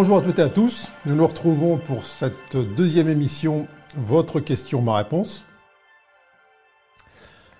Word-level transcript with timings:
Bonjour 0.00 0.18
à 0.18 0.22
toutes 0.22 0.38
et 0.38 0.42
à 0.42 0.48
tous. 0.48 0.92
Nous 1.06 1.16
nous 1.16 1.26
retrouvons 1.26 1.76
pour 1.76 2.04
cette 2.04 2.56
deuxième 2.56 3.08
émission 3.08 3.66
Votre 3.96 4.38
question, 4.38 4.80
ma 4.80 4.94
réponse. 4.94 5.44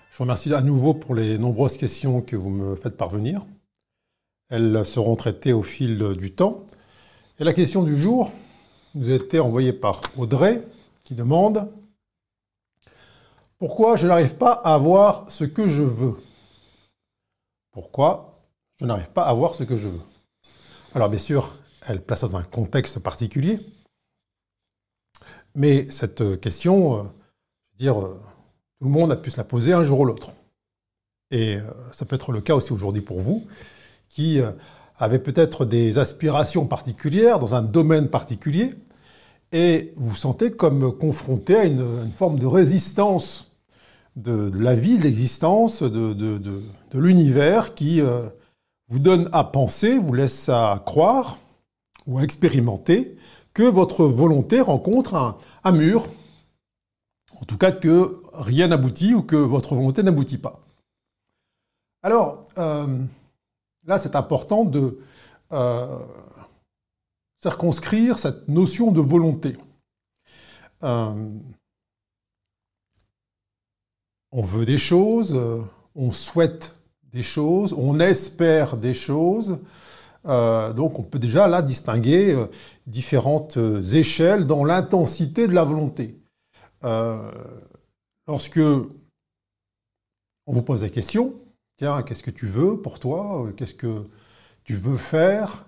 Je 0.09 0.17
vous 0.17 0.23
remercie 0.23 0.53
à 0.53 0.61
nouveau 0.61 0.93
pour 0.93 1.15
les 1.15 1.37
nombreuses 1.37 1.75
questions 1.75 2.21
que 2.21 2.37
vous 2.37 2.49
me 2.49 2.77
faites 2.77 2.95
parvenir. 2.95 3.45
Elles 4.47 4.85
seront 4.85 5.17
traitées 5.17 5.51
au 5.51 5.63
fil 5.63 5.97
du 6.17 6.33
temps. 6.33 6.63
Et 7.39 7.43
la 7.43 7.51
question 7.51 7.83
du 7.83 7.97
jour 7.97 8.31
nous 8.95 9.11
a 9.11 9.15
été 9.15 9.41
envoyée 9.41 9.73
par 9.73 10.01
Audrey 10.17 10.65
qui 11.03 11.15
demande 11.15 11.69
Pourquoi 13.57 13.97
je 13.97 14.07
n'arrive 14.07 14.35
pas 14.35 14.53
à 14.53 14.75
avoir 14.75 15.29
ce 15.29 15.43
que 15.43 15.67
je 15.67 15.83
veux? 15.83 16.15
Pourquoi 17.73 18.39
je 18.79 18.85
n'arrive 18.85 19.09
pas 19.09 19.23
à 19.23 19.29
avoir 19.31 19.55
ce 19.55 19.65
que 19.65 19.75
je 19.75 19.89
veux? 19.89 20.01
Alors 20.95 21.09
bien 21.09 21.19
sûr, 21.19 21.51
elle 21.89 22.01
place 22.01 22.21
dans 22.21 22.37
un 22.37 22.43
contexte 22.43 22.99
particulier. 22.99 23.59
Mais 25.55 25.89
cette 25.89 26.39
question, 26.39 26.99
euh, 26.99 27.03
dire, 27.77 27.99
euh, 27.99 28.19
tout 28.79 28.85
le 28.85 28.91
monde 28.91 29.11
a 29.11 29.15
pu 29.15 29.31
se 29.31 29.37
la 29.37 29.43
poser 29.43 29.73
un 29.73 29.83
jour 29.83 30.01
ou 30.01 30.05
l'autre. 30.05 30.31
Et 31.31 31.57
euh, 31.57 31.61
ça 31.91 32.05
peut 32.05 32.15
être 32.15 32.31
le 32.31 32.41
cas 32.41 32.55
aussi 32.55 32.71
aujourd'hui 32.71 33.01
pour 33.01 33.19
vous, 33.19 33.45
qui 34.07 34.39
avez 34.97 35.19
peut-être 35.19 35.65
des 35.65 35.99
aspirations 35.99 36.65
particulières 36.65 37.39
dans 37.39 37.55
un 37.55 37.61
domaine 37.61 38.09
particulier, 38.09 38.73
et 39.51 39.93
vous 39.95 40.09
vous 40.09 40.15
sentez 40.15 40.51
comme 40.51 40.95
confronté 40.97 41.55
à 41.55 41.65
une, 41.65 42.11
forme 42.11 42.39
de 42.39 42.45
résistance 42.45 43.51
de, 44.15 44.51
la 44.55 44.75
vie, 44.75 44.97
de 44.97 45.03
l'existence, 45.03 45.83
de, 45.83 46.61
l'univers 46.93 47.75
qui 47.75 48.01
vous 48.87 48.99
donne 48.99 49.29
à 49.31 49.43
penser, 49.43 49.99
vous 49.99 50.13
laisse 50.13 50.49
à 50.49 50.81
croire 50.85 51.37
ou 52.09 52.17
à 52.17 52.23
expérimenter 52.23 53.15
que 53.53 53.63
votre 53.63 54.03
volonté 54.03 54.61
rencontre 54.61 55.37
un, 55.63 55.71
mur, 55.71 56.07
en 57.39 57.45
tout 57.45 57.57
cas 57.57 57.71
que 57.71 58.21
rien 58.33 58.67
n'aboutit 58.67 59.13
ou 59.13 59.21
que 59.21 59.35
votre 59.35 59.75
volonté 59.75 60.01
n'aboutit 60.01 60.39
pas. 60.39 60.59
Alors, 62.01 62.47
euh, 62.57 62.99
là, 63.85 63.99
c'est 63.99 64.15
important 64.15 64.65
de 64.65 64.99
euh, 65.51 65.99
circonscrire 67.43 68.17
cette 68.17 68.47
notion 68.47 68.91
de 68.91 69.01
volonté. 69.01 69.57
Euh, 70.83 71.29
on 74.31 74.41
veut 74.41 74.65
des 74.65 74.77
choses, 74.77 75.39
on 75.95 76.11
souhaite 76.11 76.75
des 77.03 77.23
choses, 77.23 77.73
on 77.73 77.99
espère 77.99 78.77
des 78.77 78.93
choses, 78.93 79.59
euh, 80.27 80.73
donc 80.73 80.99
on 80.99 81.03
peut 81.03 81.19
déjà 81.19 81.47
là 81.47 81.61
distinguer 81.61 82.33
euh, 82.33 82.47
différentes 82.87 83.57
euh, 83.57 83.81
échelles 83.81 84.45
dans 84.45 84.65
l'intensité 84.65 85.47
de 85.47 85.53
la 85.53 85.63
volonté. 85.63 86.15
lorsque 88.27 88.59
on 90.45 90.53
vous 90.53 90.61
pose 90.61 90.83
la 90.83 90.89
question, 90.89 91.33
tiens, 91.77 92.01
qu'est-ce 92.03 92.23
que 92.23 92.31
tu 92.31 92.47
veux 92.47 92.77
pour 92.77 92.99
toi 92.99 93.47
Qu'est-ce 93.57 93.73
que 93.73 94.07
tu 94.63 94.75
veux 94.75 94.97
faire 94.97 95.65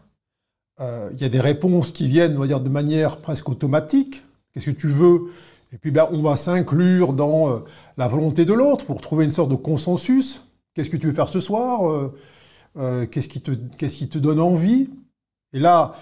Il 0.79 1.17
y 1.19 1.25
a 1.25 1.29
des 1.29 1.40
réponses 1.40 1.91
qui 1.91 2.07
viennent, 2.07 2.38
on 2.38 2.41
va 2.41 2.47
dire, 2.47 2.61
de 2.61 2.69
manière 2.69 3.19
presque 3.19 3.50
automatique. 3.50 4.23
Qu'est-ce 4.53 4.67
que 4.67 4.72
tu 4.72 4.90
veux? 4.90 5.31
Et 5.73 5.78
puis 5.78 5.91
ben, 5.91 6.07
on 6.11 6.22
va 6.22 6.35
s'inclure 6.38 7.13
dans 7.13 7.63
la 7.97 8.07
volonté 8.07 8.45
de 8.45 8.53
l'autre 8.53 8.85
pour 8.85 9.01
trouver 9.01 9.25
une 9.25 9.31
sorte 9.31 9.50
de 9.51 9.56
consensus. 9.56 10.41
Qu'est-ce 10.73 10.90
que 10.90 10.97
tu 10.97 11.07
veux 11.07 11.13
faire 11.13 11.29
ce 11.29 11.40
soir? 11.40 12.11
Euh, 12.77 13.05
qu'est-ce 13.05 13.27
qui, 13.27 13.41
te, 13.41 14.17
donne 14.17 14.39
envie? 14.39 14.89
Et 15.53 15.59
là, 15.59 15.95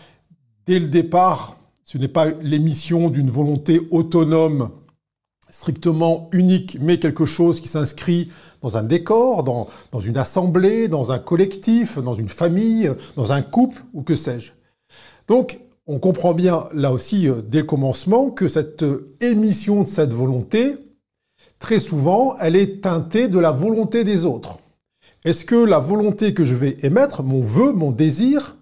dès 0.66 0.80
le 0.80 0.88
départ, 0.88 1.58
ce 1.84 1.98
n'est 1.98 2.08
pas 2.08 2.30
l'émission 2.30 3.10
d'une 3.10 3.32
volonté 3.32 3.82
autonome, 3.92 4.70
strictement 5.50 6.30
unique, 6.32 6.78
mais 6.80 7.00
quelque 7.00 7.26
chose 7.26 7.60
qui 7.60 7.68
s'inscrit 7.68 8.30
dans 8.62 8.78
un 8.78 8.84
décor, 8.84 9.44
dans, 9.44 10.00
une 10.00 10.18
assemblée, 10.18 10.88
dans 10.88 11.12
un 11.12 11.18
collectif, 11.18 11.98
dans 11.98 12.14
une 12.14 12.30
famille, 12.30 12.92
dans 13.16 13.32
un 13.32 13.42
couple, 13.42 13.84
ou 13.94 14.04
que 14.04 14.16
sais-je. 14.16 14.52
Donc, 15.28 15.60
on 15.88 15.98
comprend 15.98 16.36
bien, 16.36 16.66
là 16.74 16.94
aussi, 16.94 17.28
euh, 17.28 17.42
dès 17.42 17.60
le 17.60 17.64
commencement, 17.64 18.30
que 18.30 18.48
cette 18.48 18.86
émission 19.22 19.82
de 19.82 19.88
cette 19.88 20.14
volonté, 20.14 20.76
très 21.58 21.80
souvent, 21.80 22.38
elle 22.40 22.56
est 22.56 22.82
teintée 22.82 23.28
de 23.28 23.40
la 23.40 23.52
volonté 23.52 24.04
des 24.04 24.26
autres. 24.26 24.59
Est-ce 25.26 25.44
que 25.44 25.56
la 25.56 25.80
volonté 25.80 26.34
que 26.34 26.46
je 26.46 26.56
vais 26.56 26.78
émettre, 26.82 27.24
mon 27.24 27.42
vœu, 27.42 27.74
mon 27.74 27.92
désir, 27.92 28.56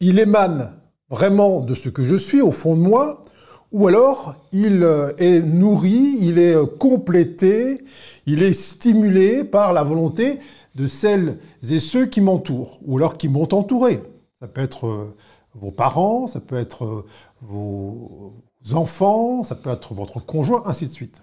il 0.00 0.18
émane 0.18 0.72
vraiment 1.10 1.60
de 1.60 1.74
ce 1.74 1.88
que 1.88 2.02
je 2.02 2.16
suis 2.16 2.40
au 2.40 2.50
fond 2.50 2.76
de 2.76 2.80
moi, 2.80 3.22
ou 3.70 3.86
alors 3.86 4.34
il 4.50 4.82
euh, 4.82 5.12
est 5.18 5.40
nourri, 5.40 6.16
il 6.20 6.38
est 6.38 6.56
euh, 6.56 6.66
complété, 6.66 7.84
il 8.26 8.42
est 8.42 8.52
stimulé 8.52 9.44
par 9.44 9.72
la 9.72 9.84
volonté 9.84 10.40
de 10.74 10.88
celles 10.88 11.38
et 11.70 11.78
ceux 11.78 12.06
qui 12.06 12.20
m'entourent, 12.20 12.80
ou 12.84 12.96
alors 12.96 13.16
qui 13.16 13.28
m'ont 13.28 13.48
entouré. 13.52 14.02
Ça 14.40 14.48
peut 14.48 14.60
être 14.60 14.88
euh, 14.88 15.16
vos 15.54 15.70
parents, 15.70 16.26
ça 16.26 16.40
peut 16.40 16.58
être 16.58 17.04
vos 17.42 18.34
enfants, 18.72 19.44
ça 19.44 19.54
peut 19.54 19.70
être 19.70 19.94
votre 19.94 20.18
conjoint, 20.18 20.64
ainsi 20.66 20.86
de 20.88 20.92
suite. 20.92 21.22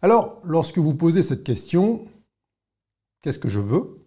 Alors, 0.00 0.40
lorsque 0.44 0.78
vous 0.78 0.94
posez 0.94 1.22
cette 1.22 1.42
question, 1.42 2.02
Qu'est-ce 3.22 3.38
que 3.38 3.48
je 3.48 3.60
veux. 3.60 4.06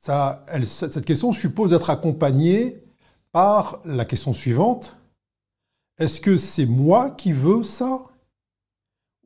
Ça, 0.00 0.44
Cette 0.64 1.04
question 1.04 1.32
suppose 1.32 1.70
d'être 1.70 1.90
accompagnée 1.90 2.82
par 3.32 3.80
la 3.84 4.04
question 4.04 4.32
suivante. 4.32 4.96
Est-ce 5.98 6.20
que 6.20 6.36
c'est 6.36 6.66
moi 6.66 7.10
qui 7.10 7.32
veux 7.32 7.62
ça? 7.62 8.06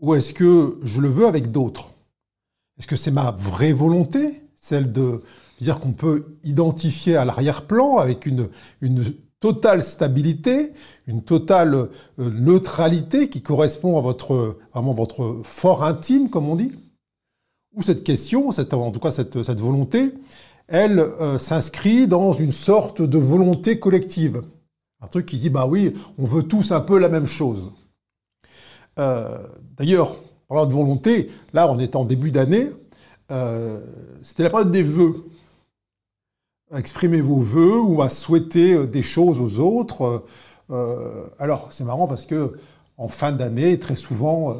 Ou 0.01 0.15
est-ce 0.15 0.33
que 0.33 0.81
je 0.83 1.01
le 1.01 1.09
veux 1.09 1.27
avec 1.27 1.51
d'autres? 1.51 1.95
Est-ce 2.79 2.87
que 2.87 2.97
c'est 2.97 3.11
ma 3.11 3.31
vraie 3.33 3.73
volonté 3.73 4.43
Celle 4.61 4.93
de 4.93 5.23
dire 5.61 5.79
qu'on 5.79 5.93
peut 5.93 6.39
identifier 6.43 7.17
à 7.17 7.25
l'arrière-plan 7.25 7.99
avec 7.99 8.25
une, 8.25 8.49
une 8.81 9.05
totale 9.41 9.83
stabilité, 9.83 10.73
une 11.07 11.23
totale 11.23 11.75
euh, 11.75 11.89
neutralité 12.19 13.29
qui 13.29 13.43
correspond 13.43 13.99
à 13.99 14.03
votre, 14.03 14.59
vraiment 14.73 14.95
votre 14.95 15.41
fort 15.45 15.85
intime, 15.85 16.31
comme 16.31 16.49
on 16.49 16.57
dit? 16.57 16.73
Où 17.75 17.83
cette 17.83 18.05
question, 18.05 18.53
cette, 18.53 18.75
en 18.75 18.91
tout 18.91 19.01
cas 19.01 19.11
cette, 19.11 19.37
volonté, 19.61 20.13
elle 20.69 20.99
euh, 20.99 21.39
s'inscrit 21.39 22.07
dans 22.07 22.33
une 22.33 22.53
sorte 22.53 23.03
de 23.03 23.19
volonté 23.19 23.79
collective. 23.79 24.43
Un 25.01 25.07
truc 25.07 25.27
qui 25.27 25.39
dit, 25.39 25.51
bah 25.51 25.67
oui, 25.67 25.95
on 26.19 26.25
veut 26.25 26.43
tous 26.43 26.73
un 26.73 26.81
peu 26.81 26.99
la 26.99 27.09
même 27.09 27.27
chose. 27.27 27.73
Euh, 28.99 29.39
D'ailleurs, 29.77 30.17
parlant 30.49 30.67
de 30.67 30.73
volonté, 30.73 31.31
là 31.55 31.71
on 31.71 31.79
est 31.79 31.97
en 31.97 32.05
début 32.05 32.31
d'année, 32.31 32.71
euh, 33.31 33.81
c'était 34.23 34.43
la 34.43 34.51
période 34.51 34.73
des 34.73 34.83
vœux. 34.83 35.25
Exprimer 36.77 37.21
vos 37.21 37.41
vœux 37.41 37.81
ou 37.81 38.03
à 38.03 38.09
souhaiter 38.09 38.87
des 38.87 39.03
choses 39.03 39.41
aux 39.41 39.59
autres. 39.59 40.25
Alors 41.41 41.67
c'est 41.71 41.83
marrant 41.83 42.07
parce 42.07 42.27
que 42.27 42.61
en 42.97 43.09
fin 43.09 43.33
d'année, 43.33 43.81
très 43.81 43.97
souvent, 43.97 44.55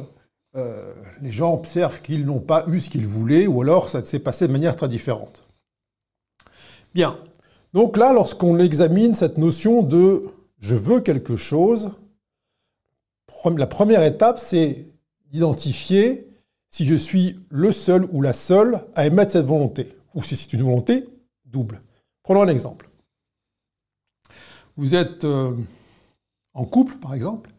euh, 0.55 0.93
les 1.21 1.31
gens 1.31 1.53
observent 1.53 2.01
qu'ils 2.01 2.25
n'ont 2.25 2.39
pas 2.39 2.65
eu 2.67 2.79
ce 2.79 2.89
qu'ils 2.89 3.07
voulaient, 3.07 3.47
ou 3.47 3.61
alors 3.61 3.89
ça 3.89 4.03
s'est 4.03 4.19
passé 4.19 4.47
de 4.47 4.51
manière 4.51 4.75
très 4.75 4.89
différente. 4.89 5.43
Bien. 6.93 7.17
Donc 7.73 7.95
là, 7.95 8.11
lorsqu'on 8.11 8.59
examine 8.59 9.13
cette 9.13 9.37
notion 9.37 9.81
de 9.81 10.23
je 10.59 10.75
veux 10.75 10.99
quelque 10.99 11.37
chose, 11.37 11.91
la 13.57 13.67
première 13.67 14.03
étape, 14.03 14.39
c'est 14.39 14.87
d'identifier 15.31 16.27
si 16.69 16.85
je 16.85 16.95
suis 16.95 17.39
le 17.49 17.71
seul 17.71 18.05
ou 18.11 18.21
la 18.21 18.33
seule 18.33 18.81
à 18.95 19.05
émettre 19.05 19.31
cette 19.31 19.45
volonté, 19.45 19.93
ou 20.13 20.21
si 20.21 20.35
c'est 20.35 20.53
une 20.53 20.63
volonté 20.63 21.05
double. 21.45 21.79
Prenons 22.23 22.43
un 22.43 22.47
exemple. 22.47 22.89
Vous 24.77 24.95
êtes 24.95 25.25
euh, 25.25 25.55
en 26.53 26.65
couple, 26.65 26.95
par 26.95 27.13
exemple, 27.13 27.49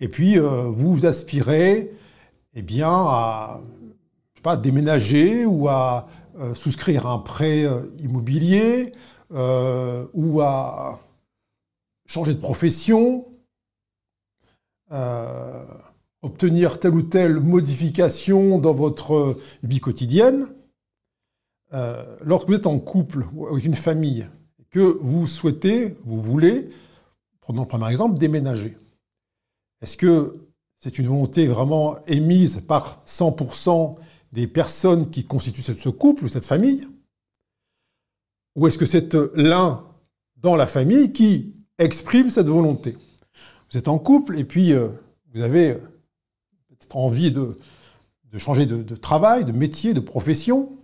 et 0.00 0.08
puis 0.08 0.38
euh, 0.38 0.64
vous 0.64 1.06
aspirez 1.06 1.92
eh 2.54 2.62
bien, 2.62 2.90
à 2.90 3.60
pas, 4.42 4.56
déménager 4.56 5.46
ou 5.46 5.68
à 5.68 6.08
euh, 6.38 6.54
souscrire 6.54 7.06
un 7.06 7.18
prêt 7.18 7.64
euh, 7.64 7.82
immobilier 8.00 8.92
euh, 9.32 10.06
ou 10.14 10.40
à 10.40 11.00
changer 12.06 12.34
de 12.34 12.40
profession, 12.40 13.26
obtenir 16.20 16.78
telle 16.78 16.94
ou 16.94 17.02
telle 17.02 17.40
modification 17.40 18.58
dans 18.58 18.74
votre 18.74 19.38
vie 19.62 19.80
quotidienne. 19.80 20.48
lorsque 22.20 22.48
vous 22.48 22.54
êtes 22.54 22.66
en 22.66 22.78
couple 22.78 23.26
ou 23.32 23.46
avec 23.46 23.64
une 23.64 23.74
famille, 23.74 24.28
que 24.70 24.98
vous 25.00 25.26
souhaitez, 25.26 25.96
vous 26.04 26.20
voulez, 26.20 26.68
prenons 27.40 27.62
le 27.62 27.68
premier 27.68 27.90
exemple, 27.90 28.18
déménager. 28.18 28.76
Est-ce 29.80 29.96
que 29.96 30.36
c'est 30.82 30.98
une 30.98 31.06
volonté 31.06 31.46
vraiment 31.46 31.96
émise 32.06 32.60
par 32.66 33.02
100% 33.06 33.96
des 34.32 34.48
personnes 34.48 35.10
qui 35.10 35.24
constituent 35.24 35.62
ce 35.62 35.88
couple 35.88 36.24
ou 36.24 36.28
cette 36.28 36.44
famille 36.44 36.88
Ou 38.56 38.66
est-ce 38.66 38.78
que 38.78 38.86
c'est 38.86 39.14
l'un 39.34 39.86
dans 40.36 40.56
la 40.56 40.66
famille 40.66 41.12
qui 41.12 41.54
exprime 41.78 42.30
cette 42.30 42.48
volonté? 42.48 42.98
Vous 43.70 43.78
êtes 43.78 43.86
en 43.86 43.98
couple 43.98 44.36
et 44.36 44.44
puis 44.44 44.72
euh, 44.72 44.88
vous 45.32 45.42
avez 45.42 45.74
peut-être 46.68 46.96
envie 46.96 47.30
de, 47.30 47.56
changer 48.36 48.66
de, 48.66 48.96
travail, 48.96 49.44
de 49.44 49.52
métier, 49.52 49.94
de 49.94 50.00
profession. 50.00 50.76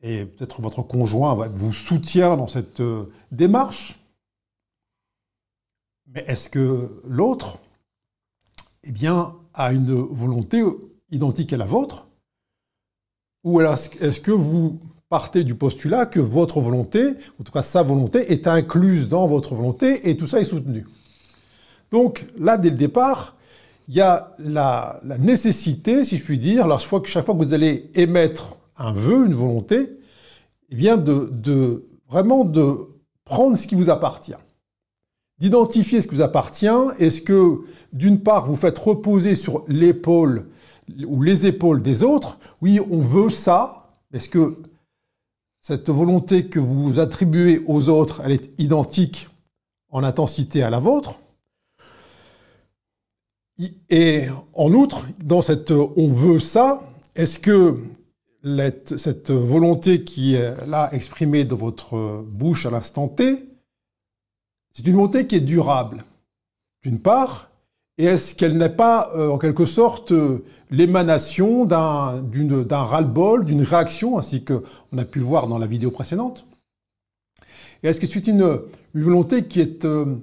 Et 0.00 0.24
peut-être 0.26 0.60
votre 0.60 0.82
conjoint 0.82 1.46
vous 1.46 1.72
soutient 1.72 2.36
dans 2.36 2.48
cette 2.48 2.80
euh, 2.80 3.04
démarche. 3.30 4.00
Mais 6.08 6.24
est-ce 6.26 6.50
que 6.50 7.00
l'autre, 7.06 7.60
eh 8.84 8.92
bien, 8.92 9.34
a 9.54 9.72
une 9.72 9.92
volonté 9.92 10.62
identique 11.10 11.52
à 11.52 11.56
la 11.56 11.66
vôtre 11.66 12.08
Ou 13.44 13.60
est-ce 13.60 14.20
que 14.20 14.30
vous 14.30 14.80
partez 15.08 15.44
du 15.44 15.54
postulat 15.54 16.06
que 16.06 16.20
votre 16.20 16.60
volonté, 16.60 17.06
en 17.38 17.44
tout 17.44 17.52
cas 17.52 17.62
sa 17.62 17.82
volonté, 17.82 18.32
est 18.32 18.46
incluse 18.46 19.08
dans 19.08 19.26
votre 19.26 19.54
volonté 19.54 20.08
et 20.08 20.16
tout 20.16 20.26
ça 20.26 20.40
est 20.40 20.44
soutenu. 20.44 20.86
Donc 21.90 22.26
là, 22.38 22.56
dès 22.56 22.70
le 22.70 22.76
départ, 22.76 23.36
il 23.88 23.94
y 23.94 24.00
a 24.00 24.34
la, 24.38 25.00
nécessité, 25.18 26.04
si 26.04 26.16
je 26.16 26.24
puis 26.24 26.38
dire, 26.38 26.66
fois, 26.80 27.02
chaque 27.04 27.26
fois 27.26 27.34
que 27.34 27.44
vous 27.44 27.52
allez 27.52 27.90
émettre 27.94 28.58
un 28.76 28.92
vœu, 28.92 29.26
une 29.26 29.34
volonté, 29.34 29.98
eh 30.70 30.74
bien 30.74 30.96
de, 30.96 31.28
de 31.30 31.84
vraiment 32.08 32.44
de 32.44 32.88
prendre 33.24 33.56
ce 33.56 33.66
qui 33.66 33.74
vous 33.74 33.90
appartient 33.90 34.32
d'identifier 35.42 36.00
ce 36.00 36.06
qui 36.06 36.14
vous 36.14 36.22
appartient. 36.22 36.68
Est-ce 37.00 37.20
que, 37.20 37.62
d'une 37.92 38.20
part, 38.20 38.46
vous 38.46 38.54
faites 38.54 38.78
reposer 38.78 39.34
sur 39.34 39.64
l'épaule 39.66 40.46
ou 41.04 41.20
les 41.20 41.46
épaules 41.46 41.82
des 41.82 42.04
autres? 42.04 42.38
Oui, 42.60 42.78
on 42.78 43.00
veut 43.00 43.28
ça. 43.28 43.80
Est-ce 44.12 44.28
que 44.28 44.56
cette 45.60 45.90
volonté 45.90 46.46
que 46.46 46.60
vous 46.60 47.00
attribuez 47.00 47.60
aux 47.66 47.88
autres, 47.88 48.22
elle 48.24 48.30
est 48.30 48.50
identique 48.58 49.28
en 49.90 50.04
intensité 50.04 50.62
à 50.62 50.70
la 50.70 50.78
vôtre? 50.78 51.18
Et 53.90 54.26
en 54.54 54.72
outre, 54.72 55.06
dans 55.24 55.42
cette 55.42 55.72
on 55.72 56.06
veut 56.06 56.38
ça, 56.38 56.84
est-ce 57.16 57.40
que 57.40 57.78
cette 58.96 59.32
volonté 59.32 60.04
qui 60.04 60.34
est 60.34 60.66
là 60.68 60.88
exprimée 60.92 61.44
dans 61.44 61.56
votre 61.56 62.22
bouche 62.22 62.64
à 62.64 62.70
l'instant 62.70 63.08
T, 63.08 63.51
c'est 64.72 64.86
une 64.86 64.94
volonté 64.94 65.26
qui 65.26 65.36
est 65.36 65.40
durable, 65.40 66.04
d'une 66.82 67.00
part, 67.00 67.50
et 67.98 68.04
est-ce 68.04 68.34
qu'elle 68.34 68.56
n'est 68.56 68.70
pas, 68.70 69.10
euh, 69.14 69.28
en 69.28 69.38
quelque 69.38 69.66
sorte, 69.66 70.12
euh, 70.12 70.44
l'émanation 70.70 71.64
d'un 71.66 72.22
ras-le-bol, 72.70 73.44
d'une 73.44 73.62
réaction, 73.62 74.18
ainsi 74.18 74.44
qu'on 74.44 74.62
a 74.96 75.04
pu 75.04 75.18
le 75.18 75.26
voir 75.26 75.46
dans 75.46 75.58
la 75.58 75.66
vidéo 75.66 75.90
précédente. 75.90 76.46
Et 77.82 77.88
est-ce 77.88 78.00
que 78.00 78.06
c'est 78.06 78.26
une, 78.26 78.60
volonté 78.94 79.46
qui 79.46 79.60
est, 79.60 79.84
euh, 79.84 80.16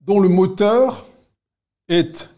dont 0.00 0.20
le 0.20 0.28
moteur 0.28 1.06
est 1.88 2.28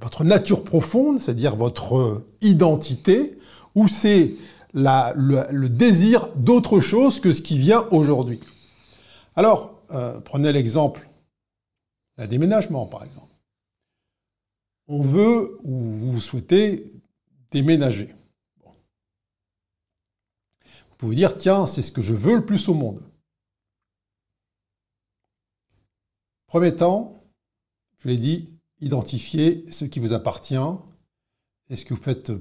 votre 0.00 0.22
nature 0.22 0.64
profonde, 0.64 1.18
c'est-à-dire 1.20 1.56
votre 1.56 2.22
identité, 2.42 3.38
ou 3.74 3.88
c'est 3.88 4.34
le, 4.74 5.66
désir 5.68 6.28
d'autre 6.36 6.80
chose 6.80 7.20
que 7.20 7.32
ce 7.32 7.42
qui 7.42 7.58
vient 7.58 7.86
aujourd'hui. 7.90 8.40
Alors, 9.36 9.82
euh, 9.90 10.20
prenez 10.20 10.52
l'exemple 10.52 11.08
d'un 12.16 12.26
déménagement, 12.26 12.86
par 12.86 13.04
exemple. 13.04 13.34
On 14.88 15.02
veut 15.02 15.58
ou 15.62 15.78
vous 15.92 16.20
souhaitez 16.20 16.92
déménager. 17.50 18.14
Vous 20.90 20.96
pouvez 20.96 21.16
dire, 21.16 21.38
tiens, 21.38 21.66
c'est 21.66 21.82
ce 21.82 21.92
que 21.92 22.02
je 22.02 22.14
veux 22.14 22.34
le 22.36 22.44
plus 22.44 22.68
au 22.68 22.74
monde. 22.74 23.00
Premier 26.46 26.74
temps, 26.74 27.22
je 27.98 28.08
l'ai 28.08 28.16
dit, 28.16 28.48
identifiez 28.80 29.70
ce 29.70 29.84
qui 29.84 30.00
vous 30.00 30.12
appartient 30.12 30.56
et 31.68 31.76
ce 31.76 31.84
que 31.84 31.94
vous 31.94 32.02
faites 32.02 32.32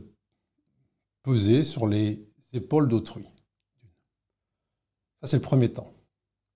peser 1.28 1.66
sur 1.66 1.88
les 1.88 2.26
épaules 2.54 2.88
d'autrui. 2.88 3.26
Ça, 5.20 5.28
c'est 5.28 5.36
le 5.36 5.42
premier 5.42 5.68
temps. 5.68 5.92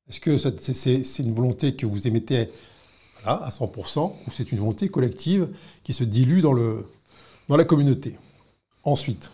Est-ce 0.08 0.22
que 0.22 0.38
c'est 0.38 1.24
une 1.24 1.34
volonté 1.34 1.76
que 1.76 1.86
vous 1.86 2.08
émettez 2.08 2.48
à 3.26 3.50
100% 3.50 4.14
ou 4.26 4.32
c'est 4.32 4.50
une 4.54 4.60
volonté 4.60 4.88
collective 4.88 5.50
qui 5.84 5.92
se 5.92 6.06
dilue 6.06 6.40
dans, 6.40 6.54
dans 6.54 7.58
la 7.58 7.66
communauté? 7.66 8.18
Ensuite, 8.84 9.30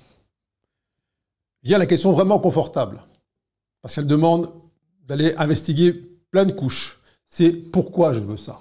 vient 1.62 1.78
la 1.78 1.86
question 1.86 2.14
vraiment 2.14 2.40
confortable, 2.40 3.04
parce 3.84 3.94
qu'elle 3.94 4.08
demande 4.08 4.52
d'aller 5.06 5.36
investiguer 5.38 5.94
plein 6.32 6.46
de 6.46 6.52
couches. 6.52 6.98
C'est 7.28 7.52
pourquoi 7.52 8.12
je 8.12 8.22
veux 8.22 8.38
ça 8.38 8.60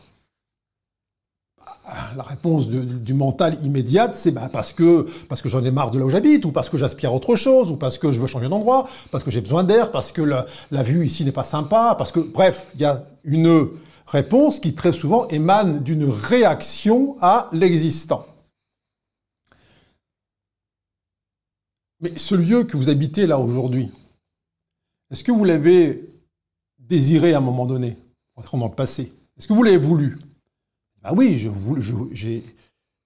la 2.17 2.23
réponse 2.23 2.69
du 2.69 3.15
mental 3.15 3.59
immédiate, 3.63 4.15
c'est 4.15 4.33
bah, 4.33 4.49
parce 4.53 4.73
que, 4.73 5.07
j'en 5.45 5.63
ai 5.63 5.71
marre 5.71 5.91
de 5.91 5.99
là 5.99 6.05
où 6.05 6.11
j'habite, 6.11 6.45
ou 6.45 6.53
parce 6.53 6.69
que 6.69 6.77
j'aspire 6.77 7.11
à 7.11 7.15
autre 7.15 7.37
chose, 7.37 7.71
ou 7.71 7.77
parce 7.77 7.99
que 7.99 8.11
je 8.13 8.21
veux 8.21 8.27
changer 8.27 8.49
d'endroit, 8.49 8.89
parce 9.11 9.23
que 9.23 9.31
j'ai 9.31 9.41
besoin 9.41 9.63
d'air, 9.63 9.93
parce 9.93 10.11
que 10.11 10.23
la, 10.23 10.83
vue 10.83 11.07
ici 11.07 11.25
n'est 11.25 11.33
pas 11.33 11.45
sympa, 11.45 11.95
parce 11.97 12.11
que, 12.11 12.21
bref, 12.21 12.69
il 12.75 12.81
y 12.81 12.85
a 12.85 13.05
une 13.25 13.69
réponse 14.07 14.59
qui 14.59 14.75
très 14.75 14.93
souvent 14.93 15.29
émane 15.29 15.83
d'une 15.83 16.11
réaction 16.11 17.17
à 17.21 17.49
l'existant. 17.53 18.27
Mais 22.01 22.13
ce 22.17 22.35
lieu 22.35 22.65
que 22.65 22.77
vous 22.77 22.91
habitez 22.91 23.27
là 23.27 23.39
aujourd'hui, 23.39 23.91
est-ce 25.11 25.25
que 25.25 25.33
vous 25.33 25.45
l'avez 25.45 26.05
désiré 26.79 27.33
à 27.33 27.39
un 27.39 27.41
moment 27.41 27.67
donné, 27.67 27.97
dans 28.53 28.67
le 28.67 28.75
passé? 28.75 29.13
Est-ce 29.39 29.47
que 29.47 29.53
vous 29.53 29.63
l'avez 29.63 29.79
voulu? 29.79 30.19
Ah 31.09 31.15
oui, 31.15 31.49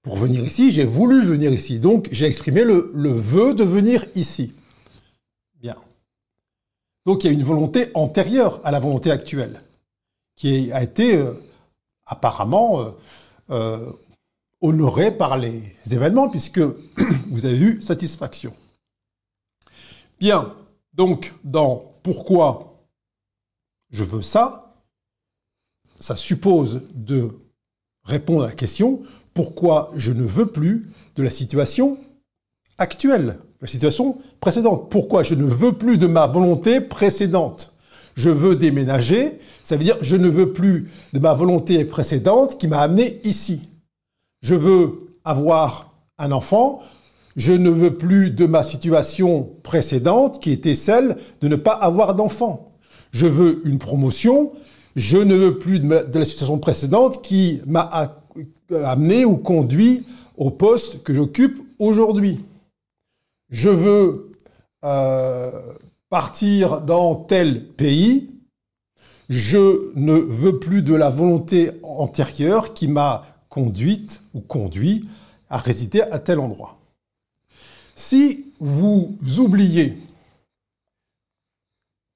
pour 0.00 0.16
venir 0.16 0.42
ici, 0.42 0.70
j'ai 0.70 0.86
voulu 0.86 1.22
venir 1.22 1.52
ici. 1.52 1.78
Donc, 1.78 2.08
j'ai 2.10 2.24
exprimé 2.24 2.64
le, 2.64 2.90
le 2.94 3.10
vœu 3.10 3.52
de 3.52 3.62
venir 3.62 4.06
ici. 4.14 4.54
Bien. 5.60 5.76
Donc, 7.04 7.22
il 7.22 7.26
y 7.26 7.30
a 7.30 7.32
une 7.34 7.44
volonté 7.44 7.90
antérieure 7.92 8.58
à 8.64 8.70
la 8.70 8.80
volonté 8.80 9.10
actuelle, 9.10 9.60
qui 10.34 10.72
a 10.72 10.82
été 10.82 11.18
euh, 11.18 11.34
apparemment 12.06 12.80
euh, 12.80 12.90
euh, 13.50 13.92
honorée 14.62 15.10
par 15.10 15.36
les 15.36 15.62
événements, 15.90 16.30
puisque 16.30 16.60
vous 17.28 17.44
avez 17.44 17.58
eu 17.58 17.82
satisfaction. 17.82 18.54
Bien. 20.18 20.54
Donc, 20.94 21.34
dans 21.44 21.92
pourquoi 22.02 22.82
je 23.90 24.04
veux 24.04 24.22
ça, 24.22 24.74
ça 25.98 26.16
suppose 26.16 26.80
de 26.94 27.38
répondre 28.10 28.44
à 28.44 28.48
la 28.48 28.52
question 28.52 29.00
pourquoi 29.34 29.92
je 29.96 30.12
ne 30.12 30.22
veux 30.22 30.46
plus 30.46 30.90
de 31.16 31.22
la 31.22 31.30
situation 31.30 31.98
actuelle, 32.78 33.38
la 33.60 33.68
situation 33.68 34.18
précédente. 34.40 34.90
Pourquoi 34.90 35.22
je 35.22 35.34
ne 35.34 35.44
veux 35.44 35.72
plus 35.72 35.98
de 35.98 36.06
ma 36.06 36.26
volonté 36.26 36.80
précédente? 36.80 37.72
Je 38.16 38.30
veux 38.30 38.56
déménager, 38.56 39.38
ça 39.62 39.76
veut 39.76 39.84
dire 39.84 39.96
je 40.02 40.16
ne 40.16 40.28
veux 40.28 40.52
plus 40.52 40.90
de 41.12 41.18
ma 41.18 41.32
volonté 41.32 41.84
précédente 41.84 42.58
qui 42.58 42.68
m'a 42.68 42.80
amené 42.80 43.20
ici. 43.24 43.68
Je 44.42 44.54
veux 44.54 45.14
avoir 45.24 45.90
un 46.18 46.32
enfant, 46.32 46.80
je 47.36 47.52
ne 47.52 47.70
veux 47.70 47.96
plus 47.96 48.30
de 48.30 48.46
ma 48.46 48.62
situation 48.62 49.50
précédente 49.62 50.40
qui 50.40 50.50
était 50.50 50.74
celle 50.74 51.16
de 51.40 51.48
ne 51.48 51.56
pas 51.56 51.72
avoir 51.72 52.14
d'enfant. 52.14 52.68
Je 53.12 53.26
veux 53.26 53.66
une 53.66 53.78
promotion, 53.78 54.52
je 54.96 55.18
ne 55.18 55.34
veux 55.34 55.58
plus 55.58 55.80
de, 55.80 56.18
la 56.18 56.24
situation 56.24 56.58
précédente 56.58 57.22
qui 57.22 57.60
m'a 57.66 58.16
amené 58.70 59.24
ou 59.24 59.36
conduit 59.36 60.04
au 60.36 60.50
poste 60.50 61.02
que 61.02 61.12
j'occupe 61.12 61.60
aujourd'hui. 61.78 62.40
Je 63.50 63.68
veux 63.68 64.32
euh, 64.84 65.50
partir 66.08 66.80
dans 66.80 67.14
tel 67.14 67.64
pays. 67.64 68.30
Je 69.28 69.92
ne 69.94 70.14
veux 70.14 70.58
plus 70.58 70.82
de 70.82 70.94
la 70.94 71.10
volonté 71.10 71.70
antérieure 71.82 72.74
qui 72.74 72.88
m'a 72.88 73.26
conduite 73.48 74.22
ou 74.34 74.40
conduit 74.40 75.08
à 75.48 75.58
résider 75.58 76.00
à 76.02 76.18
tel 76.18 76.40
endroit. 76.40 76.74
Si 77.94 78.46
vous 78.58 79.16
oubliez, 79.38 79.98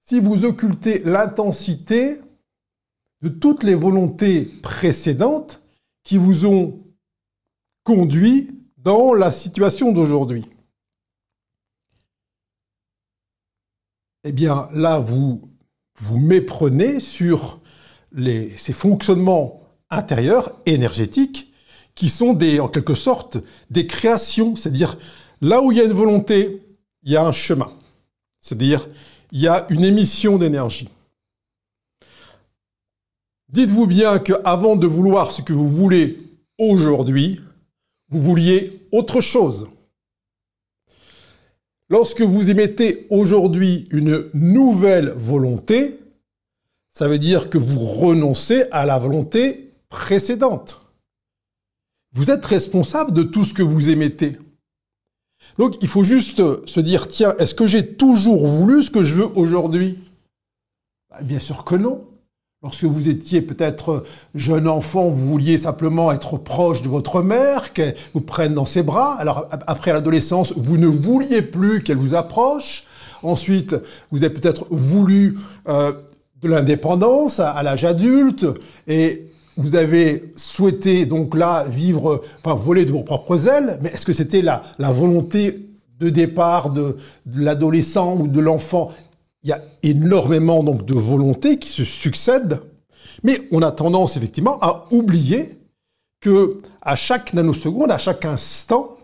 si 0.03 0.19
vous 0.19 0.45
occultez 0.45 1.03
l'intensité 1.05 2.19
de 3.25 3.31
toutes 3.31 3.63
les 3.63 3.75
volontés 3.75 4.43
précédentes 4.43 5.63
qui 6.03 6.19
vous 6.19 6.45
ont 6.45 6.79
conduit 7.83 8.51
dans 8.77 9.15
la 9.15 9.31
situation 9.31 9.93
d'aujourd'hui. 9.93 10.45
Eh 14.25 14.33
bien, 14.33 14.69
là, 14.75 14.99
vous 14.99 15.41
vous 15.99 16.19
méprenez 16.19 17.01
sur 17.01 17.61
ces 18.15 18.73
fonctionnements 18.75 19.63
intérieurs 19.89 20.61
énergétiques 20.67 21.51
qui 21.95 22.11
sont 22.11 22.35
des, 22.35 22.61
en 22.61 22.69
quelque 22.69 22.95
sorte 22.95 23.39
des 23.71 23.87
créations. 23.87 24.55
C'est-à-dire, 24.55 24.99
là 25.41 25.63
où 25.63 25.73
il 25.73 25.79
y 25.79 25.81
a 25.81 25.85
une 25.85 25.93
volonté, 25.93 26.61
il 27.05 27.13
y 27.13 27.17
a 27.17 27.25
un 27.25 27.33
chemin. 27.33 27.73
C'est-à-dire, 28.41 28.87
il 29.33 29.41
y 29.41 29.49
a 29.49 29.67
une 29.71 29.85
émission 29.85 30.37
d'énergie. 30.37 30.91
Dites-vous 33.55 33.87
bien 33.87 34.19
qu'avant 34.19 34.75
de 34.75 34.89
vouloir 34.89 35.31
ce 35.31 35.41
que 35.41 35.53
vous 35.53 35.69
voulez 35.69 36.19
aujourd'hui, 36.59 37.41
vous 38.09 38.21
vouliez 38.21 38.81
autre 38.91 39.21
chose. 39.21 39.69
Lorsque 41.89 42.23
vous 42.23 42.51
émettez 42.51 43.07
aujourd'hui 43.11 43.87
une 43.93 44.29
nouvelle 44.35 45.11
volonté, 45.11 46.01
ça 46.91 47.07
veut 47.07 47.21
dire 47.21 47.49
que 47.49 47.57
vous 47.57 47.79
renoncez 47.79 48.65
à 48.73 48.87
la 48.87 48.99
volonté 48.99 49.73
précédente. 49.89 50.85
Vous 52.13 52.33
êtes 52.33 52.45
responsable 52.45 53.13
de 53.13 53.23
tout 53.23 53.45
ce 53.45 53.55
que 53.55 53.63
vous 53.63 53.89
émettez. 53.89 54.37
Donc 55.59 55.77
il 55.81 55.87
faut 55.87 56.03
juste 56.03 56.67
se 56.67 56.81
dire, 56.81 57.07
tiens, 57.07 57.37
est-ce 57.39 57.55
que 57.55 57.69
j'ai 57.69 57.87
toujours 57.87 58.49
voulu 58.49 58.83
ce 58.83 58.91
que 58.91 59.05
je 59.05 59.15
veux 59.15 59.39
aujourd'hui? 59.39 60.01
Bah, 61.09 61.23
Bien 61.23 61.39
sûr 61.39 61.65
que 61.65 61.77
non. 61.77 62.05
Lorsque 62.65 62.85
vous 62.85 63.11
étiez 63.11 63.43
peut-être 63.43 64.05
jeune 64.35 64.69
enfant, 64.69 65.11
vous 65.11 65.29
vouliez 65.29 65.59
simplement 65.59 66.11
être 66.13 66.39
proche 66.39 66.81
de 66.81 66.89
votre 66.89 67.21
mère, 67.21 67.75
qu'elle 67.75 67.95
vous 68.15 68.23
prenne 68.23 68.55
dans 68.55 68.65
ses 68.65 68.83
bras. 68.83 69.17
Alors 69.19 69.51
après 69.67 69.93
l'adolescence, 69.93 70.55
vous 70.57 70.79
ne 70.79 70.87
vouliez 70.87 71.43
plus 71.43 71.83
qu'elle 71.83 71.99
vous 71.99 72.15
approche. 72.15 72.87
Ensuite, 73.23 73.77
vous 74.11 74.25
avez 74.25 74.33
peut-être 74.33 74.67
voulu 74.71 75.37
euh, 75.69 75.93
de 76.41 76.49
l'indépendance 76.49 77.39
à, 77.39 77.63
l'âge 77.63 77.85
adulte 77.85 78.47
et 78.89 79.27
vous 79.59 79.77
avez 79.77 80.33
souhaité 80.35 81.05
donc 81.05 81.37
là 81.37 81.67
vivre, 81.69 82.23
enfin 82.43 82.55
voler 82.55 82.87
de 82.87 82.93
vos 82.93 83.03
propres 83.03 83.47
ailes. 83.47 83.79
Mais 83.83 83.91
est-ce 83.91 84.07
que 84.07 84.15
c'était 84.15 84.41
la, 84.41 84.63
volonté 84.79 85.69
de 86.01 86.09
départ 86.09 86.71
de 86.71 86.97
l'adolescent 87.31 88.17
ou 88.19 88.27
de 88.27 88.41
l'enfant 88.41 88.91
il 89.45 89.51
y 89.51 89.53
a 89.53 89.63
énormément 89.83 90.65
donc 90.65 90.87
de 90.87 90.95
volontés 90.95 91.59
qui 91.59 91.69
se 91.69 91.85
succèdent, 91.85 92.63
mais 93.23 93.47
on 93.53 93.63
a 93.63 93.71
tendance 93.71 94.17
effectivement 94.17 94.59
à 94.61 94.87
oublier 94.91 95.59
que 96.21 96.61
à 96.81 96.97
chaque 96.97 97.35
nanoseconde, 97.35 97.91
à 97.91 97.99
chaque 97.99 98.25
instant, 98.25 98.97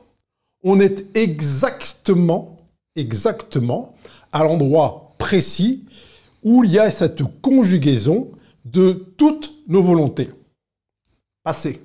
on 0.65 0.81
est 0.81 1.15
exactement, 1.15 2.57
exactement 2.97 3.95
à 4.33 4.43
l'endroit 4.43 5.15
précis 5.19 5.85
où 6.43 6.65
il 6.65 6.71
y 6.71 6.79
a 6.79 6.91
cette 6.91 7.23
conjugaison 7.43 8.31
de 8.65 8.93
toutes 9.19 9.53
nos 9.69 9.83
volontés 9.83 10.31
passées, 11.43 11.83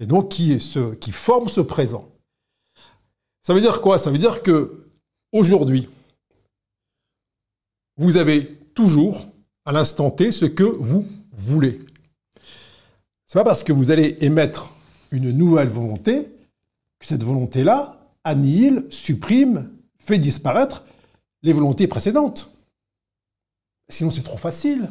et 0.00 0.06
donc 0.06 0.30
qui, 0.30 0.58
qui 1.00 1.12
forment 1.12 1.48
ce 1.48 1.60
présent. 1.60 2.08
Ça 3.42 3.54
veut 3.54 3.60
dire 3.60 3.80
quoi? 3.80 3.98
Ça 3.98 4.10
veut 4.10 4.18
dire 4.18 4.42
que 4.42 4.86
aujourd'hui, 5.32 5.88
vous 8.00 8.16
avez 8.16 8.46
toujours, 8.74 9.26
à 9.66 9.72
l'instant 9.72 10.10
T, 10.10 10.32
ce 10.32 10.46
que 10.46 10.64
vous 10.64 11.06
voulez. 11.32 11.80
C'est 13.26 13.38
pas 13.38 13.44
parce 13.44 13.62
que 13.62 13.74
vous 13.74 13.90
allez 13.90 14.16
émettre 14.22 14.72
une 15.10 15.30
nouvelle 15.30 15.68
volonté 15.68 16.24
que 16.98 17.06
cette 17.06 17.22
volonté-là 17.22 18.00
annihile, 18.24 18.86
supprime, 18.88 19.70
fait 19.98 20.18
disparaître 20.18 20.84
les 21.42 21.52
volontés 21.52 21.86
précédentes. 21.88 22.50
Sinon, 23.90 24.08
c'est 24.08 24.22
trop 24.22 24.38
facile. 24.38 24.90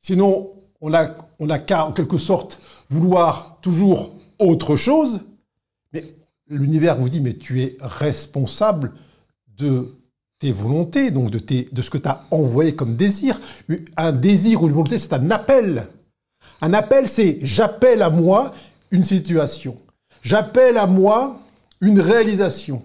Sinon, 0.00 0.54
on 0.80 0.90
n'a 0.90 1.14
on 1.38 1.50
a 1.50 1.58
qu'à, 1.58 1.84
en 1.84 1.92
quelque 1.92 2.18
sorte, 2.18 2.58
vouloir 2.88 3.58
toujours 3.60 4.14
autre 4.38 4.76
chose. 4.76 5.20
Mais 5.92 6.14
l'univers 6.48 6.96
vous 6.96 7.10
dit, 7.10 7.20
mais 7.20 7.36
tu 7.36 7.62
es 7.62 7.76
responsable 7.80 8.94
de 9.58 9.86
tes 10.38 10.52
volontés, 10.52 11.10
donc 11.10 11.30
de, 11.30 11.82
ce 11.82 11.90
que 11.90 11.98
tu 11.98 12.08
as 12.08 12.24
envoyé 12.30 12.74
comme 12.74 12.96
désir. 12.96 13.40
Un 13.96 14.12
désir 14.12 14.62
ou 14.62 14.66
une 14.66 14.72
volonté, 14.72 14.98
c'est 14.98 15.12
un 15.12 15.30
appel. 15.30 15.88
Un 16.60 16.72
appel, 16.74 17.08
c'est 17.08 17.38
j'appelle 17.42 18.02
à 18.02 18.10
moi 18.10 18.54
une 18.90 19.02
situation. 19.02 19.78
J'appelle 20.22 20.76
à 20.76 20.86
moi 20.86 21.40
une 21.80 22.00
réalisation. 22.00 22.82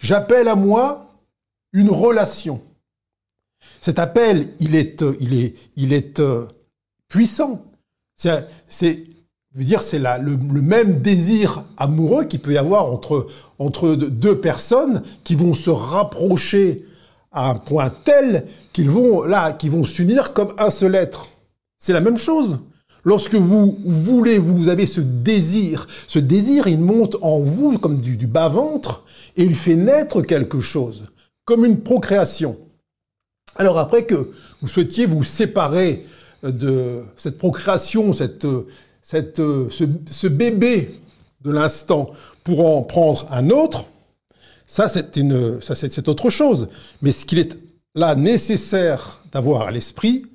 J'appelle 0.00 0.48
à 0.48 0.54
moi 0.54 1.10
une 1.72 1.90
relation. 1.90 2.60
Cet 3.80 3.98
appel, 3.98 4.52
il 4.60 4.74
est, 4.74 5.04
il 5.20 5.34
est, 5.34 5.54
il 5.76 5.92
est 5.92 6.20
euh, 6.20 6.46
puissant. 7.08 7.64
C'est, 8.16 9.04
c'est, 9.52 9.58
veux 9.58 9.64
dire, 9.64 9.82
c'est 9.82 9.98
le, 9.98 10.38
le, 10.52 10.62
même 10.62 11.00
désir 11.00 11.64
amoureux 11.76 12.24
qu'il 12.24 12.40
peut 12.40 12.52
y 12.52 12.58
avoir 12.58 12.92
entre, 12.92 13.28
entre 13.58 13.94
deux 13.94 14.38
personnes 14.38 15.02
qui 15.24 15.34
vont 15.34 15.54
se 15.54 15.70
rapprocher 15.70 16.84
à 17.32 17.50
un 17.50 17.54
point 17.54 17.90
tel 17.90 18.46
qu'ils 18.72 18.90
vont 18.90 19.22
là, 19.22 19.52
qu'ils 19.52 19.70
vont 19.70 19.84
s'unir 19.84 20.32
comme 20.32 20.54
un 20.58 20.70
seul 20.70 20.94
être. 20.94 21.28
C'est 21.78 21.92
la 21.92 22.00
même 22.00 22.18
chose. 22.18 22.58
Lorsque 23.04 23.36
vous 23.36 23.76
voulez, 23.84 24.38
vous 24.38 24.68
avez 24.68 24.86
ce 24.86 25.00
désir. 25.00 25.86
Ce 26.08 26.18
désir, 26.18 26.66
il 26.66 26.80
monte 26.80 27.16
en 27.22 27.40
vous 27.40 27.78
comme 27.78 28.00
du, 28.00 28.16
du 28.16 28.26
bas-ventre 28.26 29.04
et 29.36 29.44
il 29.44 29.54
fait 29.54 29.76
naître 29.76 30.20
quelque 30.22 30.60
chose, 30.60 31.04
comme 31.44 31.64
une 31.64 31.80
procréation. 31.80 32.58
Alors 33.56 33.78
après 33.78 34.04
que 34.04 34.32
vous 34.60 34.68
souhaitiez 34.68 35.06
vous 35.06 35.24
séparer 35.24 36.06
de 36.42 37.02
cette 37.16 37.38
procréation, 37.38 38.12
cette, 38.12 38.46
cette, 39.02 39.36
ce, 39.36 40.26
bébé 40.26 40.90
de 41.42 41.50
l'instant 41.50 42.10
pour 42.44 42.66
en 42.66 42.82
prendre 42.82 43.26
un 43.30 43.50
autre, 43.50 43.86
ça 44.66 44.88
c'est 44.88 45.16
une, 45.16 45.60
autre 46.06 46.30
chose. 46.30 46.68
Mais 47.02 47.12
ce 47.12 47.24
qu'il 47.24 47.38
est 47.38 47.58
là 47.94 48.14
nécessaire 48.14 49.20
d'avoir 49.32 49.62
à 49.62 49.70
l'esprit, 49.70 50.26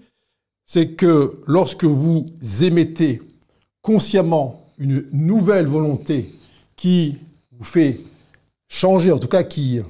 c'est 0.65 0.89
que 0.89 1.41
lorsque 1.45 1.83
vous 1.83 2.25
émettez 2.61 3.21
consciemment 3.81 4.65
une 4.77 5.05
nouvelle 5.11 5.67
volonté 5.67 6.33
qui 6.75 7.17
vous 7.51 7.63
fait 7.63 7.99
changer, 8.67 9.11
en 9.11 9.19
tout 9.19 9.27
cas 9.27 9.43
qui 9.43 9.81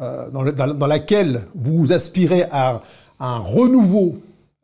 euh, 0.00 0.30
dans, 0.30 0.86
laquelle 0.86 1.42
vous 1.54 1.92
aspirez 1.92 2.44
à, 2.50 2.82
un 3.20 3.38
renouveau, 3.38 4.16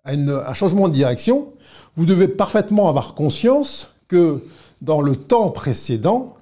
à 0.05 0.13
un 0.13 0.55
changement 0.55 0.89
de 0.89 0.95
direction, 0.95 1.53
vous 1.99 2.07
devez 2.07 2.29
parfaitement 2.29 2.89
avoir 2.89 3.17
conscience 3.17 3.93
que 4.07 4.45
dans 4.81 5.01
le 5.01 5.17
temps 5.17 5.51
précédent, 5.51 6.37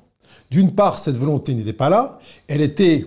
d'une 0.50 0.74
part, 0.74 0.98
cette 0.98 1.16
volonté 1.16 1.54
n'était 1.54 1.72
pas 1.72 1.88
là, 1.88 2.12
elle 2.46 2.60
était 2.60 3.06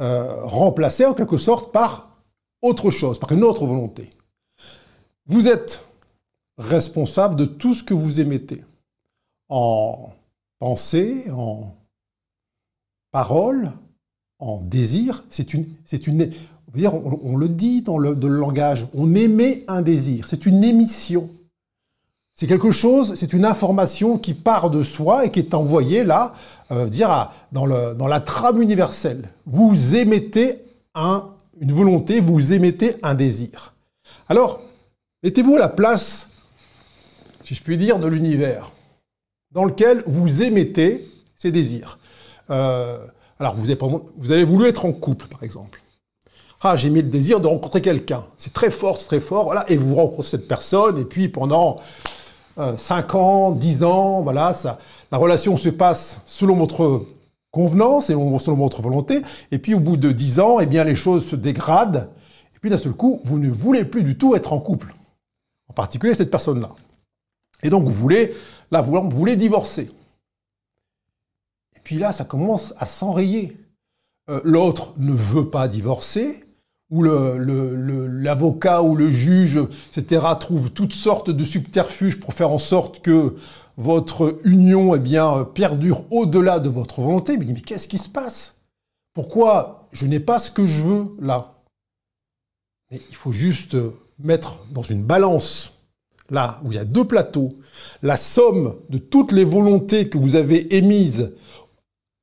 euh, 0.00 0.42
remplacée 0.46 1.04
en 1.04 1.12
quelque 1.12 1.36
sorte 1.36 1.72
par 1.72 2.16
autre 2.62 2.90
chose, 2.90 3.18
par 3.18 3.32
une 3.32 3.44
autre 3.44 3.66
volonté. 3.66 4.08
Vous 5.26 5.46
êtes 5.46 5.84
responsable 6.56 7.36
de 7.36 7.44
tout 7.44 7.74
ce 7.74 7.84
que 7.84 7.92
vous 7.92 8.18
émettez, 8.18 8.64
en 9.50 10.14
pensée, 10.58 11.30
en 11.30 11.74
parole, 13.10 13.72
en 14.38 14.58
désir. 14.62 15.22
C'est 15.28 15.52
une, 15.52 15.68
c'est 15.84 16.06
une, 16.06 16.32
on, 16.74 17.36
le 17.36 17.48
dit 17.48 17.82
dans 17.82 17.98
le, 17.98 18.14
langage, 18.28 18.86
on 18.94 19.14
émet 19.14 19.64
un 19.68 19.82
désir. 19.82 20.26
C'est 20.28 20.46
une 20.46 20.62
émission. 20.64 21.30
C'est 22.34 22.46
quelque 22.46 22.70
chose, 22.70 23.14
c'est 23.16 23.32
une 23.32 23.44
information 23.44 24.16
qui 24.16 24.34
part 24.34 24.70
de 24.70 24.82
soi 24.82 25.26
et 25.26 25.30
qui 25.30 25.40
est 25.40 25.52
envoyée 25.52 26.04
là, 26.04 26.34
euh, 26.70 26.88
dans, 27.52 27.66
la 28.06 28.20
trame 28.20 28.62
universelle. 28.62 29.28
Vous 29.46 29.96
émettez 29.96 30.62
un, 30.94 31.26
une 31.60 31.72
volonté, 31.72 32.20
vous 32.20 32.52
émettez 32.52 32.96
un 33.02 33.14
désir. 33.14 33.74
Alors, 34.28 34.60
mettez-vous 35.22 35.56
à 35.56 35.58
la 35.58 35.68
place, 35.68 36.30
si 37.44 37.54
je 37.54 37.62
puis 37.62 37.76
dire, 37.76 37.98
de 37.98 38.06
l'univers, 38.06 38.70
dans 39.52 39.64
lequel 39.64 40.02
vous 40.06 40.42
émettez 40.42 41.06
ces 41.36 41.50
désirs. 41.50 41.98
Euh, 42.50 43.04
alors, 43.38 43.54
vous 43.56 44.32
avez 44.32 44.44
voulu 44.44 44.66
être 44.66 44.84
en 44.84 44.92
couple, 44.92 45.26
par 45.26 45.42
exemple. 45.42 45.79
Ah, 46.62 46.76
j'ai 46.76 46.90
mis 46.90 47.00
le 47.00 47.08
désir 47.08 47.40
de 47.40 47.46
rencontrer 47.46 47.80
quelqu'un. 47.80 48.24
C'est 48.36 48.52
très 48.52 48.70
fort, 48.70 48.98
c'est 48.98 49.06
très 49.06 49.20
fort. 49.20 49.44
Voilà, 49.44 49.64
et 49.70 49.76
vous 49.76 49.94
rencontrez 49.94 50.28
cette 50.28 50.46
personne, 50.46 50.98
et 50.98 51.04
puis 51.04 51.28
pendant 51.28 51.80
5 52.56 53.14
euh, 53.14 53.18
ans, 53.18 53.50
10 53.52 53.84
ans, 53.84 54.20
voilà, 54.20 54.52
ça, 54.52 54.78
la 55.10 55.18
relation 55.18 55.56
se 55.56 55.70
passe 55.70 56.20
selon 56.26 56.56
votre 56.56 57.06
convenance 57.50 58.10
et 58.10 58.12
selon 58.12 58.56
votre 58.56 58.82
volonté. 58.82 59.22
Et 59.50 59.58
puis 59.58 59.74
au 59.74 59.80
bout 59.80 59.96
de 59.96 60.12
10 60.12 60.40
ans, 60.40 60.60
eh 60.60 60.66
bien, 60.66 60.84
les 60.84 60.94
choses 60.94 61.26
se 61.26 61.36
dégradent. 61.36 62.10
Et 62.54 62.58
puis 62.60 62.70
d'un 62.70 62.78
seul 62.78 62.92
coup, 62.92 63.20
vous 63.24 63.38
ne 63.38 63.48
voulez 63.48 63.84
plus 63.84 64.02
du 64.02 64.18
tout 64.18 64.34
être 64.34 64.52
en 64.52 64.60
couple. 64.60 64.94
En 65.68 65.72
particulier 65.72 66.14
cette 66.14 66.30
personne-là. 66.30 66.70
Et 67.62 67.70
donc 67.70 67.84
vous 67.84 67.92
voulez, 67.92 68.34
voulez 68.70 69.36
divorcer. 69.36 69.88
Et 71.76 71.80
puis 71.82 71.96
là, 71.96 72.12
ça 72.12 72.24
commence 72.24 72.74
à 72.78 72.86
s'enrayer. 72.86 73.56
Euh, 74.28 74.40
l'autre 74.44 74.92
ne 74.98 75.12
veut 75.12 75.48
pas 75.48 75.66
divorcer, 75.66 76.44
où 76.90 77.02
l'avocat 77.02 78.82
ou 78.82 78.96
le 78.96 79.10
juge, 79.10 79.60
etc., 79.94 80.24
trouve 80.38 80.72
toutes 80.72 80.92
sortes 80.92 81.30
de 81.30 81.44
subterfuges 81.44 82.18
pour 82.18 82.34
faire 82.34 82.50
en 82.50 82.58
sorte 82.58 83.00
que 83.00 83.36
votre 83.76 84.40
union 84.44 84.94
eh 84.94 84.98
bien, 84.98 85.44
perdure 85.54 86.04
au-delà 86.10 86.58
de 86.58 86.68
votre 86.68 87.00
volonté. 87.00 87.36
Mais, 87.36 87.46
mais 87.46 87.60
qu'est-ce 87.60 87.88
qui 87.88 87.98
se 87.98 88.08
passe? 88.08 88.56
Pourquoi 89.14 89.88
je 89.92 90.06
n'ai 90.06 90.20
pas 90.20 90.38
ce 90.38 90.50
que 90.50 90.66
je 90.66 90.82
veux 90.82 91.04
là? 91.20 91.48
Il 92.90 93.14
faut 93.14 93.32
juste 93.32 93.76
mettre 94.18 94.58
dans 94.72 94.82
une 94.82 95.04
balance, 95.04 95.72
là 96.28 96.60
où 96.64 96.72
il 96.72 96.74
y 96.74 96.78
a 96.78 96.84
deux 96.84 97.06
plateaux, 97.06 97.50
la 98.02 98.16
somme 98.16 98.74
de 98.88 98.98
toutes 98.98 99.32
les 99.32 99.44
volontés 99.44 100.08
que 100.08 100.18
vous 100.18 100.34
avez 100.34 100.76
émises 100.76 101.32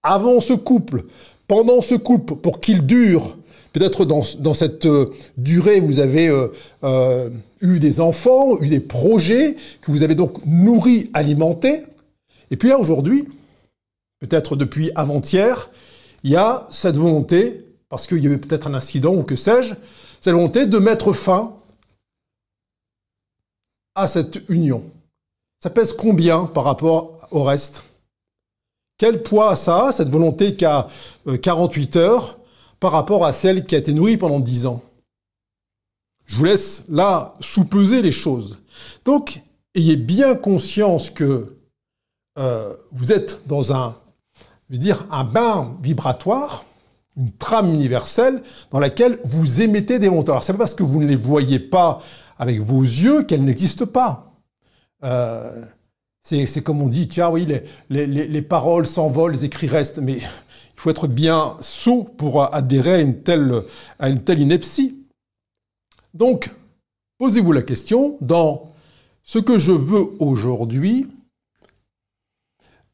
avant 0.04 0.40
ce 0.40 0.54
couple, 0.54 1.04
pendant 1.48 1.82
ce 1.82 1.96
couple, 1.96 2.36
pour 2.36 2.60
qu'il 2.60 2.86
dure, 2.86 3.38
peut-être 3.74 4.06
dans, 4.06 4.54
cette 4.54 4.86
euh, 4.86 5.14
durée, 5.38 5.80
vous 5.80 6.00
avez 6.00 6.28
euh, 6.28 6.48
euh, 6.84 7.30
eu 7.62 7.80
des 7.80 8.00
enfants, 8.00 8.60
eu 8.62 8.70
des 8.70 8.80
projets, 8.80 9.56
que 9.82 9.92
vous 9.92 10.04
avez 10.04 10.16
donc 10.16 10.46
nourris, 10.46 11.10
alimentés. 11.14 11.86
Et 12.52 12.58
puis 12.58 12.70
là, 12.70 12.78
aujourd'hui, 12.78 13.28
peut-être 14.20 14.56
depuis 14.56 14.92
avant-hier, 14.96 15.70
il 16.24 16.32
y 16.32 16.36
a 16.36 16.68
cette 16.70 16.98
volonté, 16.98 17.66
parce 17.90 18.08
qu'il 18.08 18.20
y 18.20 18.28
avait 18.28 18.38
peut-être 18.38 18.68
un 18.68 18.74
incident 18.74 19.14
ou 19.14 19.24
que 19.24 19.36
sais-je, 19.36 19.76
cette 20.22 20.34
volonté 20.34 20.66
de 20.66 20.78
mettre 20.78 21.14
fin 21.14 21.54
à 23.96 24.08
cette 24.08 24.40
union. 24.50 24.84
Ça 25.62 25.70
pèse 25.70 25.94
combien 25.94 26.46
par 26.46 26.64
rapport 26.64 27.28
au 27.32 27.44
reste? 27.44 27.84
Quel 28.98 29.22
poids 29.22 29.56
ça 29.56 29.88
a, 29.88 29.92
cette 29.92 30.10
volonté 30.10 30.56
qui 30.56 30.66
a 30.66 30.88
48 31.42 31.96
heures, 31.98 32.38
par 32.79 32.91
rapport 32.91 33.25
à 33.25 33.34
celle 33.34 33.65
qui 33.65 33.75
a 33.75 33.77
été 33.77 33.93
nourrie 33.93 34.17
pendant 34.17 34.39
10 34.39 34.65
ans 34.67 34.81
Je 36.25 36.36
vous 36.36 36.46
laisse 36.46 36.84
là 36.89 37.36
sous-peser 37.39 38.01
les 38.01 38.12
choses. 38.12 38.60
Donc, 39.05 39.41
ayez 39.75 39.96
bien 39.96 40.36
conscience 40.36 41.10
que 41.10 41.46
euh, 42.38 42.75
vous 42.91 43.12
êtes 43.12 43.41
dans 43.48 43.74
un, 43.74 43.96
je 44.69 44.75
veux 44.75 44.79
dire, 44.79 45.05
un 45.12 45.24
bain 45.24 45.75
vibratoire, 45.81 46.65
une 47.15 47.31
trame 47.31 47.74
universelle 47.74 48.43
dans 48.72 48.79
laquelle 48.79 49.19
vous 49.24 49.62
émettez 49.62 49.98
des 49.98 50.10
montants. 50.10 50.34
Alors, 50.34 50.43
c'est 50.43 50.53
pas 50.53 50.60
parce 50.60 50.75
que 50.75 50.84
vous 50.84 51.00
ne 51.00 51.07
les 51.07 51.15
voyez 51.15 51.60
pas 51.60 52.01
avec 52.38 52.60
vos 52.60 52.84
yeux 52.84 53.24
qu'elles 53.24 53.43
n'existent 53.43 53.88
pas. 53.88 54.34
Euh, 55.03 55.65
c'est 56.24 56.62
comme 56.62 56.81
on 56.81 56.89
dit, 56.89 57.07
tiens, 57.07 57.29
oui, 57.29 57.48
les, 57.89 58.41
paroles 58.41 58.86
s'envolent, 58.86 59.31
les 59.31 59.46
écrits 59.46 59.67
restent, 59.67 60.00
mais 60.00 60.19
il 60.77 60.81
faut 60.81 60.91
être 60.91 61.07
bien 61.07 61.57
sot 61.60 62.03
pour 62.03 62.53
adhérer 62.53 62.93
à 62.93 63.00
une 64.10 64.24
telle, 64.24 64.39
ineptie. 64.39 65.03
Donc, 66.13 66.53
posez-vous 67.17 67.51
la 67.51 67.63
question, 67.63 68.15
dans 68.22 68.67
ce 69.24 69.39
que 69.39 69.57
je 69.57 69.72
veux 69.72 70.05
aujourd'hui, 70.19 71.07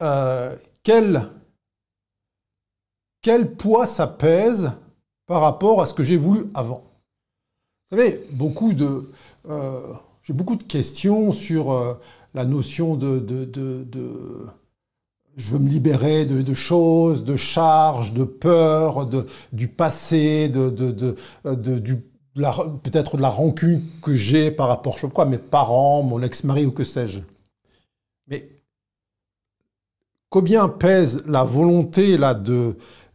euh, 0.01 0.55
quel, 0.83 1.29
poids 3.57 3.85
ça 3.85 4.07
pèse 4.07 4.71
par 5.25 5.41
rapport 5.41 5.81
à 5.81 5.85
ce 5.85 5.93
que 5.93 6.03
j'ai 6.03 6.17
voulu 6.17 6.45
avant? 6.53 6.83
Vous 7.91 7.97
savez, 7.97 8.25
beaucoup 8.31 8.73
de, 8.73 9.11
euh, 9.49 9.93
j'ai 10.23 10.33
beaucoup 10.33 10.55
de 10.55 10.63
questions 10.63 11.33
sur 11.33 11.73
euh, 11.73 11.99
la 12.33 12.45
notion 12.45 12.95
de, 12.95 13.19
je 15.35 15.51
veux 15.51 15.59
me 15.59 15.69
libérer 15.69 16.25
de, 16.25 16.53
choses, 16.53 17.23
de 17.23 17.35
charges, 17.35 18.13
de 18.13 18.23
peurs, 18.23 19.07
du 19.51 19.67
passé, 19.67 20.49
du, 20.49 21.95
peut-être 22.35 23.17
de 23.17 23.21
la 23.21 23.29
rancune 23.29 23.83
que 24.01 24.13
j'ai 24.13 24.51
par 24.51 24.67
rapport, 24.67 24.95
je 24.97 25.01
sais 25.01 25.09
quoi, 25.09 25.25
mes 25.25 25.37
parents, 25.37 26.03
mon 26.03 26.21
ex-mari 26.21 26.65
ou 26.65 26.71
que 26.71 26.83
sais-je. 26.83 27.19
Mais 28.27 28.47
combien 30.29 30.69
pèse 30.69 31.23
la 31.25 31.43
volonté 31.43 32.17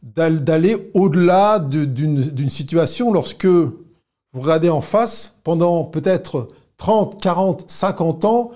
d'aller 0.03 0.91
au-delà 0.95 1.61
d'une 1.61 2.51
situation 2.51 3.13
lorsque 3.13 3.47
vous 3.47 4.41
regardez 4.41 4.71
en 4.71 4.81
face, 4.81 5.39
pendant 5.45 5.85
peut-être 5.85 6.49
30, 6.79 7.21
40, 7.21 7.71
50 7.71 8.25
ans, 8.25 8.51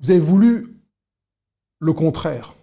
vous 0.00 0.10
avez 0.10 0.20
voulu 0.20 0.76
le 1.78 1.92
contraire? 1.94 2.54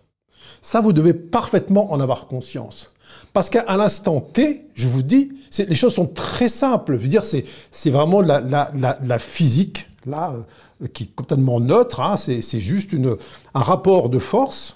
Ça, 0.68 0.82
vous 0.82 0.92
devez 0.92 1.14
parfaitement 1.14 1.94
en 1.94 2.02
avoir 2.02 2.28
conscience. 2.28 2.90
Parce 3.32 3.50
qu'à 3.50 3.78
l'instant 3.78 4.20
T, 4.20 4.66
je 4.76 4.90
vous 4.90 5.02
dis, 5.02 5.32
les 5.58 5.76
choses 5.76 5.94
sont 5.94 6.08
très 6.08 6.50
simples. 6.50 6.98
Je 6.98 7.04
veux 7.04 7.08
dire, 7.08 7.24
c'est 7.24 7.90
vraiment 7.90 8.20
la, 8.20 8.42
la, 8.42 8.70
la, 9.02 9.18
physique, 9.18 9.90
là, 10.06 10.36
euh, 10.84 10.88
qui 10.90 11.06
est 11.06 11.16
complètement 11.16 11.62
neutre. 11.62 12.02
Hein. 12.02 12.18
c'est 12.18 12.60
juste 12.60 12.92
une, 12.92 13.16
un 13.54 13.62
rapport 13.62 14.10
de 14.10 14.20
force. 14.20 14.76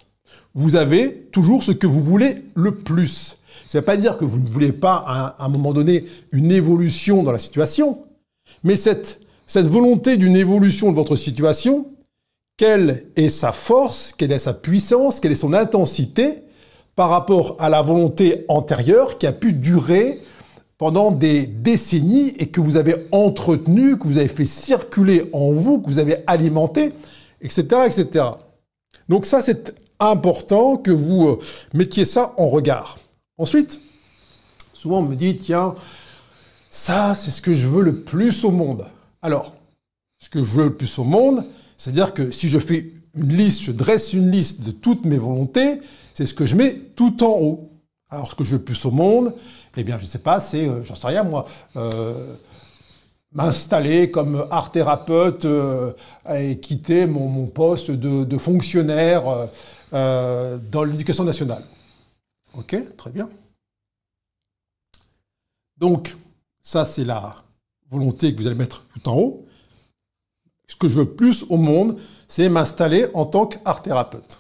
Vous 0.56 0.78
avez 0.78 1.28
toujours 1.34 1.62
ce 1.62 1.74
que 1.74 1.88
vous 1.88 2.00
voulez 2.00 2.46
le 2.56 2.74
plus. 2.74 3.36
Ça 3.68 3.78
ne 3.78 3.82
veut 3.82 3.86
pas 3.86 3.98
dire 3.98 4.18
que 4.18 4.24
vous 4.24 4.40
ne 4.40 4.48
voulez 4.48 4.72
pas, 4.72 5.04
à 5.06 5.44
un 5.44 5.50
moment 5.50 5.74
donné, 5.74 6.06
une 6.32 6.54
évolution 6.54 7.22
dans 7.22 7.34
la 7.34 7.38
situation, 7.38 8.06
mais 8.64 8.78
cette, 8.78 9.20
cette 9.46 9.68
volonté 9.68 10.16
d'une 10.16 10.38
évolution 10.38 10.90
de 10.90 10.96
votre 10.96 11.18
situation, 11.18 11.91
quelle 12.62 13.08
est 13.16 13.30
sa 13.30 13.54
force, 13.54 14.14
quelle 14.16 14.32
est 14.32 14.38
sa 14.38 14.54
puissance, 14.54 15.20
quelle 15.20 15.32
est 15.32 15.36
son 15.36 15.54
intensité 15.54 16.44
par 16.96 17.10
rapport 17.10 17.56
à 17.58 17.72
la 17.72 17.82
volonté 17.82 18.46
antérieure 18.50 19.18
qui 19.18 19.26
a 19.26 19.32
pu 19.32 19.54
durer 19.54 20.20
pendant 20.78 21.10
des 21.10 21.48
décennies 21.48 22.36
et 22.38 22.50
que 22.50 22.62
vous 22.62 22.78
avez 22.78 23.08
entretenu, 23.12 23.98
que 23.98 24.08
vous 24.08 24.20
avez 24.20 24.28
fait 24.28 24.46
circuler 24.46 25.28
en 25.34 25.52
vous, 25.52 25.82
que 25.82 25.90
vous 25.90 25.98
avez 25.98 26.18
alimenté, 26.28 26.94
etc., 27.42 27.64
etc. 27.88 28.26
Donc 29.10 29.26
ça, 29.26 29.42
c'est 29.42 29.74
important 30.00 30.78
que 30.78 30.92
vous 30.92 31.30
euh, 31.30 31.40
mettiez 31.74 32.06
ça 32.06 32.36
en 32.38 32.48
regard. 32.48 33.00
Ensuite, 33.40 33.82
souvent 34.72 35.00
on 35.00 35.08
me 35.08 35.16
dit, 35.16 35.36
tiens, 35.36 35.74
ça 36.70 37.16
c'est 37.16 37.32
ce 37.32 37.42
que 37.42 37.56
je 37.56 37.66
veux 37.66 37.82
le 37.82 38.02
plus 38.02 38.46
au 38.46 38.52
monde. 38.52 38.86
Alors, 39.24 39.56
ce 40.20 40.30
que 40.30 40.44
je 40.44 40.52
veux 40.52 40.66
le 40.66 40.76
plus 40.76 41.00
au 41.00 41.04
monde, 41.04 41.44
c'est-à-dire 41.82 42.14
que 42.14 42.30
si 42.30 42.48
je 42.48 42.60
fais 42.60 42.94
une 43.16 43.36
liste, 43.36 43.64
je 43.64 43.72
dresse 43.72 44.14
une 44.14 44.30
liste 44.30 44.62
de 44.62 44.70
toutes 44.70 45.04
mes 45.04 45.18
volontés, 45.18 45.82
c'est 46.14 46.28
ce 46.28 46.36
que 46.36 46.46
je 46.46 46.56
mets 46.56 46.76
tout 46.76 47.24
en 47.24 47.32
haut. 47.40 47.72
Alors, 48.12 48.30
ce 48.30 48.36
que 48.36 48.44
je 48.44 48.58
veux 48.58 48.62
plus 48.62 48.86
au 48.86 48.92
monde, 48.92 49.34
eh 49.76 49.84
bien, 49.84 49.98
je 49.98 50.04
ne 50.04 50.08
sais 50.08 50.20
pas, 50.20 50.40
c'est, 50.40 50.70
euh, 50.70 50.84
j'en 50.84 50.94
sais 50.94 51.08
rien 51.08 51.24
moi, 51.24 51.48
euh, 51.78 52.36
m'installer 53.32 54.12
comme 54.12 54.46
art 54.52 54.72
thérapeute 54.72 55.46
euh, 55.46 55.94
et 56.32 56.60
quitter 56.60 57.08
mon, 57.08 57.48
poste 57.48 57.90
de, 57.90 58.38
fonctionnaire 58.38 59.24
dans 59.92 60.84
l'éducation 60.84 61.24
nationale. 61.24 61.64
Ok, 62.54 62.76
très 62.96 63.10
bien. 63.10 63.28
Donc, 65.78 66.16
ça, 66.62 66.86
c'est 66.86 67.06
la 67.06 67.36
volonté 67.90 68.36
que 68.36 68.40
vous 68.40 68.46
allez 68.46 68.56
mettre 68.56 68.86
tout 68.94 69.10
en 69.10 69.18
haut. 69.18 69.48
Ce 70.72 70.78
que 70.78 70.88
je 70.88 71.00
veux 71.00 71.06
plus 71.16 71.44
au 71.50 71.58
monde, 71.58 72.00
c'est 72.30 72.48
m'installer 72.48 73.06
en 73.14 73.26
tant 73.26 73.46
qu'art 73.46 73.82
thérapeute. 73.82 74.40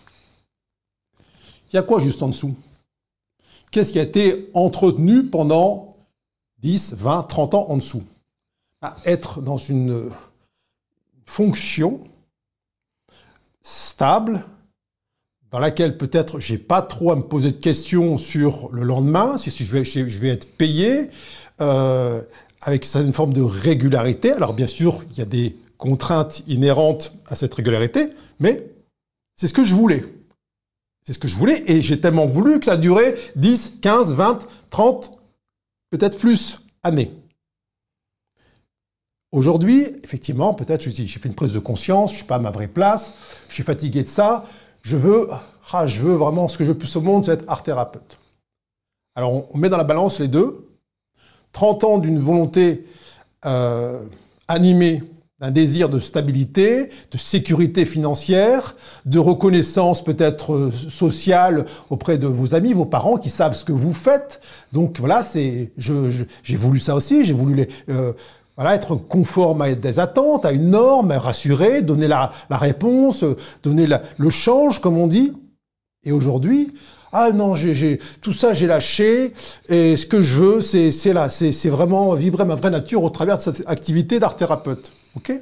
Il 1.70 1.76
y 1.76 1.78
a 1.78 1.84
quoi 1.84 2.00
juste 2.00 2.24
en 2.24 2.30
dessous? 2.30 2.56
Qu'est-ce 3.70 3.92
qui 3.92 4.00
a 4.00 4.04
été 4.04 4.50
entretenu 4.54 5.26
pendant 5.26 5.98
10, 6.60 6.94
20, 6.94 7.24
30 7.24 7.54
ans 7.54 7.66
en 7.68 7.76
dessous? 7.76 8.04
À 8.82 8.96
Être 9.04 9.42
dans 9.42 9.58
une 9.58 10.10
fonction 11.26 12.00
stable, 13.62 14.46
dans 15.50 15.60
laquelle 15.60 15.98
peut-être 15.98 16.40
j'ai 16.40 16.58
pas 16.58 16.82
trop 16.82 17.12
à 17.12 17.18
me 17.18 17.24
poser 17.24 17.52
de 17.52 17.58
questions 17.58 18.18
sur 18.18 18.70
le 18.72 18.84
lendemain, 18.84 19.38
si 19.38 19.50
je 19.50 19.72
vais, 19.74 19.84
je 19.84 20.20
vais 20.20 20.30
être 20.30 20.50
payé, 20.50 21.10
euh, 21.60 22.22
avec 22.62 22.88
une 22.96 23.12
forme 23.12 23.34
de 23.34 23.42
régularité. 23.42 24.32
Alors 24.32 24.54
bien 24.54 24.68
sûr, 24.68 25.04
il 25.12 25.18
y 25.18 25.22
a 25.22 25.26
des 25.26 25.58
contraintes 25.82 26.44
inhérentes 26.48 27.12
à 27.28 27.36
cette 27.36 27.56
régularité, 27.56 28.12
mais 28.40 28.72
c'est 29.36 29.48
ce 29.48 29.54
que 29.54 29.64
je 29.64 29.74
voulais. 29.74 30.06
C'est 31.04 31.14
ce 31.14 31.20
que 31.20 31.28
je 31.28 31.36
voulais, 31.36 31.64
et 31.66 31.82
j'ai 31.82 32.00
tellement 32.00 32.28
voulu 32.28 32.60
que 32.60 32.66
ça 32.66 32.74
a 32.74 32.78
duré 32.78 33.16
10, 33.36 33.80
15, 33.82 34.14
20, 34.14 34.48
30, 34.70 35.20
peut-être 35.90 36.20
plus 36.20 36.62
années. 36.84 37.12
Aujourd'hui, 39.32 39.88
effectivement, 40.04 40.54
peut-être 40.54 40.84
j'ai 40.84 41.08
fait 41.08 41.28
une 41.28 41.34
prise 41.34 41.54
de 41.54 41.60
conscience, 41.60 42.12
je 42.12 42.18
suis 42.18 42.26
pas 42.26 42.36
à 42.36 42.40
ma 42.40 42.52
vraie 42.52 42.68
place, 42.68 43.16
je 43.50 43.56
suis 43.56 43.64
fatigué 43.64 44.04
de 44.04 44.10
ça, 44.10 44.46
je 44.84 44.98
veux, 44.98 45.30
ah, 45.72 45.88
je 45.88 46.00
veux 46.00 46.14
vraiment 46.14 46.48
ce 46.48 46.60
que 46.60 46.64
je 46.64 46.74
veux 46.74 46.78
plus 46.78 46.96
au 46.96 47.02
monde, 47.02 47.26
c'est 47.26 47.32
être 47.32 47.46
art 47.48 47.64
thérapeute. 47.64 48.20
Alors 49.16 49.52
on 49.52 49.58
met 49.58 49.70
dans 49.70 49.78
la 49.78 49.84
balance 49.84 50.20
les 50.20 50.28
deux. 50.28 50.68
30 51.54 51.84
ans 51.84 51.98
d'une 51.98 52.20
volonté 52.20 52.86
euh, 53.46 54.00
animée 54.48 55.04
d'un 55.42 55.50
désir 55.50 55.90
de 55.90 56.00
stabilité, 56.00 56.92
de 57.12 57.18
sécurité 57.18 57.86
financière, 57.86 58.76
de 59.06 59.18
reconnaissance 59.18 60.04
peut-être 60.04 60.54
euh, 60.54 60.72
sociale 60.72 61.66
auprès 61.90 62.20
de 62.20 62.28
vos 62.28 62.54
amis, 62.54 62.74
vos 62.74 62.86
parents 62.86 63.18
qui 63.18 63.30
savent 63.30 63.56
ce 63.56 63.66
que 63.66 63.72
vous 63.72 63.92
faites. 63.92 64.40
Donc 64.72 65.00
voilà, 65.00 65.24
c'est, 65.24 65.72
je, 65.78 66.24
j'ai 66.44 66.56
voulu 66.56 66.80
ça 66.80 66.96
aussi, 66.96 67.26
j'ai 67.26 67.34
voulu 67.34 67.56
les, 67.56 67.70
euh, 67.90 68.14
voilà, 68.56 68.76
être 68.76 68.96
conforme 68.96 69.64
à 69.64 69.74
des 69.74 69.98
attentes, 69.98 70.46
à 70.46 70.52
une 70.52 70.70
norme, 70.70 71.12
rassurer, 71.12 71.82
donner 71.82 72.08
la, 72.08 72.32
la 72.52 72.58
réponse, 72.58 73.26
donner 73.64 73.88
la, 73.88 74.04
le 74.18 74.30
change, 74.30 74.80
comme 74.80 75.00
on 75.00 75.08
dit. 75.08 75.34
Et 76.04 76.12
aujourd'hui, 76.12 76.72
ah 77.14 77.32
non, 77.34 77.56
j'ai, 77.56 78.00
tout 78.22 78.32
ça 78.32 78.54
j'ai 78.54 78.68
lâché 78.68 79.34
et 79.70 79.98
ce 79.98 80.06
que 80.06 80.22
je 80.22 80.36
veux, 80.36 80.62
c'est, 80.62 80.92
c'est 80.92 81.14
là, 81.14 81.30
c'est, 81.30 81.52
c'est 81.52 81.70
vraiment 81.70 82.14
vibrer 82.14 82.46
ma 82.46 82.56
vraie 82.56 82.70
nature 82.70 83.04
au 83.04 83.10
travers 83.10 83.38
de 83.38 83.42
cette 83.42 83.64
activité 83.68 84.20
d'art 84.20 84.36
thérapeute. 84.36 84.92
Ok. 85.16 85.34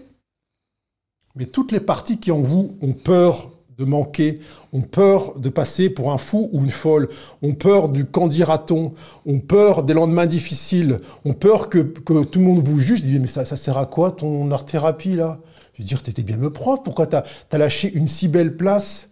Mais 1.36 1.45
toutes 1.45 1.71
les 1.71 1.79
parties 1.79 2.19
qui 2.19 2.32
en 2.32 2.41
vous 2.41 2.77
ont 2.82 2.93
peur 2.93 3.51
de 3.77 3.86
manquer, 3.86 4.39
ont 4.73 4.82
peur 4.82 5.39
de 5.39 5.47
passer 5.47 5.89
pour 5.89 6.12
un 6.12 6.17
fou 6.17 6.49
ou 6.51 6.62
une 6.62 6.69
folle, 6.69 7.08
ont 7.41 7.53
peur 7.53 7.89
du 7.89 8.03
candidaton, 8.03 8.93
ont 9.25 9.39
peur 9.39 9.84
des 9.84 9.93
lendemains 9.93 10.25
difficiles, 10.25 10.99
ont 11.23 11.34
peur 11.34 11.69
que, 11.69 11.77
que 11.79 12.25
tout 12.25 12.39
le 12.39 12.45
monde 12.45 12.67
vous 12.67 12.79
juge, 12.79 13.01
dit 13.01 13.17
mais 13.19 13.27
ça, 13.27 13.45
ça 13.45 13.55
sert 13.55 13.77
à 13.77 13.86
quoi 13.86 14.12
ton 14.12 14.51
art 14.51 14.65
thérapie 14.65 15.15
là? 15.15 15.39
Je 15.73 15.82
veux 15.82 15.88
dire, 15.88 16.03
t'étais 16.03 16.23
bien 16.23 16.36
me 16.36 16.51
prof, 16.51 16.82
pourquoi 16.84 17.08
t'as 17.08 17.23
as 17.51 17.58
lâché 17.58 17.89
une 17.93 18.10
si 18.10 18.27
belle 18.27 18.58
place? 18.58 19.12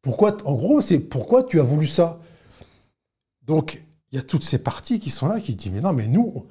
Pourquoi, 0.00 0.34
en 0.46 0.54
gros, 0.54 0.80
c'est 0.80 0.98
pourquoi 0.98 1.42
tu 1.44 1.60
as 1.60 1.62
voulu 1.62 1.86
ça? 1.86 2.20
Donc, 3.42 3.82
il 4.10 4.16
y 4.16 4.18
a 4.18 4.22
toutes 4.22 4.44
ces 4.44 4.58
parties 4.58 4.98
qui 4.98 5.10
sont 5.10 5.28
là 5.28 5.40
qui 5.40 5.54
disent 5.54 5.72
mais 5.72 5.82
non, 5.82 5.92
mais 5.92 6.08
nous, 6.08 6.46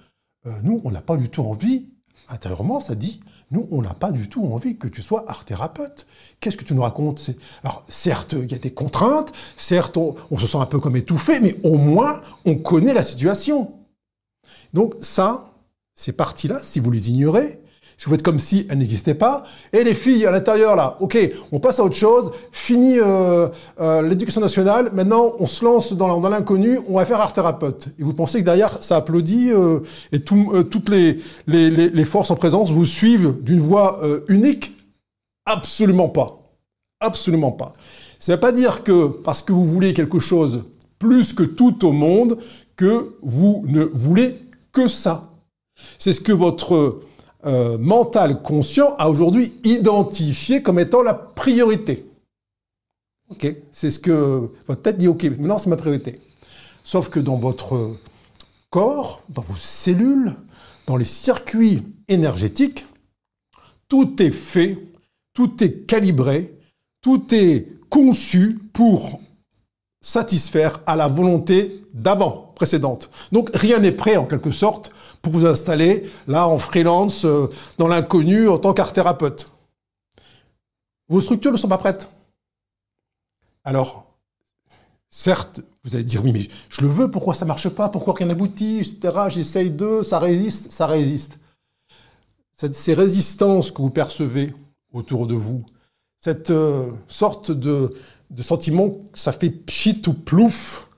euh, 0.45 0.51
nous, 0.61 0.81
on 0.83 0.91
n'a 0.91 1.01
pas 1.01 1.17
du 1.17 1.29
tout 1.29 1.41
envie 1.41 1.87
intérieurement, 2.27 2.79
ça 2.79 2.93
dit, 2.93 3.21
nous, 3.51 3.67
on 3.71 3.81
n'a 3.81 3.93
pas 3.93 4.11
du 4.11 4.29
tout 4.29 4.45
envie 4.45 4.77
que 4.77 4.87
tu 4.87 5.01
sois 5.01 5.25
art 5.27 5.43
thérapeute. 5.43 6.05
Qu'est-ce 6.39 6.57
que 6.57 6.63
tu 6.63 6.75
nous 6.75 6.83
racontes? 6.83 7.31
Alors, 7.63 7.83
certes, 7.87 8.33
il 8.33 8.51
y 8.51 8.55
a 8.55 8.59
des 8.59 8.73
contraintes, 8.73 9.31
certes, 9.57 9.97
on, 9.97 10.15
on, 10.29 10.37
se 10.37 10.45
sent 10.45 10.57
un 10.57 10.67
peu 10.67 10.79
comme 10.79 10.95
étouffé, 10.95 11.39
mais 11.39 11.55
au 11.63 11.77
moins, 11.77 12.21
on 12.45 12.55
connaît 12.55 12.93
la 12.93 13.03
situation. 13.03 13.73
Donc 14.73 14.95
ça, 15.01 15.53
ces 15.95 16.11
parties-là, 16.11 16.59
si 16.61 16.79
vous 16.79 16.91
les 16.91 17.09
ignorez, 17.09 17.59
si 17.99 18.05
vous 18.05 18.11
faites 18.11 18.23
comme 18.23 18.39
si 18.39 18.65
elles 18.69 18.77
n'existaient 18.77 19.13
pas, 19.13 19.43
et 19.73 19.83
les 19.83 19.93
filles 19.93 20.25
à 20.25 20.31
l'intérieur 20.31 20.77
là, 20.77 20.95
ok, 21.01 21.17
on 21.51 21.59
passe 21.59 21.81
à 21.81 21.83
autre 21.83 21.97
chose, 21.97 22.31
fini 22.49 22.97
euh, 22.97 23.49
euh, 23.81 24.01
l'éducation 24.01 24.39
nationale, 24.39 24.89
maintenant 24.93 25.33
on 25.37 25.45
se 25.45 25.65
lance 25.65 25.91
dans, 25.91 26.29
l'inconnu, 26.29 26.79
on 26.87 26.95
va 26.95 27.05
faire 27.05 27.19
art 27.19 27.33
thérapeute. 27.33 27.89
Et 27.99 28.03
vous 28.03 28.13
pensez 28.13 28.39
que 28.39 28.45
derrière 28.45 28.81
ça 28.81 28.95
applaudit 28.95 29.51
euh, 29.51 29.81
et 30.13 30.21
tout, 30.21 30.63
toutes 30.71 30.87
les, 30.87 32.05
forces 32.05 32.31
en 32.31 32.37
présence 32.37 32.71
vous 32.71 32.85
suivent 32.85 33.35
d'une 33.41 33.59
voix 33.59 33.99
unique? 34.29 34.77
Absolument 35.45 36.07
pas. 36.07 36.39
Absolument 37.01 37.51
pas. 37.51 37.73
Ça 38.17 38.31
ne 38.31 38.37
veut 38.37 38.39
pas 38.39 38.53
dire 38.53 38.83
que 38.83 39.07
parce 39.07 39.41
que 39.41 39.51
vous 39.51 39.65
voulez 39.65 39.93
quelque 39.93 40.19
chose 40.19 40.63
plus 40.99 41.33
que 41.33 41.43
tout 41.43 41.85
au 41.85 41.91
monde, 41.91 42.37
que 42.77 43.17
vous 43.21 43.65
ne 43.67 43.83
voulez 43.83 44.39
que 44.71 44.87
ça. 44.87 45.23
C'est 45.97 46.13
ce 46.13 46.21
que 46.21 46.31
votre 46.31 47.01
euh, 47.45 47.77
mental 47.77 48.41
conscient 48.41 48.95
a 48.97 49.09
aujourd'hui 49.09 49.53
identifié 49.63 50.61
comme 50.61 50.79
étant 50.79 51.03
la 51.03 51.13
priorité. 51.13 52.05
Ok, 53.29 53.55
c'est 53.71 53.91
ce 53.91 53.99
que 53.99 54.51
votre 54.67 54.81
tête 54.81 54.97
dit. 54.97 55.07
Ok, 55.07 55.23
maintenant 55.23 55.57
c'est 55.57 55.69
ma 55.69 55.77
priorité. 55.77 56.19
Sauf 56.83 57.09
que 57.09 57.19
dans 57.19 57.37
votre 57.37 57.95
corps, 58.69 59.21
dans 59.29 59.41
vos 59.41 59.55
cellules, 59.55 60.35
dans 60.87 60.97
les 60.97 61.05
circuits 61.05 61.83
énergétiques, 62.07 62.85
tout 63.87 64.21
est 64.21 64.31
fait, 64.31 64.79
tout 65.33 65.63
est 65.63 65.85
calibré, 65.85 66.57
tout 67.01 67.33
est 67.33 67.67
conçu 67.89 68.59
pour 68.73 69.19
satisfaire 70.01 70.81
à 70.85 70.95
la 70.95 71.07
volonté 71.07 71.83
d'avant, 71.93 72.53
précédente. 72.55 73.09
Donc 73.31 73.49
rien 73.53 73.79
n'est 73.79 73.91
prêt 73.91 74.17
en 74.17 74.25
quelque 74.25 74.51
sorte 74.51 74.91
pour 75.21 75.33
vous 75.33 75.45
installer 75.45 76.09
là 76.27 76.47
en 76.47 76.57
freelance, 76.57 77.25
euh, 77.25 77.47
dans 77.77 77.87
l'inconnu, 77.87 78.49
en 78.49 78.57
tant 78.57 78.73
qu'art 78.73 78.93
thérapeute. 78.93 79.51
Vos 81.07 81.21
structures 81.21 81.51
ne 81.51 81.57
sont 81.57 81.67
pas 81.67 81.77
prêtes. 81.77 82.09
Alors, 83.63 84.05
certes, 85.09 85.61
vous 85.83 85.95
allez 85.95 86.03
dire, 86.03 86.23
oui, 86.23 86.31
mais 86.31 86.47
je 86.69 86.81
le 86.81 86.87
veux, 86.87 87.09
pourquoi 87.09 87.33
ça 87.33 87.45
marche 87.45 87.69
pas, 87.69 87.89
pourquoi 87.89 88.13
rien 88.13 88.27
n'aboutit, 88.27 88.79
etc. 88.79 89.25
J'essaye 89.29 89.71
de, 89.71 90.03
ça 90.03 90.19
résiste, 90.19 90.71
ça 90.71 90.87
résiste. 90.87 91.39
ces 92.55 92.93
résistances 92.93 93.71
que 93.71 93.81
vous 93.81 93.89
percevez 93.89 94.53
autour 94.93 95.27
de 95.27 95.35
vous, 95.35 95.65
cette 96.19 96.49
euh, 96.49 96.91
sorte 97.07 97.51
de, 97.51 97.95
de 98.29 98.41
sentiment 98.41 98.97
ça 99.13 99.31
fait 99.31 99.49
pchit 99.49 100.01
ou 100.07 100.13
plouf 100.13 100.88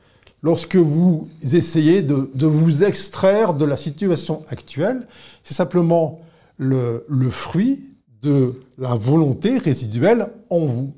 lorsque 0.42 0.76
vous 0.76 1.30
essayez 1.42 2.02
de, 2.02 2.46
vous 2.46 2.84
extraire 2.84 3.54
de 3.54 3.66
la 3.66 3.78
situation 3.78 4.44
actuelle, 4.48 5.08
c'est 5.44 5.54
simplement 5.54 6.22
le, 6.58 7.04
fruit 7.30 7.90
de 8.22 8.62
la 8.78 8.96
volonté 8.96 9.58
résiduelle 9.58 10.28
en 10.50 10.66
vous. 10.66 10.94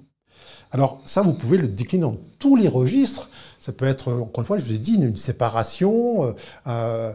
Alors 0.72 1.02
ça, 1.06 1.22
vous 1.22 1.34
pouvez 1.34 1.58
le 1.58 1.68
décliner 1.68 2.04
dans 2.04 2.18
tous 2.40 2.56
les 2.56 2.68
registres. 2.68 3.30
Ça 3.60 3.72
peut 3.72 3.86
être, 3.86 4.12
encore 4.12 4.42
une 4.42 4.46
fois, 4.46 4.58
je 4.58 4.66
vous 4.66 4.74
ai 4.74 4.80
dit, 4.80 4.96
une, 4.96 5.16
séparation. 5.16 6.24
Euh, 6.24 6.34
euh, 6.68 7.14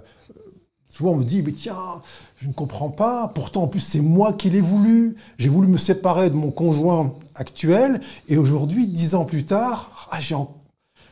souvent, 0.89 1.11
on 1.11 1.17
me 1.17 1.25
dit, 1.25 1.43
mais 1.43 1.53
tiens, 1.53 2.01
je 2.37 2.47
ne 2.47 2.53
comprends 2.53 2.91
pas. 2.91 3.29
Pourtant, 3.35 3.65
en 3.65 3.67
plus, 3.67 3.81
c'est 3.81 4.01
moi 4.01 4.33
qui 4.33 4.49
l'ai 4.49 4.61
voulu. 4.61 5.17
J'ai 5.39 5.49
voulu 5.49 5.67
me 5.67 5.77
séparer 5.77 6.31
de 6.31 6.37
mon 6.37 6.53
conjoint 6.53 7.15
actuel. 7.35 8.01
Et 8.29 8.39
aujourd'hui, 8.39 8.87
dix 8.87 9.17
ans 9.17 9.25
plus 9.25 9.45
tard, 9.45 10.09
ah, 10.13 10.21
j'ai 10.21 10.37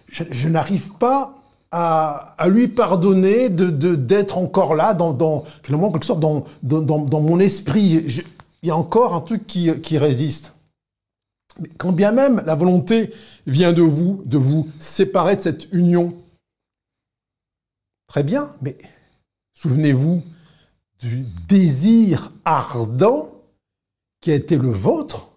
je, 0.08 0.48
n'arrive 0.48 0.92
pas 0.94 1.34
à, 1.70 2.36
lui 2.48 2.68
pardonner 2.68 3.48
d'être 3.50 4.38
encore 4.38 4.74
là, 4.74 4.94
dans, 4.94 5.44
quelque 5.62 6.04
sorte, 6.04 6.20
dans, 6.20 7.20
mon 7.20 7.40
esprit. 7.40 8.24
il 8.62 8.68
y 8.68 8.70
a 8.70 8.76
encore 8.76 9.14
un 9.14 9.20
truc 9.20 9.46
qui, 9.46 9.98
résiste. 9.98 10.54
Quand 11.78 11.92
bien 11.92 12.12
même 12.12 12.42
la 12.44 12.54
volonté 12.54 13.14
vient 13.46 13.72
de 13.72 13.82
vous, 13.82 14.22
de 14.26 14.36
vous 14.36 14.68
séparer 14.78 15.36
de 15.36 15.42
cette 15.42 15.72
union, 15.72 16.14
très 18.08 18.22
bien, 18.22 18.52
mais 18.60 18.76
souvenez-vous 19.54 20.22
du 21.00 21.26
désir 21.48 22.32
ardent 22.44 23.30
qui 24.20 24.30
a 24.32 24.34
été 24.34 24.56
le 24.56 24.70
vôtre 24.70 25.30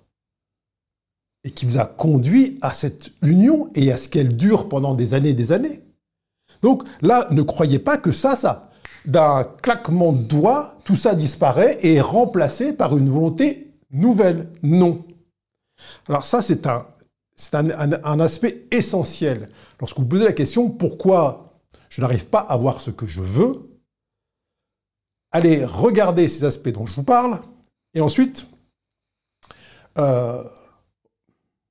et 1.43 1.51
qui 1.51 1.65
vous 1.65 1.77
a 1.77 1.85
conduit 1.85 2.57
à 2.61 2.73
cette 2.73 3.11
union 3.21 3.69
et 3.75 3.91
à 3.91 3.97
ce 3.97 4.09
qu'elle 4.09 4.35
dure 4.35 4.67
pendant 4.67 4.93
des 4.93 5.13
années 5.13 5.29
et 5.29 5.33
des 5.33 5.51
années. 5.51 5.81
Donc 6.61 6.83
là, 7.01 7.27
ne 7.31 7.41
croyez 7.41 7.79
pas 7.79 7.97
que 7.97 8.11
ça, 8.11 8.35
ça, 8.35 8.69
d'un 9.05 9.45
claquement 9.61 10.11
de 10.11 10.21
doigts, 10.21 10.77
tout 10.83 10.95
ça 10.95 11.15
disparaît 11.15 11.77
et 11.81 11.95
est 11.95 12.01
remplacé 12.01 12.73
par 12.73 12.97
une 12.97 13.09
volonté 13.09 13.71
nouvelle. 13.91 14.49
Non. 14.61 15.05
Alors 16.07 16.25
ça, 16.25 16.41
c'est 16.41 16.67
un, 16.67 16.85
c'est 17.35 17.55
un, 17.55 18.19
aspect 18.19 18.65
essentiel. 18.71 19.49
Lorsque 19.79 19.97
vous 19.97 20.05
posez 20.05 20.25
la 20.25 20.33
question 20.33 20.69
pourquoi 20.69 21.61
je 21.87 22.01
n'arrive 22.01 22.27
pas 22.27 22.39
à 22.39 22.57
voir 22.57 22.81
ce 22.81 22.91
que 22.91 23.07
je 23.07 23.21
veux, 23.21 23.79
allez 25.31 25.63
regarder 25.63 26.27
ces 26.27 26.43
aspects 26.43 26.69
dont 26.69 26.85
je 26.85 26.95
vous 26.95 27.03
parle, 27.03 27.39
et 27.93 28.01
ensuite, 28.01 28.47
euh, 29.97 30.43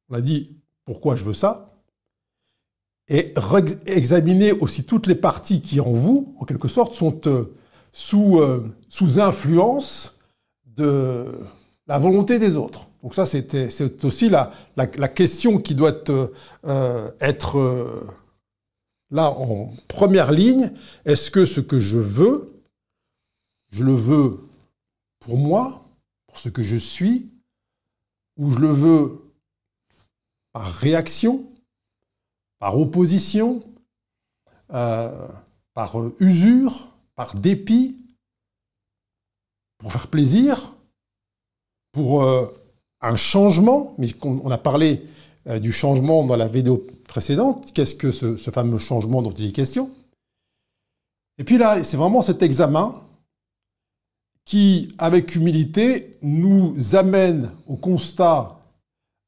on 0.08 0.14
a 0.14 0.20
dit 0.20 0.56
pourquoi 0.84 1.16
je 1.16 1.24
veux 1.24 1.34
ça, 1.34 1.68
et 3.08 3.34
examiner 3.86 4.52
aussi 4.52 4.84
toutes 4.84 5.06
les 5.06 5.14
parties 5.14 5.62
qui 5.62 5.80
en 5.80 5.92
vous, 5.92 6.34
en 6.38 6.44
quelque 6.44 6.68
sorte, 6.68 6.94
sont 6.94 7.20
euh, 7.26 7.54
sous, 7.92 8.38
euh, 8.38 8.68
sous 8.88 9.18
influence 9.18 10.18
de 10.66 11.26
la 11.86 11.98
volonté 11.98 12.38
des 12.38 12.56
autres. 12.56 12.86
Donc 13.02 13.14
ça, 13.14 13.24
c'est 13.24 14.04
aussi 14.04 14.28
la, 14.28 14.52
la, 14.76 15.08
question 15.08 15.58
qui 15.58 15.74
doit 15.74 15.94
euh, 16.10 17.10
être 17.20 18.10
là 19.10 19.30
en 19.30 19.72
première 19.86 20.32
ligne. 20.32 20.72
Est-ce 21.04 21.30
que 21.30 21.46
ce 21.46 21.60
que 21.60 21.78
je 21.78 21.98
veux, 21.98 22.60
je 23.70 23.84
le 23.84 23.94
veux 23.94 24.48
pour 25.20 25.38
moi, 25.38 25.80
pour 26.26 26.38
ce 26.38 26.48
que 26.48 26.62
je 26.62 26.76
suis, 26.76 27.30
ou 28.36 28.50
je 28.50 28.58
le 28.58 28.68
veux 28.68 29.27
par 30.52 30.66
réaction, 30.66 31.44
par 32.58 32.78
opposition, 32.78 33.62
euh, 34.72 35.28
par 35.74 35.96
usure, 36.18 36.92
par 37.14 37.36
dépit, 37.36 37.96
pour 39.78 39.92
faire 39.92 40.08
plaisir, 40.08 40.74
pour 41.92 42.22
euh, 42.22 42.46
un 43.00 43.16
changement, 43.16 43.94
mais 43.98 44.08
on, 44.22 44.50
a 44.50 44.58
parlé 44.58 45.06
euh, 45.46 45.58
du 45.58 45.72
changement 45.72 46.24
dans 46.24 46.36
la 46.36 46.48
vidéo 46.48 46.84
précédente, 47.06 47.72
qu'est-ce 47.72 47.94
que 47.94 48.10
ce, 48.10 48.36
fameux 48.36 48.78
changement 48.78 49.22
dont 49.22 49.32
il 49.32 49.46
est 49.46 49.52
question. 49.52 49.90
Et 51.38 51.44
puis 51.44 51.58
là, 51.58 51.82
c'est 51.84 51.96
vraiment 51.96 52.22
cet 52.22 52.42
examen 52.42 53.02
qui, 54.44 54.94
avec 54.98 55.36
humilité, 55.36 56.10
nous 56.22 56.74
amène 56.96 57.52
au 57.68 57.76
constat 57.76 58.57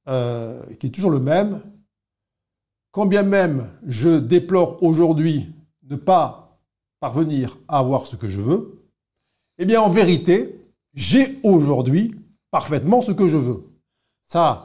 euh, 0.09 0.63
qui 0.79 0.87
est 0.87 0.91
toujours 0.91 1.11
le 1.11 1.21
même. 1.21 1.63
Quand 2.93 3.07
bien 3.07 3.23
même 3.23 3.71
je 3.87 4.19
déplore 4.19 4.83
aujourd'hui 4.83 5.53
ne 5.89 5.97
pas 5.97 6.59
parvenir 7.01 7.59
à 7.69 7.79
avoir 7.79 8.07
ce 8.07 8.17
que 8.17 8.29
je 8.29 8.41
veux, 8.41 8.85
eh 9.59 9.65
bien 9.65 9.81
en 9.81 9.91
vérité, 9.91 10.67
j'ai 10.95 11.39
aujourd'hui 11.43 12.15
parfaitement 12.51 13.03
ce 13.03 13.13
que 13.13 13.29
je 13.29 13.37
veux. 13.37 13.65
Ça, 14.25 14.65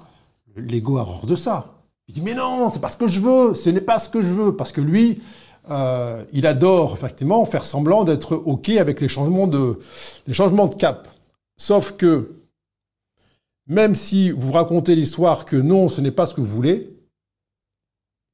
l'ego 0.55 0.97
a 0.97 1.01
horreur 1.01 1.25
de 1.25 1.35
ça. 1.35 1.65
Il 2.07 2.13
dit 2.13 2.21
mais 2.21 2.35
non, 2.35 2.69
c'est 2.69 2.79
pas 2.79 2.89
ce 2.89 2.97
que 2.97 3.07
je 3.07 3.19
veux, 3.19 3.55
ce 3.55 3.69
n'est 3.69 3.81
pas 3.81 3.99
ce 3.99 4.09
que 4.09 4.21
je 4.21 4.33
veux, 4.33 4.55
parce 4.55 4.71
que 4.71 4.81
lui, 4.81 5.21
euh, 5.69 6.23
il 6.31 6.45
adore 6.45 6.93
effectivement 6.93 7.43
faire 7.45 7.65
semblant 7.65 8.03
d'être 8.03 8.35
OK 8.35 8.69
avec 8.69 9.01
les 9.01 9.07
changements, 9.07 9.47
de, 9.47 9.79
les 10.27 10.33
changements 10.33 10.67
de 10.67 10.75
cap. 10.75 11.07
Sauf 11.57 11.93
que, 11.93 12.31
même 13.67 13.95
si 13.95 14.31
vous 14.31 14.51
racontez 14.51 14.95
l'histoire 14.95 15.45
que 15.45 15.55
non, 15.55 15.89
ce 15.89 16.01
n'est 16.01 16.11
pas 16.11 16.25
ce 16.25 16.33
que 16.33 16.41
vous 16.41 16.47
voulez, 16.47 16.95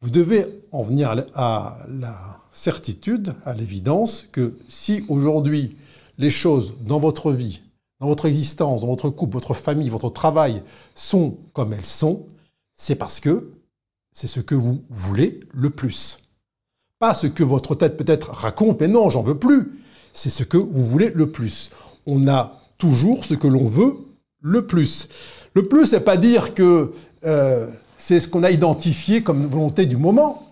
vous 0.02 0.10
devez 0.10 0.64
en 0.72 0.84
venir 0.84 1.16
à 1.36 1.86
la 1.88 2.42
certitude, 2.52 3.34
à 3.46 3.54
l'évidence, 3.54 4.28
que 4.32 4.58
si 4.68 5.06
aujourd'hui 5.08 5.78
les 6.18 6.30
choses 6.30 6.74
dans 6.82 7.00
votre 7.00 7.32
vie, 7.32 7.62
dans 8.00 8.08
votre 8.08 8.26
existence, 8.26 8.82
dans 8.82 8.88
votre 8.88 9.10
couple, 9.10 9.34
votre 9.34 9.54
famille, 9.54 9.90
votre 9.90 10.10
travail 10.10 10.64
sont 10.96 11.38
comme 11.54 11.74
elles 11.74 11.86
sont, 11.86 12.26
c'est 12.76 12.96
parce 12.96 13.20
que 13.20 13.52
c'est 14.12 14.28
ce 14.28 14.40
que 14.40 14.56
vous 14.56 14.84
voulez 14.90 15.40
le 15.54 15.70
plus. 15.70 16.20
Pas 17.00 17.14
ce 17.14 17.28
que 17.28 17.44
votre 17.44 17.76
tête 17.76 17.98
peut-être 17.98 18.32
raconte, 18.32 18.82
mais 18.82 18.88
non, 18.88 19.10
j'en 19.10 19.22
veux 19.22 19.38
plus. 19.38 19.82
C'est 20.14 20.30
ce 20.30 20.44
que 20.44 20.58
vous 20.58 20.86
voulez 20.86 21.10
le 21.10 21.32
plus. 21.32 21.70
On 22.06 22.28
a 22.28 22.60
toujours 22.78 23.24
ce 23.24 23.34
que 23.34 23.48
l'on 23.48 23.66
veut 23.66 23.96
le 24.42 24.66
plus. 24.66 25.08
Le 25.54 25.68
plus, 25.68 25.88
c'est 25.88 26.02
pas 26.02 26.18
dire 26.18 26.54
que 26.54 26.94
euh, 27.24 27.68
c'est 27.98 28.20
ce 28.20 28.28
qu'on 28.28 28.44
a 28.44 28.52
identifié 28.52 29.22
comme 29.22 29.46
volonté 29.46 29.86
du 29.86 29.98
moment. 29.98 30.50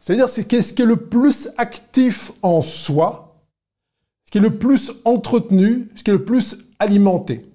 C'est-à-dire 0.00 0.28
ce 0.28 0.40
qui 0.40 0.56
est 0.56 0.84
le 0.84 0.96
plus 0.96 1.48
actif 1.56 2.32
en 2.42 2.60
soi, 2.60 3.36
ce 4.26 4.32
qui 4.32 4.38
est 4.38 4.42
le 4.42 4.58
plus 4.58 4.92
entretenu, 5.04 5.88
ce 5.94 6.02
qui 6.02 6.10
est 6.10 6.14
le 6.14 6.24
plus 6.24 6.56
alimenté. 6.78 7.46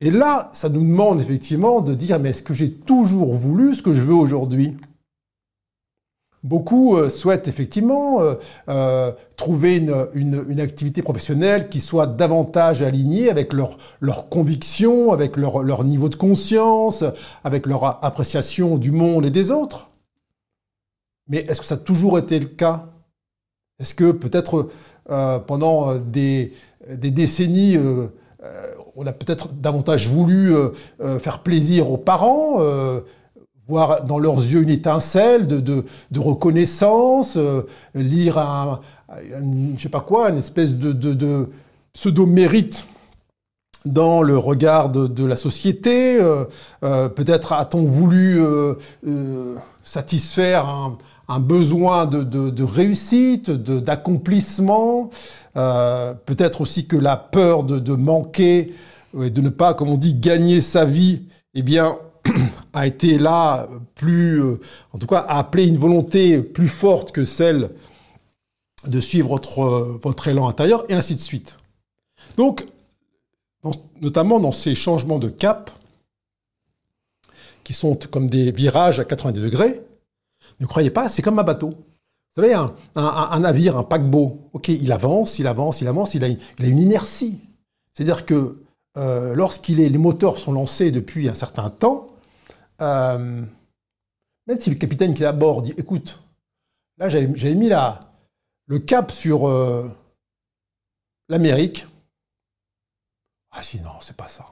Et 0.00 0.10
là, 0.10 0.50
ça 0.52 0.68
nous 0.68 0.80
demande 0.80 1.20
effectivement 1.20 1.80
de 1.80 1.94
dire, 1.94 2.18
mais 2.18 2.30
est-ce 2.30 2.42
que 2.42 2.52
j'ai 2.52 2.72
toujours 2.72 3.34
voulu 3.34 3.74
ce 3.74 3.82
que 3.82 3.92
je 3.92 4.02
veux 4.02 4.14
aujourd'hui? 4.14 4.76
Beaucoup 6.42 6.96
euh, 6.96 7.08
souhaitent 7.08 7.48
effectivement 7.48 8.20
euh, 8.20 8.34
euh, 8.68 9.12
trouver 9.36 9.78
une, 10.14 10.60
activité 10.60 11.02
professionnelle 11.02 11.68
qui 11.68 11.80
soit 11.80 12.06
davantage 12.06 12.82
alignée 12.82 13.30
avec 13.30 13.52
leurs 13.52 13.78
leur 14.00 14.28
convictions, 14.28 15.12
avec 15.12 15.36
leur, 15.36 15.84
niveau 15.84 16.08
de 16.08 16.14
conscience, 16.14 17.04
avec 17.42 17.66
leur 17.66 18.04
appréciation 18.04 18.78
du 18.78 18.92
monde 18.92 19.26
et 19.26 19.30
des 19.30 19.50
autres. 19.50 19.90
Mais 21.28 21.38
est-ce 21.38 21.60
que 21.60 21.66
ça 21.66 21.74
a 21.74 21.78
toujours 21.78 22.18
été 22.18 22.38
le 22.38 22.46
cas? 22.46 22.90
Est-ce 23.80 23.94
que 23.94 24.12
peut-être 24.12 24.68
pendant 25.46 25.96
des 25.96 26.54
décennies, 26.88 27.76
on 28.94 29.06
a 29.06 29.12
peut-être 29.12 29.52
davantage 29.52 30.08
voulu 30.08 30.54
faire 31.18 31.40
plaisir 31.40 31.90
aux 31.90 31.98
parents 31.98 32.60
voir 33.68 34.04
dans 34.04 34.18
leurs 34.18 34.38
yeux 34.38 34.62
une 34.62 34.70
étincelle 34.70 35.46
de, 35.46 35.84
reconnaissance, 36.16 37.36
euh, 37.36 37.62
lire 37.94 38.38
un, 38.38 38.80
je 39.76 39.82
sais 39.82 39.88
pas 39.88 40.00
quoi, 40.00 40.30
une 40.30 40.38
espèce 40.38 40.74
de, 40.74 41.48
pseudo-mérite 41.92 42.86
dans 43.84 44.22
le 44.22 44.36
regard 44.38 44.90
de, 44.90 45.24
la 45.24 45.36
société. 45.36 46.20
Euh, 46.20 46.44
euh, 46.84 47.08
peut-être 47.08 47.52
a-t-on 47.52 47.84
voulu 47.84 48.40
satisfaire 49.82 50.68
un, 51.28 51.40
besoin 51.40 52.06
de, 52.06 52.62
réussite, 52.62 53.50
d'accomplissement. 53.50 55.10
Peut-être 55.54 56.60
aussi 56.60 56.86
que 56.86 56.96
la 56.96 57.16
peur 57.16 57.64
de, 57.64 57.94
manquer 57.94 58.74
et 59.20 59.30
de 59.30 59.40
ne 59.40 59.48
pas, 59.48 59.74
comme 59.74 59.88
on 59.88 59.96
dit, 59.96 60.14
gagner 60.14 60.60
sa 60.60 60.84
vie, 60.84 61.22
eh 61.54 61.62
bien, 61.62 61.96
a 62.72 62.86
été 62.86 63.18
là 63.18 63.68
plus, 63.94 64.42
euh, 64.42 64.60
en 64.92 64.98
tout 64.98 65.06
cas, 65.06 65.20
a 65.20 65.38
appelé 65.38 65.66
une 65.66 65.78
volonté 65.78 66.42
plus 66.42 66.68
forte 66.68 67.12
que 67.12 67.24
celle 67.24 67.70
de 68.86 69.00
suivre 69.00 69.28
votre, 69.28 69.60
euh, 69.60 70.00
votre 70.02 70.28
élan 70.28 70.48
intérieur, 70.48 70.84
et 70.88 70.94
ainsi 70.94 71.14
de 71.14 71.20
suite. 71.20 71.56
Donc, 72.36 72.66
notamment 74.00 74.38
dans 74.38 74.52
ces 74.52 74.74
changements 74.74 75.18
de 75.18 75.28
cap, 75.28 75.70
qui 77.64 77.72
sont 77.72 77.98
comme 78.10 78.30
des 78.30 78.52
virages 78.52 79.00
à 79.00 79.04
90 79.04 79.40
degrés, 79.40 79.80
ne 80.60 80.66
croyez 80.66 80.90
pas, 80.90 81.08
c'est 81.08 81.22
comme 81.22 81.38
un 81.38 81.44
bateau. 81.44 81.70
Vous 81.70 82.42
savez, 82.42 82.54
un, 82.54 83.40
navire, 83.40 83.76
un 83.76 83.82
paquebot, 83.82 84.50
ok, 84.52 84.68
il 84.68 84.92
avance, 84.92 85.38
il 85.38 85.46
avance, 85.46 85.80
il 85.80 85.88
avance, 85.88 86.14
il 86.14 86.22
a, 86.22 86.28
une 86.28 86.78
inertie. 86.78 87.38
C'est-à-dire 87.94 88.26
que 88.26 88.52
euh, 88.98 89.34
lorsqu'il 89.34 89.80
est, 89.80 89.88
les 89.88 89.98
moteurs 89.98 90.38
sont 90.38 90.52
lancés 90.52 90.90
depuis 90.90 91.28
un 91.28 91.34
certain 91.34 91.70
temps, 91.70 92.08
euh, 92.80 93.44
même 94.46 94.60
si 94.60 94.70
le 94.70 94.76
capitaine 94.76 95.14
qui 95.14 95.22
est 95.22 95.26
à 95.26 95.32
bord 95.32 95.62
dit, 95.62 95.74
écoute, 95.76 96.22
là 96.98 97.08
j'avais 97.08 97.54
mis 97.54 97.68
la, 97.68 98.00
le 98.66 98.78
cap 98.78 99.10
sur 99.10 99.48
euh, 99.48 99.90
l'Amérique. 101.28 101.86
Ah 103.50 103.62
si, 103.62 103.80
non, 103.80 104.00
c'est 104.00 104.16
pas 104.16 104.28
ça. 104.28 104.44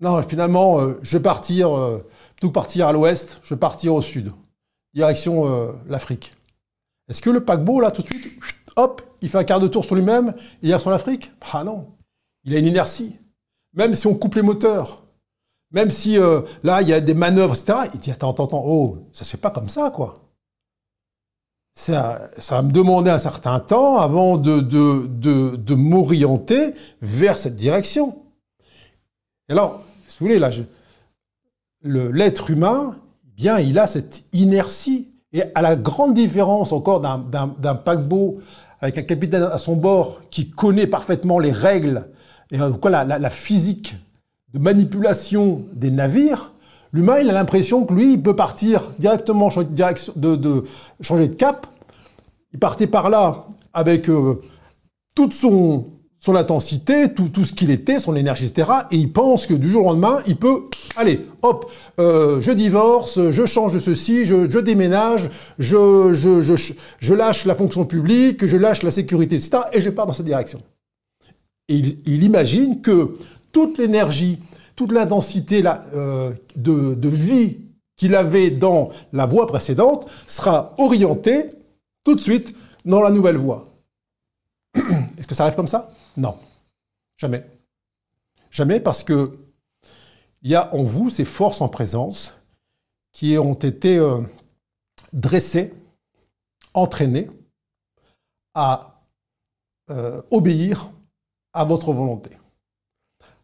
Non, 0.00 0.22
finalement, 0.22 0.80
euh, 0.80 0.98
je 1.02 1.16
vais 1.16 1.22
partir, 1.22 2.00
plutôt 2.36 2.50
partir 2.50 2.88
à 2.88 2.92
l'ouest, 2.92 3.40
je 3.42 3.54
vais 3.54 3.60
partir 3.60 3.94
au 3.94 4.02
sud, 4.02 4.32
direction 4.94 5.74
l'Afrique. 5.86 6.32
Est-ce 7.08 7.22
que 7.22 7.30
le 7.30 7.44
paquebot, 7.44 7.80
là, 7.80 7.90
tout 7.90 8.02
de 8.02 8.08
suite, 8.08 8.40
hop, 8.76 9.02
il 9.20 9.28
fait 9.28 9.38
un 9.38 9.44
quart 9.44 9.60
de 9.60 9.68
tour 9.68 9.84
sur 9.84 9.94
lui-même 9.94 10.34
et 10.62 10.68
il 10.68 10.80
sur 10.80 10.90
l'Afrique? 10.90 11.32
Ah 11.52 11.64
non, 11.64 11.94
il 12.44 12.54
a 12.54 12.58
une 12.58 12.66
inertie. 12.66 13.18
Même 13.74 13.94
si 13.94 14.06
on 14.06 14.14
coupe 14.14 14.34
les 14.34 14.42
moteurs, 14.42 15.01
même 15.72 15.90
si 15.90 16.18
euh, 16.18 16.42
là, 16.62 16.82
il 16.82 16.88
y 16.88 16.92
a 16.92 17.00
des 17.00 17.14
manœuvres, 17.14 17.54
etc. 17.54 17.90
Il 17.94 18.00
dit, 18.00 18.10
attends, 18.10 18.32
attends, 18.32 18.44
attends, 18.44 18.64
oh, 18.66 18.98
ça 19.12 19.24
se 19.24 19.30
fait 19.30 19.38
pas 19.38 19.50
comme 19.50 19.68
ça, 19.68 19.90
quoi. 19.90 20.14
Ça, 21.74 22.30
ça 22.38 22.56
va 22.56 22.62
me 22.62 22.72
demander 22.72 23.10
un 23.10 23.18
certain 23.18 23.58
temps 23.58 23.96
avant 23.96 24.36
de, 24.36 25.74
m'orienter 25.74 26.74
vers 27.00 27.38
cette 27.38 27.56
direction. 27.56 28.22
Et 29.48 29.52
alors, 29.52 29.82
si 30.06 30.18
vous 30.18 30.26
voulez, 30.26 30.38
là, 30.38 30.50
l'être 31.82 32.50
humain, 32.50 32.98
eh 33.26 33.30
bien, 33.34 33.58
il 33.58 33.78
a 33.78 33.86
cette 33.86 34.24
inertie. 34.34 35.08
Et 35.32 35.44
à 35.54 35.62
la 35.62 35.76
grande 35.76 36.12
différence 36.12 36.72
encore 36.72 37.00
d'un 37.00 37.74
paquebot 37.74 38.40
avec 38.80 38.98
un 38.98 39.02
capitaine 39.02 39.44
à 39.44 39.56
son 39.56 39.76
bord 39.76 40.20
qui 40.30 40.50
connaît 40.50 40.86
parfaitement 40.86 41.38
les 41.38 41.52
règles 41.52 42.10
et 42.50 42.58
la, 42.58 43.04
la 43.04 43.30
physique 43.30 43.94
de 44.52 44.58
manipulation 44.58 45.64
des 45.72 45.90
navires, 45.90 46.52
l'humain, 46.92 47.18
il 47.20 47.30
a 47.30 47.32
l'impression 47.32 47.84
que 47.84 47.94
lui, 47.94 48.14
il 48.14 48.22
peut 48.22 48.36
partir 48.36 48.90
directement, 48.98 49.48
de, 49.48 50.36
de, 50.36 50.64
changer 51.00 51.28
de 51.28 51.34
cap. 51.34 51.66
Il 52.52 52.58
partait 52.58 52.86
par 52.86 53.08
là 53.08 53.46
avec 53.72 54.10
euh, 54.10 54.40
toute 55.14 55.32
son, 55.32 55.84
son 56.20 56.36
intensité, 56.36 57.12
tout, 57.14 57.28
tout 57.28 57.44
ce 57.44 57.52
qu'il 57.52 57.70
était, 57.70 57.98
son 57.98 58.14
énergie, 58.14 58.46
etc. 58.46 58.70
Et 58.90 58.96
il 58.96 59.12
pense 59.12 59.46
que 59.46 59.54
du 59.54 59.70
jour 59.70 59.86
au 59.86 59.88
lendemain, 59.90 60.18
il 60.26 60.36
peut, 60.36 60.64
allez, 60.96 61.26
hop, 61.42 61.70
euh, 61.98 62.40
je 62.40 62.52
divorce, 62.52 63.30
je 63.30 63.46
change 63.46 63.72
de 63.72 63.80
ceci, 63.80 64.26
je, 64.26 64.58
déménage, 64.58 65.30
je, 65.58 66.12
je, 66.12 66.42
je, 66.42 66.74
je, 66.98 67.14
lâche 67.14 67.46
la 67.46 67.54
fonction 67.54 67.86
publique, 67.86 68.44
je 68.44 68.56
lâche 68.56 68.82
la 68.82 68.90
sécurité, 68.90 69.36
etc. 69.36 69.62
Et 69.72 69.80
je 69.80 69.90
pars 69.90 70.06
dans 70.06 70.12
cette 70.12 70.26
direction. 70.26 70.60
Et 71.68 71.76
il 71.76 72.22
imagine 72.22 72.82
que 72.82 73.16
toute 73.52 73.78
l'énergie, 73.78 74.40
toute 74.76 74.92
l'intensité 74.92 75.62
euh, 75.94 76.32
de, 76.56 77.08
vie 77.08 77.58
qu'il 77.96 78.14
avait 78.14 78.50
dans 78.50 78.90
la 79.12 79.26
voie 79.26 79.46
précédente 79.46 80.08
sera 80.26 80.74
orientée 80.78 81.50
tout 82.04 82.14
de 82.14 82.20
suite 82.20 82.54
dans 82.84 83.00
la 83.00 83.10
nouvelle 83.10 83.36
voie. 83.36 83.64
Est-ce 85.18 85.26
que 85.26 85.34
ça 85.34 85.44
arrive 85.44 85.56
comme 85.56 85.68
ça? 85.68 85.90
Non. 86.16 86.36
Jamais. 87.16 87.46
Jamais 88.50 88.80
parce 88.80 89.04
que 89.04 89.38
il 90.42 90.50
y 90.50 90.56
a 90.56 90.74
en 90.74 90.82
vous 90.82 91.08
ces 91.08 91.24
forces 91.24 91.60
en 91.60 91.68
présence 91.68 92.34
qui 93.12 93.38
ont 93.38 93.54
été 93.54 93.98
euh, 93.98 94.20
dressées, 95.12 95.72
entraînées 96.74 97.30
à 98.54 99.04
euh, 99.90 100.20
obéir 100.30 100.90
à 101.52 101.64
votre 101.64 101.92
volonté. 101.92 102.30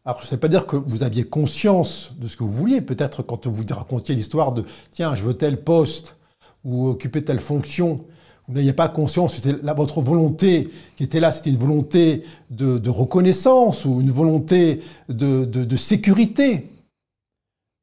Alors, 0.08 0.20
je 0.20 0.24
ne 0.24 0.30
sais 0.30 0.38
pas 0.38 0.48
dire 0.48 0.66
que 0.66 0.74
vous 0.74 1.02
aviez 1.02 1.24
conscience 1.24 2.14
de 2.16 2.28
ce 2.28 2.36
que 2.38 2.42
vous 2.42 2.50
vouliez. 2.50 2.80
Peut-être 2.80 3.22
quand 3.22 3.46
vous 3.46 3.62
racontiez 3.68 4.14
l'histoire 4.14 4.52
de 4.52 4.64
tiens, 4.90 5.14
je 5.14 5.22
veux 5.22 5.34
tel 5.34 5.62
poste 5.62 6.16
ou 6.64 6.88
occuper 6.88 7.22
telle 7.22 7.40
fonction, 7.40 8.00
vous 8.46 8.54
n'aviez 8.54 8.72
pas 8.72 8.88
conscience, 8.88 9.34
c'était 9.34 9.62
là, 9.62 9.74
votre 9.74 10.00
volonté 10.00 10.70
qui 10.96 11.04
était 11.04 11.20
là, 11.20 11.30
c'était 11.30 11.50
une 11.50 11.58
volonté 11.58 12.24
de, 12.48 12.88
reconnaissance 12.88 13.84
ou 13.84 14.00
une 14.00 14.10
volonté 14.10 14.80
de, 15.10 15.44
de 15.44 15.76
sécurité. 15.76 16.70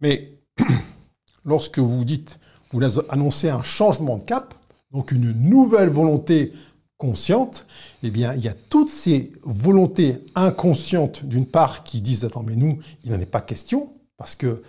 Mais 0.01 0.39
lorsque 1.45 1.77
vous 1.77 2.03
dites, 2.05 2.39
vous 2.71 2.81
annoncez 3.09 3.49
un 3.49 3.61
changement 3.61 4.17
de 4.17 4.23
cap, 4.23 4.55
donc 4.91 5.11
une 5.11 5.31
nouvelle 5.31 5.89
volonté 5.89 6.53
consciente, 6.97 7.65
eh 8.03 8.09
bien, 8.09 8.33
il 8.35 8.43
y 8.43 8.47
a 8.47 8.53
toutes 8.53 8.89
ces 8.89 9.31
volontés 9.43 10.17
inconscientes, 10.33 11.25
d'une 11.25 11.45
part, 11.45 11.83
qui 11.83 12.01
disent 12.01 12.23
Attends, 12.23 12.43
mais 12.43 12.55
nous, 12.55 12.79
il 13.03 13.11
n'en 13.11 13.19
est 13.19 13.25
pas 13.25 13.41
question, 13.41 13.93
parce 14.17 14.35
que 14.35 14.63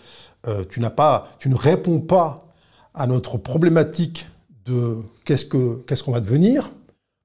euh, 0.47 0.65
tu 0.69 0.81
n'as 0.81 0.91
pas, 0.91 1.29
tu 1.39 1.49
ne 1.49 1.55
réponds 1.55 2.01
pas 2.01 2.47
à 2.95 3.07
notre 3.07 3.39
problématique 3.39 4.27
de 4.65 4.99
qu'est-ce 5.25 5.45
que 5.45 5.83
qu'est-ce 5.87 6.03
qu'on 6.03 6.13
va 6.13 6.21
devenir, 6.21 6.71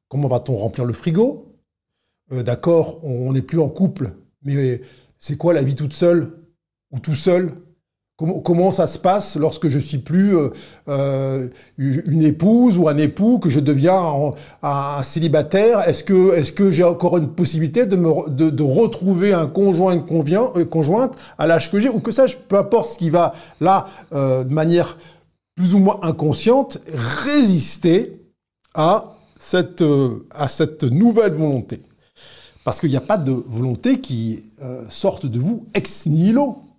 comment 0.07 0.27
va-t-on 0.27 0.55
remplir 0.55 0.85
le 0.85 0.93
frigo. 0.93 1.47
Euh, 2.31 2.43
d'accord, 2.43 3.03
on 3.03 3.33
n'est 3.33 3.41
plus 3.41 3.59
en 3.59 3.69
couple, 3.69 4.13
mais 4.43 4.81
c'est 5.19 5.37
quoi 5.37 5.53
la 5.53 5.63
vie 5.63 5.75
toute 5.75 5.93
seule 5.93 6.31
ou 6.91 6.99
tout 6.99 7.15
seul 7.15 7.57
Comment, 8.43 8.71
ça 8.71 8.85
se 8.85 8.99
passe 8.99 9.35
lorsque 9.35 9.67
je 9.67 9.79
suis 9.79 9.97
plus 9.97 10.35
euh, 10.37 10.49
euh, 10.89 11.47
une 11.77 12.21
épouse 12.21 12.77
ou 12.77 12.87
un 12.87 12.97
époux, 12.97 13.39
que 13.39 13.49
je 13.49 13.59
deviens 13.59 14.31
un, 14.61 15.01
célibataire? 15.01 15.87
Est-ce 15.87 16.03
que, 16.03 16.35
est 16.35 16.53
que 16.53 16.69
j'ai 16.69 16.83
encore 16.83 17.17
une 17.17 17.29
possibilité 17.29 17.85
de, 17.85 17.97
de, 18.49 18.63
retrouver 18.63 19.33
un 19.33 19.47
conjoint, 19.47 19.93
une 19.93 20.05
euh, 20.11 20.65
conjointe 20.65 21.13
à 21.37 21.47
l'âge 21.47 21.71
que 21.71 21.79
j'ai? 21.79 21.89
Ou 21.89 21.99
que 21.99 22.11
ça, 22.11 22.25
peu 22.47 22.57
importe 22.57 22.93
ce 22.93 22.97
qui 22.97 23.09
va 23.09 23.33
là, 23.59 23.87
de 24.11 24.53
manière 24.53 24.97
plus 25.55 25.73
ou 25.73 25.79
moins 25.79 25.99
inconsciente, 26.03 26.77
résister 26.93 28.21
à 28.75 29.15
cette, 29.39 29.83
à 30.29 30.47
cette 30.47 30.83
nouvelle 30.83 31.33
volonté. 31.33 31.81
Parce 32.63 32.79
qu'il 32.79 32.89
n'y 32.89 32.97
a 32.97 33.01
pas 33.01 33.17
de 33.17 33.31
volonté 33.31 33.99
qui 33.99 34.43
sorte 34.89 35.25
de 35.25 35.39
vous 35.39 35.65
ex 35.73 36.05
nihilo. 36.05 36.70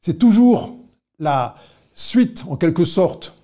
C'est 0.00 0.18
toujours 0.18 0.76
la 1.18 1.54
suite, 1.92 2.44
en 2.48 2.56
quelque 2.56 2.84
sorte, 2.84 3.34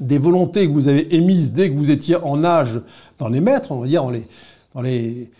des 0.00 0.18
volontés 0.18 0.66
que 0.66 0.72
vous 0.72 0.88
avez 0.88 1.14
émises 1.14 1.52
dès 1.52 1.70
que 1.70 1.76
vous 1.76 1.90
étiez 1.90 2.16
en 2.16 2.42
âge 2.44 2.80
les 3.28 3.40
maîtres, 3.40 3.72
on 3.72 3.80
va 3.80 3.86
dire 3.86 4.02
dans 4.02 4.10
les, 4.10 4.26
dans 4.74 4.82
les 4.82 5.30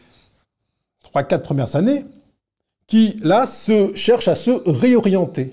3-4 1.14 1.43
premières 1.43 1.77
années, 1.77 2.05
qui 2.87 3.19
là 3.23 3.47
se 3.47 3.95
cherchent 3.95 4.29
à 4.29 4.37
se 4.37 4.51
réorienter. 4.67 5.51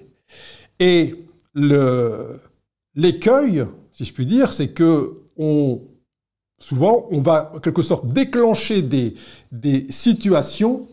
Et 0.79 1.15
l'écueil, 2.95 3.65
si 3.91 4.05
je 4.05 4.13
puis 4.13 4.25
dire, 4.25 4.53
c'est 4.53 4.69
que 4.69 5.17
souvent 6.59 7.07
on 7.11 7.21
va 7.21 7.51
en 7.55 7.59
quelque 7.59 7.81
sorte 7.81 8.07
déclencher 8.07 8.81
des 8.81 9.87
situations 9.89 10.87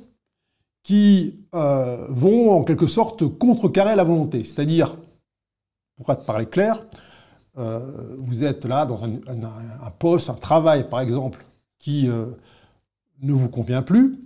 qui 0.83 1.45
euh, 1.55 2.07
vont 2.09 2.51
en 2.51 2.65
quelque 2.65 2.87
sorte 2.87 3.27
contrecarrer 3.39 3.97
la 3.97 4.05
volonté. 4.05 4.45
C'est-à-dire, 4.45 4.97
pour 5.97 6.07
parler 6.25 6.47
clair, 6.47 6.85
euh, 7.59 8.17
vous 8.19 8.45
êtes 8.45 8.65
là 8.65 8.87
dans 8.87 9.05
un, 9.05 9.91
poste, 9.99 10.31
un 10.31 10.35
travail 10.35 10.89
par 10.89 11.01
exemple, 11.01 11.45
qui 11.79 12.09
euh, 12.09 12.27
ne 13.21 13.33
vous 13.33 13.49
convient 13.49 13.83
plus. 13.83 14.19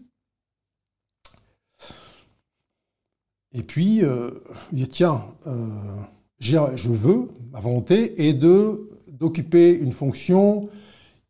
Et 3.54 3.62
puis, 3.62 4.00
vous 4.00 4.30
dites, 4.72 4.92
tiens, 4.92 5.26
je 6.38 6.90
veux, 6.90 7.28
ma 7.50 7.60
volonté 7.60 8.28
est 8.28 8.32
d'occuper 8.32 9.74
une 9.74 9.92
fonction 9.92 10.70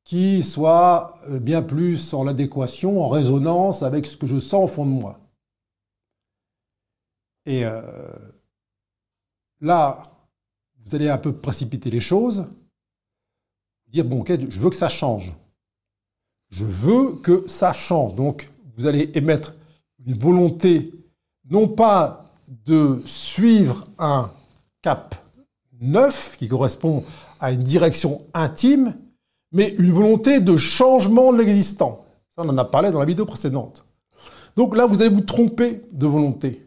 qui 0.04 0.42
soit 0.42 1.18
bien 1.28 1.62
plus 1.62 2.12
en 2.12 2.26
adéquation, 2.26 3.02
en 3.02 3.08
résonance 3.08 3.82
avec 3.82 4.06
ce 4.06 4.16
que 4.16 4.26
je 4.26 4.38
sens 4.38 4.64
au 4.64 4.68
fond 4.68 4.84
de 4.84 4.90
moi. 4.90 5.20
Et 7.46 7.64
euh, 7.64 7.80
là, 9.60 10.02
vous 10.84 10.94
allez 10.94 11.08
un 11.08 11.18
peu 11.18 11.32
précipiter 11.32 11.90
les 11.90 12.00
choses, 12.00 12.46
dire, 13.88 14.04
bon, 14.04 14.20
ok, 14.20 14.48
je 14.48 14.60
veux 14.60 14.70
que 14.70 14.76
ça 14.76 14.88
change. 14.88 15.34
Je 16.50 16.64
veux 16.64 17.16
que 17.16 17.46
ça 17.48 17.72
change. 17.72 18.14
Donc, 18.14 18.48
vous 18.74 18.86
allez 18.86 19.10
émettre 19.14 19.54
une 20.04 20.18
volonté, 20.18 20.92
non 21.48 21.68
pas 21.68 22.24
de 22.48 23.02
suivre 23.06 23.86
un 23.98 24.30
cap 24.82 25.14
neuf 25.80 26.36
qui 26.36 26.48
correspond 26.48 27.04
à 27.40 27.52
une 27.52 27.62
direction 27.62 28.22
intime, 28.34 28.94
mais 29.52 29.74
une 29.78 29.92
volonté 29.92 30.40
de 30.40 30.56
changement 30.56 31.32
de 31.32 31.38
l'existant. 31.38 32.04
Ça, 32.34 32.42
on 32.42 32.48
en 32.48 32.58
a 32.58 32.64
parlé 32.64 32.90
dans 32.90 32.98
la 32.98 33.04
vidéo 33.04 33.26
précédente. 33.26 33.84
Donc 34.56 34.76
là, 34.76 34.86
vous 34.86 35.00
allez 35.00 35.14
vous 35.14 35.20
tromper 35.20 35.82
de 35.92 36.06
volonté 36.06 36.66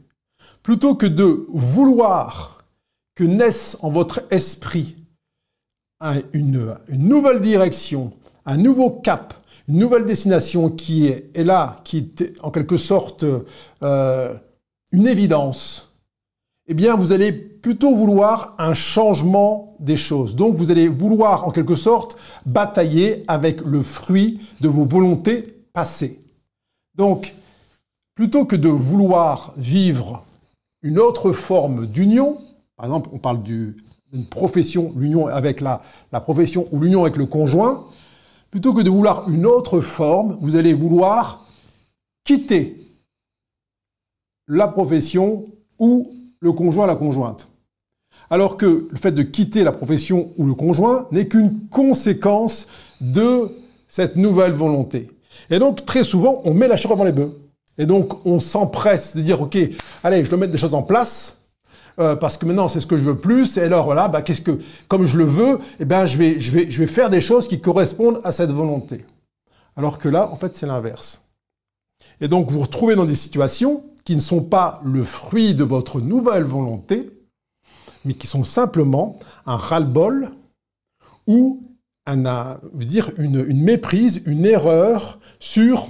plutôt 0.66 0.96
que 0.96 1.06
de 1.06 1.46
vouloir 1.50 2.66
que 3.14 3.24
naisse 3.24 3.78
en 3.82 3.92
votre 3.92 4.24
esprit 4.32 4.96
une, 6.34 6.76
nouvelle 6.90 7.40
direction, 7.40 8.12
un 8.48 8.58
nouveau 8.58 8.90
cap, 8.90 9.36
une 9.68 9.78
nouvelle 9.78 10.06
destination 10.06 10.72
qui 10.72 11.06
est, 11.06 11.44
là, 11.44 11.78
qui 11.84 11.98
est 11.98 12.34
en 12.42 12.50
quelque 12.50 12.78
sorte 12.78 13.24
euh, 13.84 14.36
une 14.92 15.06
évidence, 15.06 15.95
eh 16.68 16.74
bien, 16.74 16.96
vous 16.96 17.12
allez 17.12 17.32
plutôt 17.32 17.94
vouloir 17.94 18.56
un 18.58 18.74
changement 18.74 19.76
des 19.80 19.98
choses. 19.98 20.36
Donc, 20.36 20.56
vous 20.56 20.72
allez 20.72 20.88
vouloir, 20.88 21.48
en 21.48 21.52
quelque 21.52 21.76
sorte, 21.76 22.18
batailler 22.46 23.24
avec 23.28 23.62
le 23.62 23.84
fruit 23.84 24.42
de 24.62 24.68
vos 24.68 24.84
volontés 24.84 25.64
passées. 25.74 26.20
Donc, 26.96 27.36
plutôt 28.16 28.46
que 28.46 28.56
de 28.56 28.70
vouloir 28.70 29.54
vivre 29.58 30.24
une 30.82 30.98
autre 30.98 31.32
forme 31.34 31.86
d'union. 31.86 32.40
Par 32.78 32.88
exemple, 32.88 33.10
on 33.14 33.20
parle 33.20 33.44
d'une 33.44 33.76
profession, 34.30 34.94
l'union 34.96 35.28
avec 35.28 35.62
la, 35.62 35.82
la 36.12 36.22
profession 36.22 36.68
ou 36.72 36.80
l'union 36.80 37.02
avec 37.02 37.18
le 37.18 37.26
conjoint. 37.26 37.86
Plutôt 38.50 38.74
que 38.74 38.82
de 38.82 38.90
vouloir 38.90 39.30
une 39.30 39.46
autre 39.46 39.82
forme, 39.82 40.38
vous 40.42 40.56
allez 40.56 40.74
vouloir 40.74 41.46
quitter 42.24 42.88
la 44.48 44.68
profession 44.68 45.46
ou 45.78 46.12
le 46.46 46.54
conjoint, 46.54 46.88
la 46.88 46.96
conjointe. 46.96 47.48
Alors 48.30 48.56
que 48.56 48.88
le 48.90 48.98
fait 48.98 49.12
de 49.12 49.24
quitter 49.24 49.64
la 49.64 49.72
profession 49.72 50.32
ou 50.38 50.46
le 50.46 50.54
conjoint 50.54 51.08
n'est 51.12 51.28
qu'une 51.28 51.68
conséquence 51.70 52.68
de 53.02 53.50
cette 53.88 54.16
nouvelle 54.16 54.54
volonté. 54.54 55.12
Et 55.50 55.60
donc, 55.60 55.86
très 55.86 56.04
souvent, 56.04 56.42
on 56.46 56.54
met 56.54 56.68
la 56.68 56.78
charrue 56.78 56.94
avant 56.94 57.04
les 57.04 57.12
bœufs. 57.12 57.38
Et 57.78 57.86
donc, 57.86 58.26
on 58.26 58.40
s'empresse 58.40 59.16
de 59.16 59.22
dire, 59.22 59.42
OK, 59.42 59.58
allez, 60.04 60.24
je 60.24 60.30
dois 60.30 60.40
mettre 60.40 60.54
des 60.54 60.58
choses 60.58 60.74
en 60.74 60.82
place, 60.82 61.40
euh, 62.00 62.16
parce 62.16 62.38
que 62.38 62.46
maintenant, 62.46 62.70
c'est 62.70 62.80
ce 62.80 62.88
que 62.88 62.98
je 62.98 63.04
veux 63.04 63.18
plus. 63.18 63.58
Et 63.58 63.62
alors, 63.64 63.86
voilà, 63.86 64.08
bah, 64.08 64.22
qu'est-ce 64.22 64.42
que, 64.42 64.60
comme 64.88 65.06
je 65.06 65.18
le 65.18 65.26
veux, 65.26 65.60
eh 65.80 65.86
ben, 65.86 66.06
je 66.06 66.18
vais, 66.18 66.40
je 66.40 66.52
vais, 66.52 66.72
je 66.72 66.80
vais 66.80 66.88
faire 66.88 67.10
des 67.10 67.22
choses 67.22 67.48
qui 67.48 67.60
correspondent 67.60 68.22
à 68.24 68.32
cette 68.32 68.52
volonté. 68.52 69.06
Alors 69.76 70.00
que 70.00 70.08
là, 70.10 70.30
en 70.32 70.38
fait, 70.38 70.56
c'est 70.56 70.68
l'inverse. 70.68 71.22
Et 72.22 72.28
donc, 72.28 72.50
vous 72.50 72.56
vous 72.56 72.62
retrouvez 72.62 72.96
dans 72.96 73.06
des 73.06 73.16
situations 73.16 73.84
qui 74.06 74.16
ne 74.16 74.22
sont 74.22 74.44
pas 74.44 74.80
le 74.86 75.04
fruit 75.04 75.56
de 75.56 75.64
votre 75.64 76.00
nouvelle 76.00 76.44
volonté, 76.44 77.12
mais 78.06 78.14
qui 78.14 78.28
sont 78.28 78.44
simplement 78.44 79.18
un 79.48 79.58
ras-le-bol 79.58 80.30
ou 81.28 81.62
dire, 82.76 83.10
une, 83.18 83.64
méprise, 83.64 84.22
une 84.28 84.46
erreur 84.46 85.20
sur 85.40 85.90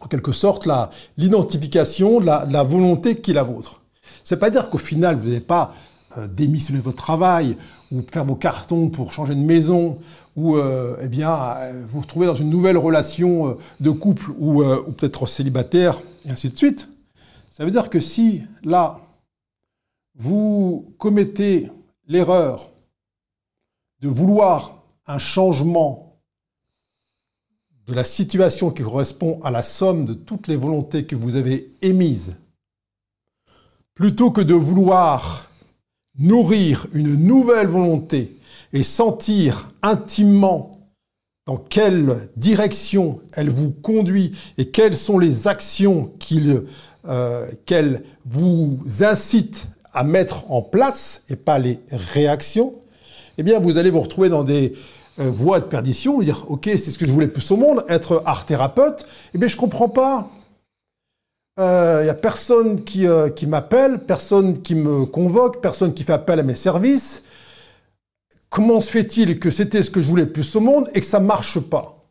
en 0.00 0.08
quelque 0.08 0.32
sorte 0.32 0.68
l'identification 1.16 2.18
de 2.18 2.26
la, 2.26 2.62
volonté 2.64 3.16
qui 3.16 3.30
est 3.30 3.34
la 3.34 3.44
vôtre. 3.44 3.80
C'est 4.24 4.36
pas 4.36 4.50
dire 4.50 4.68
qu'au 4.68 4.78
final 4.78 5.14
vous 5.14 5.28
n'allez 5.28 5.40
pas 5.40 5.72
euh, 6.18 6.26
démissionner 6.26 6.80
de 6.80 6.84
votre 6.84 6.96
travail 6.96 7.56
ou 7.92 8.02
faire 8.10 8.24
vos 8.24 8.34
cartons 8.34 8.88
pour 8.88 9.12
changer 9.12 9.36
de 9.36 9.40
maison 9.40 9.96
ou 10.36 10.56
euh, 10.56 10.96
eh 11.00 11.08
bien 11.08 11.32
euh, 11.32 11.84
vous 11.88 12.00
retrouver 12.00 12.26
dans 12.26 12.34
une 12.34 12.50
nouvelle 12.50 12.76
relation 12.76 13.56
de 13.78 13.90
couple 13.90 14.32
ou, 14.38 14.64
ou 14.64 14.92
peut-être 14.92 15.26
célibataire 15.26 16.00
et 16.26 16.32
ainsi 16.32 16.50
de 16.50 16.56
suite. 16.56 16.88
Ça 17.56 17.64
veut 17.64 17.70
dire 17.70 17.88
que 17.88 18.00
si 18.00 18.42
là 18.64 19.00
vous 20.16 20.92
commettez 20.98 21.70
l'erreur 22.08 22.68
de 24.00 24.08
vouloir 24.08 24.82
un 25.06 25.18
changement 25.18 26.18
de 27.86 27.94
la 27.94 28.02
situation 28.02 28.72
qui 28.72 28.82
correspond 28.82 29.38
à 29.44 29.52
la 29.52 29.62
somme 29.62 30.04
de 30.04 30.14
toutes 30.14 30.48
les 30.48 30.56
volontés 30.56 31.06
que 31.06 31.14
vous 31.14 31.36
avez 31.36 31.72
émises, 31.80 32.34
plutôt 33.94 34.32
que 34.32 34.40
de 34.40 34.54
vouloir 34.54 35.48
nourrir 36.18 36.88
une 36.92 37.14
nouvelle 37.14 37.68
volonté 37.68 38.36
et 38.72 38.82
sentir 38.82 39.70
intimement 39.80 40.72
dans 41.46 41.58
quelle 41.58 42.30
direction 42.36 43.20
elle 43.32 43.50
vous 43.50 43.70
conduit 43.70 44.36
et 44.58 44.70
quelles 44.72 44.96
sont 44.96 45.20
les 45.20 45.46
actions 45.46 46.12
euh, 47.08 47.50
qu'elle 47.66 48.02
vous 48.24 48.78
incite 49.00 49.66
à 49.92 50.04
mettre 50.04 50.50
en 50.50 50.62
place 50.62 51.22
et 51.28 51.36
pas 51.36 51.58
les 51.58 51.80
réactions, 51.90 52.74
eh 53.38 53.42
bien 53.42 53.58
vous 53.58 53.78
allez 53.78 53.90
vous 53.90 54.00
retrouver 54.00 54.28
dans 54.28 54.44
des 54.44 54.74
euh, 55.20 55.30
voie 55.30 55.60
de 55.60 55.66
perdition, 55.66 56.20
dire 56.20 56.44
ok 56.48 56.64
c'est 56.64 56.90
ce 56.90 56.98
que 56.98 57.06
je 57.06 57.12
voulais 57.12 57.28
plus 57.28 57.48
au 57.52 57.56
monde, 57.56 57.84
être 57.88 58.22
art 58.26 58.46
thérapeute, 58.46 59.06
eh 59.32 59.38
bien 59.38 59.48
je 59.48 59.56
comprends 59.56 59.88
pas. 59.88 60.28
Il 61.56 61.62
euh, 61.62 62.04
y 62.04 62.08
a 62.08 62.14
personne 62.14 62.82
qui, 62.82 63.06
euh, 63.06 63.30
qui 63.30 63.46
m'appelle, 63.46 64.00
personne 64.00 64.60
qui 64.60 64.74
me 64.74 65.06
convoque, 65.06 65.60
personne 65.60 65.94
qui 65.94 66.02
fait 66.02 66.12
appel 66.12 66.40
à 66.40 66.42
mes 66.42 66.56
services. 66.56 67.22
Comment 68.50 68.80
se 68.80 68.90
fait-il 68.90 69.38
que 69.38 69.50
c'était 69.50 69.84
ce 69.84 69.90
que 69.90 70.00
je 70.00 70.08
voulais 70.08 70.26
plus 70.26 70.56
au 70.56 70.60
monde 70.60 70.90
et 70.94 71.00
que 71.00 71.06
ça 71.06 71.20
marche 71.20 71.60
pas? 71.60 72.08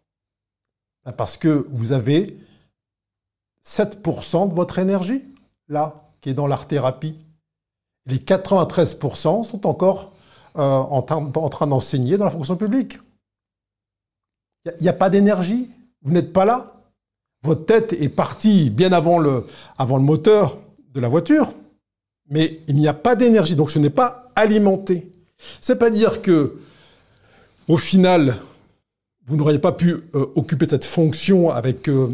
Ben, 1.05 1.11
Parce 1.11 1.35
que 1.35 1.67
vous 1.71 1.91
avez 1.91 2.37
7% 3.65 4.49
de 4.49 4.53
votre 4.53 4.79
énergie 4.79 5.23
là 5.69 5.95
qui 6.21 6.29
est 6.29 6.33
dans 6.33 6.47
l'art-thérapie. 6.47 7.17
Les 8.05 8.17
93% 8.17 9.43
sont 9.43 9.67
encore 9.67 10.11
euh, 10.57 10.61
en, 10.61 11.01
train 11.01 11.67
d'enseigner 11.67 12.17
dans 12.17 12.25
la 12.25 12.31
fonction 12.31 12.55
publique. 12.55 12.99
Il 14.65 14.81
n'y 14.81 14.89
a, 14.89 14.93
pas 14.93 15.09
d'énergie. 15.09 15.69
Vous 16.01 16.11
n'êtes 16.11 16.31
pas 16.31 16.45
là. 16.45 16.73
Votre 17.43 17.65
tête 17.65 17.93
est 17.93 18.09
partie 18.09 18.69
bien 18.69 18.93
avant 18.93 19.19
le, 19.19 19.47
avant 19.77 19.97
le 19.97 20.03
moteur 20.03 20.57
de 20.93 20.99
la 21.01 21.09
voiture, 21.09 21.53
mais 22.29 22.61
il 22.67 22.75
n'y 22.75 22.87
a 22.87 22.93
pas 22.93 23.15
d'énergie, 23.15 23.57
donc 23.57 23.71
ce 23.71 23.79
n'est 23.79 23.89
pas 23.89 24.31
alimenté. 24.35 25.11
C'est 25.59 25.75
pas 25.77 25.89
dire 25.89 26.21
que, 26.21 26.61
au 27.67 27.75
final, 27.75 28.35
vous 29.25 29.35
n'auriez 29.35 29.59
pas 29.59 29.73
pu 29.73 30.03
euh, 30.15 30.27
occuper 30.35 30.67
cette 30.69 30.85
fonction 30.85 31.49
avec 31.49 31.89
euh, 31.89 32.09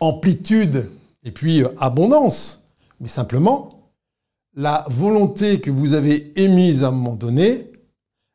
amplitude 0.00 0.90
et 1.24 1.30
puis 1.30 1.62
abondance 1.78 2.64
mais 3.00 3.08
simplement, 3.08 3.92
la 4.54 4.86
volonté 4.88 5.60
que 5.60 5.70
vous 5.70 5.94
avez 5.94 6.32
émise 6.40 6.84
à 6.84 6.88
un 6.88 6.92
moment 6.92 7.16
donné, 7.16 7.70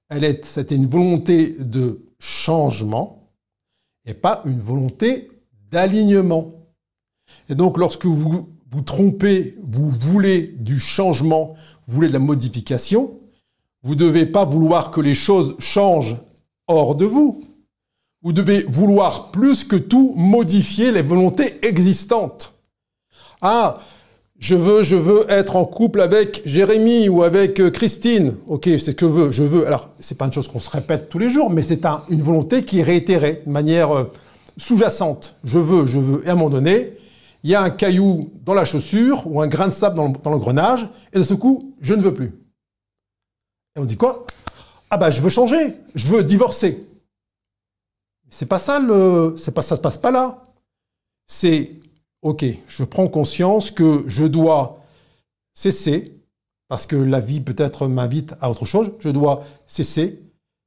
elle 0.10 0.24
est, 0.24 0.45
c'était 0.45 0.76
une 0.76 0.88
volonté 0.88 1.56
de 1.60 2.02
changement 2.20 3.32
et 4.06 4.14
pas 4.14 4.43
une 4.45 4.60
volonté 4.60 5.32
d'alignement. 5.72 6.52
Et 7.47 7.56
donc, 7.56 7.78
lorsque 7.78 8.06
vous 8.06 8.50
vous 8.72 8.82
trompez, 8.82 9.58
vous 9.64 9.89
voulez 9.89 10.56
du 10.60 10.80
changement, 10.80 11.56
vous 11.88 11.95
voulez 11.95 12.08
de 12.10 12.14
la 12.14 12.20
modification, 12.20 13.18
vous 13.82 13.95
ne 13.95 14.00
devez 14.00 14.26
pas 14.26 14.45
vouloir 14.45 14.91
que 14.91 15.02
les 15.02 15.14
choses 15.14 15.56
changent 15.60 16.18
hors 16.68 16.95
de 16.95 17.06
vous. 17.06 17.43
Vous 18.22 18.34
devez 18.34 18.63
vouloir 18.63 19.32
plus 19.32 19.63
que 19.63 19.78
tout 19.78 20.13
modifier 20.17 20.91
les 20.91 21.01
volontés 21.01 21.65
existantes. 21.65 22.53
Ah, 23.41 23.80
je 24.39 24.55
veux, 24.55 24.84
je 24.84 24.97
veux 24.97 25.26
être 25.30 25.55
en 25.55 25.63
couple 25.63 26.01
avec 26.01 26.41
Jérémy 26.45 27.07
ou 27.07 27.24
avec 27.24 27.59
euh, 27.59 27.70
Christine. 27.70 28.36
Ok, 28.47 28.65
c'est 28.65 28.78
ce 28.78 28.91
que 28.91 29.05
je 29.05 29.11
veux, 29.11 29.32
je 29.32 29.43
veux. 29.43 29.67
Alors, 29.67 29.89
c'est 29.99 30.17
pas 30.17 30.26
une 30.26 30.34
chose 30.34 30.49
qu'on 30.49 30.59
se 30.59 30.70
répète 30.70 31.07
tous 31.09 31.20
les 31.20 31.30
jours, 31.30 31.49
mais 31.49 31.63
c'est 31.63 31.86
une 32.09 32.22
volonté 32.22 32.63
qui 32.63 32.80
est 32.80 32.84
réitérée 32.84 33.43
de 33.45 33.51
manière 33.51 33.91
euh, 33.91 34.11
sous-jacente. 34.57 35.36
Je 35.45 35.59
veux, 35.59 35.86
je 35.86 35.99
veux. 35.99 36.22
Et 36.26 36.30
à 36.30 36.34
un 36.34 36.36
moment 36.36 36.49
donné, 36.49 36.97
il 37.43 37.49
y 37.49 37.55
a 37.55 37.61
un 37.61 37.70
caillou 37.70 38.32
dans 38.43 38.53
la 38.53 38.65
chaussure 38.65 39.24
ou 39.28 39.41
un 39.41 39.47
grain 39.47 39.67
de 39.67 39.74
sable 39.74 39.95
dans 39.95 40.32
l'engrenage, 40.32 40.89
et 41.13 41.20
de 41.20 41.24
ce 41.24 41.34
coup, 41.34 41.74
je 41.80 41.93
ne 41.93 42.01
veux 42.01 42.13
plus. 42.13 42.34
Et 43.78 43.80
on 43.80 43.86
dit 43.86 43.97
quoi? 43.97 44.26
Ah 44.89 44.97
bah, 44.97 45.09
je 45.09 45.22
veux 45.22 45.30
changer, 45.30 45.76
je 45.95 46.07
veux 46.07 46.24
divorcer. 46.24 46.86
C'est 48.30 48.45
pas 48.45 48.59
ça 48.59 48.80
le, 48.80 49.36
c'est 49.38 49.53
pas 49.53 49.61
ça 49.61 49.75
se 49.75 49.82
passe 49.82 49.97
pas 49.97 50.11
là. 50.11 50.43
C'est 51.25 51.80
ok, 52.21 52.45
je 52.67 52.84
prends 52.84 53.07
conscience 53.07 53.71
que 53.71 54.03
je 54.07 54.23
dois 54.23 54.84
cesser, 55.53 56.19
parce 56.67 56.86
que 56.86 56.95
la 56.95 57.19
vie 57.19 57.41
peut-être 57.41 57.88
m'invite 57.88 58.34
à 58.41 58.49
autre 58.49 58.65
chose, 58.65 58.93
je 58.99 59.09
dois 59.09 59.43
cesser 59.67 60.21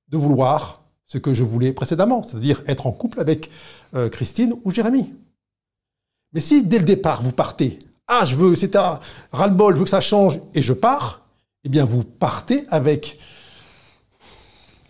de 0.08 0.16
vouloir 0.18 0.82
ce 1.06 1.18
que 1.18 1.34
je 1.34 1.44
voulais 1.44 1.72
précédemment, 1.72 2.22
c'est-à-dire 2.22 2.62
être 2.66 2.86
en 2.86 2.92
couple 2.92 3.20
avec 3.20 3.50
euh, 3.94 4.08
Christine 4.08 4.54
ou 4.64 4.70
Jérémy. 4.70 5.14
Mais 6.32 6.40
si 6.40 6.64
dès 6.64 6.78
le 6.78 6.84
départ 6.84 7.22
vous 7.22 7.32
partez, 7.32 7.78
ah 8.06 8.24
je 8.24 8.36
veux, 8.36 8.54
c'est 8.54 8.76
un 8.76 8.98
ras-le-bol, 9.30 9.74
je 9.74 9.78
veux 9.78 9.84
que 9.84 9.90
ça 9.90 10.00
change, 10.00 10.40
et 10.54 10.62
je 10.62 10.72
pars, 10.72 11.22
eh 11.64 11.68
bien 11.68 11.84
vous 11.84 12.02
partez 12.02 12.64
avec, 12.68 13.18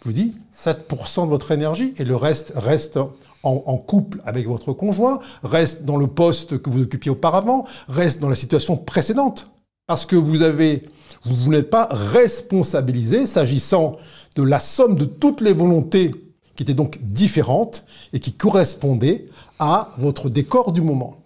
je 0.01 0.05
vous 0.05 0.13
dis, 0.13 0.35
7% 0.55 1.25
de 1.25 1.29
votre 1.29 1.51
énergie, 1.51 1.95
et 1.99 2.05
le 2.05 2.17
reste 2.17 2.53
reste 2.57 2.99
en, 3.43 3.77
couple 3.77 4.21
avec 4.25 4.47
votre 4.47 4.73
conjoint, 4.73 5.21
reste 5.43 5.85
dans 5.85 5.97
le 5.97 6.07
poste 6.07 6.59
que 6.59 6.71
vous 6.71 6.83
occupiez 6.83 7.11
auparavant, 7.11 7.67
reste 7.89 8.21
dans 8.21 8.29
la 8.29 8.37
situation 8.37 8.77
précédente. 8.77 9.51
Parce 9.87 10.07
que 10.07 10.15
vous 10.15 10.43
avez, 10.43 10.85
vous, 11.25 11.51
n'êtes 11.51 11.71
pas 11.71 11.89
responsabilisé 11.91 13.27
s'agissant 13.27 13.97
de 14.37 14.43
la 14.43 14.61
somme 14.61 14.95
de 14.95 15.05
toutes 15.05 15.41
les 15.41 15.53
volontés 15.53 16.13
qui 16.55 16.63
étaient 16.63 16.75
donc 16.75 16.99
différentes 17.03 17.85
et 18.13 18.21
qui 18.21 18.33
correspondaient 18.33 19.27
à 19.59 19.91
votre 19.99 20.31
décor 20.31 20.73
du 20.73 20.81
moment. 20.81 21.17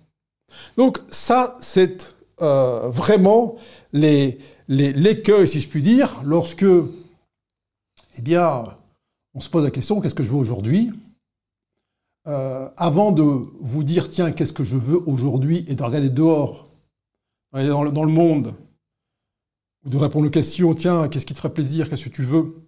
Donc 0.77 0.99
ça, 1.11 1.59
c'est 1.61 2.14
euh, 2.41 2.89
vraiment 2.89 3.57
l'écueil, 3.93 4.39
les, 4.68 5.47
si 5.47 5.61
je 5.61 5.68
puis 5.68 5.83
dire, 5.83 6.20
lorsque, 6.24 6.64
eh 6.64 8.22
bien, 8.22 8.64
on 9.37 9.41
se 9.41 9.51
pose 9.51 9.64
la 9.64 9.70
question, 9.70 10.01
qu'est-ce 10.01 10.14
que 10.14 10.24
je 10.24 10.30
veux 10.30 10.39
aujourd'hui? 10.39 10.93
Euh, 12.26 12.70
avant 12.78 13.12
de 13.12 13.22
vous 13.22 13.84
dire, 13.84 14.09
tiens, 14.09 14.32
qu'est-ce 14.32 14.55
que 14.55 14.64
je 14.64 14.78
veux 14.78 15.07
aujourd'hui, 15.07 15.64
et 15.68 15.74
de 15.74 15.82
regarder 15.82 16.09
dehors, 16.09 16.68
dans 17.53 17.84
le, 17.84 17.93
dans 17.93 18.05
le 18.05 18.12
monde, 18.12 18.55
ou 19.84 19.91
de 19.91 19.97
répondre 19.99 20.26
aux 20.26 20.30
questions, 20.30 20.72
tiens, 20.74 21.09
qu'est-ce 21.09 21.26
qui 21.26 21.34
te 21.34 21.39
ferait 21.39 21.53
plaisir, 21.53 21.91
qu'est-ce 21.91 22.07
que 22.07 22.14
tu 22.14 22.22
veux, 22.22 22.66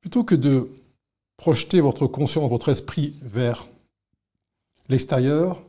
plutôt 0.00 0.24
que 0.24 0.34
de 0.34 0.70
projeter 1.36 1.80
votre 1.80 2.08
conscience, 2.08 2.50
votre 2.50 2.70
esprit 2.70 3.14
vers 3.22 3.68
l'extérieur, 4.88 5.62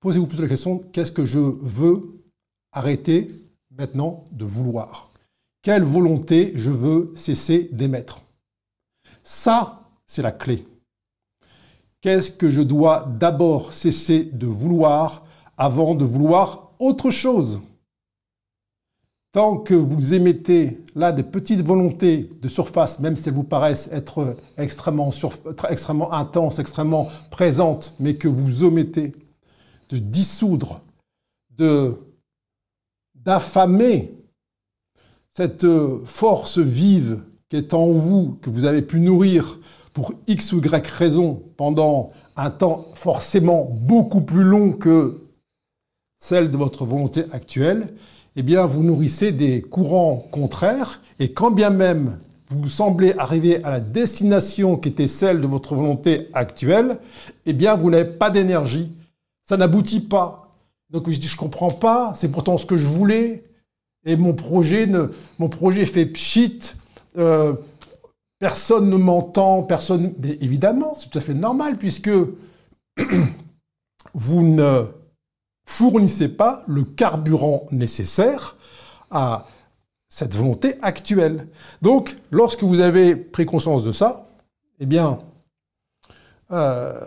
posez-vous 0.00 0.26
plutôt 0.26 0.42
la 0.42 0.48
question, 0.48 0.80
qu'est-ce 0.92 1.12
que 1.12 1.24
je 1.24 1.38
veux 1.38 2.20
arrêter 2.72 3.32
maintenant 3.70 4.24
de 4.32 4.44
vouloir? 4.44 5.12
Quelle 5.62 5.84
volonté 5.84 6.52
je 6.56 6.70
veux 6.70 7.12
cesser 7.14 7.68
d'émettre? 7.72 8.25
Ça, 9.28 9.90
c'est 10.06 10.22
la 10.22 10.30
clé. 10.30 10.64
Qu'est-ce 12.00 12.30
que 12.30 12.48
je 12.48 12.62
dois 12.62 13.02
d'abord 13.18 13.72
cesser 13.72 14.22
de 14.22 14.46
vouloir 14.46 15.24
avant 15.58 15.96
de 15.96 16.04
vouloir 16.04 16.70
autre 16.78 17.10
chose? 17.10 17.60
Tant 19.32 19.56
que 19.56 19.74
vous 19.74 20.14
émettez 20.14 20.84
là 20.94 21.10
des 21.10 21.24
petites 21.24 21.66
volontés 21.66 22.30
de 22.40 22.46
surface, 22.46 23.00
même 23.00 23.16
si 23.16 23.28
elles 23.28 23.34
vous 23.34 23.42
paraissent 23.42 23.88
être 23.90 24.36
extrêmement, 24.58 25.10
extrêmement 25.70 26.12
intenses, 26.12 26.60
extrêmement 26.60 27.08
présentes, 27.32 27.96
mais 27.98 28.14
que 28.14 28.28
vous 28.28 28.62
omettez 28.62 29.12
de 29.88 29.98
dissoudre, 29.98 30.82
de 31.50 31.96
d'affamer 33.16 34.14
cette 35.32 35.66
force 36.04 36.58
vive 36.58 37.24
qui 37.48 37.56
est 37.56 37.74
en 37.74 37.90
vous, 37.90 38.38
que 38.42 38.50
vous 38.50 38.64
avez 38.64 38.82
pu 38.82 39.00
nourrir 39.00 39.60
pour 39.92 40.12
X 40.26 40.52
ou 40.52 40.58
Y 40.58 40.86
raison 40.88 41.42
pendant 41.56 42.10
un 42.36 42.50
temps 42.50 42.88
forcément 42.94 43.68
beaucoup 43.70 44.20
plus 44.20 44.44
long 44.44 44.72
que 44.72 45.22
celle 46.18 46.50
de 46.50 46.56
votre 46.56 46.84
volonté 46.84 47.24
actuelle, 47.32 47.94
eh 48.36 48.42
bien, 48.42 48.66
vous 48.66 48.82
nourrissez 48.82 49.32
des 49.32 49.62
courants 49.62 50.26
contraires, 50.30 51.00
et 51.18 51.32
quand 51.32 51.50
bien 51.50 51.70
même 51.70 52.18
vous 52.48 52.68
semblez 52.68 53.14
arriver 53.18 53.62
à 53.64 53.70
la 53.70 53.80
destination 53.80 54.76
qui 54.76 54.90
était 54.90 55.08
celle 55.08 55.40
de 55.40 55.46
votre 55.46 55.74
volonté 55.74 56.28
actuelle, 56.32 56.98
eh 57.44 57.52
bien, 57.52 57.74
vous 57.74 57.90
n'avez 57.90 58.04
pas 58.08 58.30
d'énergie. 58.30 58.92
Ça 59.48 59.56
n'aboutit 59.56 60.00
pas. 60.00 60.50
Donc, 60.90 61.10
je 61.10 61.18
dis, 61.18 61.26
je 61.26 61.36
comprends 61.36 61.70
pas, 61.70 62.12
c'est 62.14 62.30
pourtant 62.30 62.58
ce 62.58 62.66
que 62.66 62.76
je 62.76 62.86
voulais, 62.86 63.44
et 64.04 64.16
mon 64.16 64.34
projet, 64.34 64.86
ne, 64.86 65.06
mon 65.38 65.48
projet 65.48 65.86
fait 65.86 66.06
pchit, 66.06 66.74
euh, 67.16 67.54
personne 68.38 68.88
ne 68.88 68.96
m'entend, 68.96 69.62
personne. 69.62 70.14
Mais 70.18 70.38
évidemment, 70.40 70.94
c'est 70.94 71.08
tout 71.10 71.18
à 71.18 71.22
fait 71.22 71.34
normal 71.34 71.76
puisque 71.76 72.10
vous 74.14 74.42
ne 74.42 74.86
fournissez 75.66 76.28
pas 76.28 76.62
le 76.66 76.84
carburant 76.84 77.66
nécessaire 77.70 78.56
à 79.10 79.46
cette 80.08 80.36
volonté 80.36 80.76
actuelle. 80.82 81.48
Donc, 81.82 82.16
lorsque 82.30 82.62
vous 82.62 82.80
avez 82.80 83.16
pris 83.16 83.44
conscience 83.44 83.82
de 83.84 83.92
ça, 83.92 84.28
eh 84.78 84.86
bien, 84.86 85.18
euh, 86.52 87.04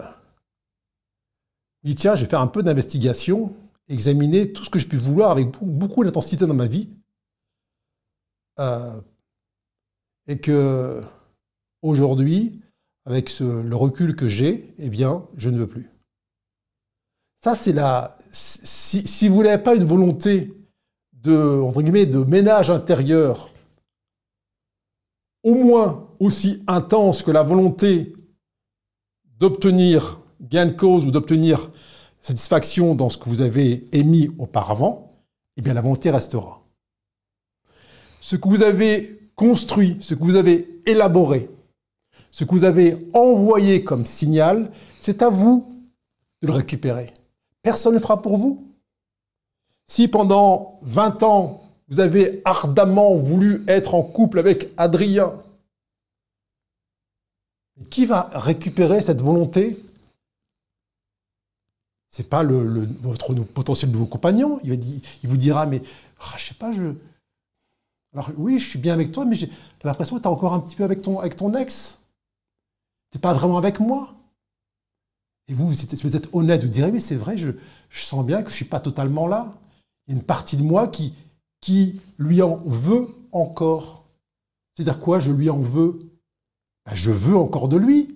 dit 1.84 1.96
tiens, 1.96 2.16
je 2.16 2.24
vais 2.24 2.30
faire 2.30 2.42
un 2.42 2.48
peu 2.48 2.62
d'investigation, 2.62 3.56
examiner 3.88 4.52
tout 4.52 4.64
ce 4.64 4.70
que 4.70 4.80
je 4.80 4.88
puis 4.88 4.98
vouloir 4.98 5.32
avec 5.32 5.48
beaucoup 5.62 6.04
d'intensité 6.04 6.46
dans 6.46 6.54
ma 6.54 6.68
vie, 6.68 6.90
euh, 8.60 9.00
et 10.30 10.40
que 10.40 11.02
Aujourd'hui, 11.82 12.60
avec 13.06 13.40
le 13.40 13.76
recul 13.76 14.16
que 14.16 14.28
j'ai, 14.28 14.74
eh 14.80 14.90
bien, 14.90 15.26
je 15.38 15.50
ne 15.50 15.58
veux 15.58 15.68
plus. 15.68 15.90
Ça, 17.42 17.56
c'est 17.56 17.72
la. 17.72 18.18
Si, 18.32 19.28
vous 19.30 19.44
n'avez 19.44 19.64
pas 19.64 19.76
une 19.76 19.86
volonté 19.86 20.54
de, 21.14 21.82
guillemets, 21.82 22.06
de 22.06 22.20
ménage 22.20 22.70
intérieur 22.70 23.50
au 25.44 25.56
moins 25.56 26.10
aussi 26.20 26.62
intense 26.68 27.24
que 27.24 27.32
la 27.32 27.44
volonté 27.44 28.14
d'obtenir 29.40 30.20
gain 30.42 30.66
de 30.66 30.74
cause 30.74 31.06
ou 31.06 31.12
d'obtenir 31.12 31.72
satisfaction 32.20 32.94
dans 32.94 33.10
ce 33.10 33.18
que 33.18 33.30
vous 33.30 33.40
avez 33.40 33.86
émis 33.94 34.30
auparavant, 34.38 35.24
eh 35.56 35.62
bien 35.62 35.74
la 35.74 35.82
volonté 35.82 36.12
restera. 36.12 36.62
Ce 38.20 38.36
que 38.36 38.50
vous 38.50 38.64
avez 38.64 39.19
construit, 39.40 39.96
ce 40.02 40.16
que 40.16 40.24
vous 40.26 40.36
avez 40.36 40.82
élaboré, 40.86 41.50
ce 42.30 42.44
que 42.44 42.52
vous 42.52 42.66
avez 42.66 42.98
envoyé 43.14 43.86
comme 43.86 44.06
signal, 44.06 44.70
c'est 45.00 45.22
à 45.22 45.30
vous 45.30 45.66
de 46.42 46.48
le 46.48 46.54
récupérer. 46.54 47.14
Personne 47.62 47.94
ne 47.94 48.00
le 48.00 48.02
fera 48.02 48.22
pour 48.22 48.36
vous. 48.36 48.68
Si 49.88 50.10
pendant 50.10 50.78
20 50.82 51.24
ans, 51.24 51.64
vous 51.88 52.02
avez 52.02 52.42
ardemment 52.44 53.16
voulu 53.16 53.64
être 53.70 53.96
en 53.96 54.04
couple 54.04 54.40
avec 54.40 54.72
Adrien, 54.76 55.34
qui 57.90 58.06
va 58.06 58.30
récupérer 58.34 59.02
cette 59.02 59.22
volonté? 59.22 59.82
C'est 62.10 62.28
pas 62.28 62.44
le, 62.44 62.90
votre 63.02 63.34
potentiel 63.46 63.90
nouveau 63.90 64.06
compagnon. 64.06 64.60
Il, 64.66 64.74
il 64.74 65.30
vous 65.30 65.38
dira, 65.38 65.66
mais 65.66 65.82
ah, 66.20 66.34
je 66.36 66.44
sais 66.44 66.56
pas, 66.56 66.74
je. 66.74 66.94
Alors 68.14 68.30
oui, 68.38 68.60
je 68.60 68.68
suis 68.68 68.80
bien 68.80 68.94
avec 68.94 69.12
toi, 69.12 69.26
mais 69.26 69.36
j'ai 69.36 69.50
l'impression 69.84 70.18
que 70.18 70.22
tu 70.22 70.28
es 70.28 70.32
encore 70.32 70.54
un 70.54 70.60
petit 70.60 70.76
peu 70.76 70.84
avec 70.84 71.02
ton, 71.02 71.20
avec 71.20 71.36
ton 71.36 71.54
ex. 71.54 72.00
Tu 73.12 73.18
n'es 73.18 73.22
pas 73.22 73.34
vraiment 73.34 73.58
avec 73.58 73.80
moi. 73.80 74.16
Et 75.48 75.54
vous, 75.54 75.74
si 75.74 75.88
vous 76.04 76.16
êtes 76.16 76.30
honnête, 76.34 76.64
vous 76.64 76.70
direz, 76.70 76.92
mais 76.92 77.00
c'est 77.00 77.16
vrai, 77.16 77.38
je, 77.38 77.50
je, 77.90 78.02
sens 78.02 78.24
bien 78.24 78.44
que 78.44 78.50
je 78.50 78.54
ne 78.54 78.58
suis 78.58 78.66
pas 78.66 78.80
totalement 78.80 79.28
là. 79.28 79.54
Il 80.08 80.14
y 80.14 80.16
a 80.16 80.20
une 80.20 80.26
partie 80.26 80.58
de 80.58 80.64
moi 80.64 80.88
qui, 80.88 81.14
lui 82.18 82.42
en 82.42 82.58
veut 82.66 83.08
encore. 83.32 84.06
C'est-à-dire 84.76 85.00
quoi 85.00 85.20
Je 85.20 85.32
lui 85.32 85.50
en 85.50 85.60
veux? 85.60 86.00
Ben, 86.86 86.96
je 86.96 87.12
veux 87.12 87.36
encore 87.36 87.68
de 87.68 87.78
lui. 87.78 88.16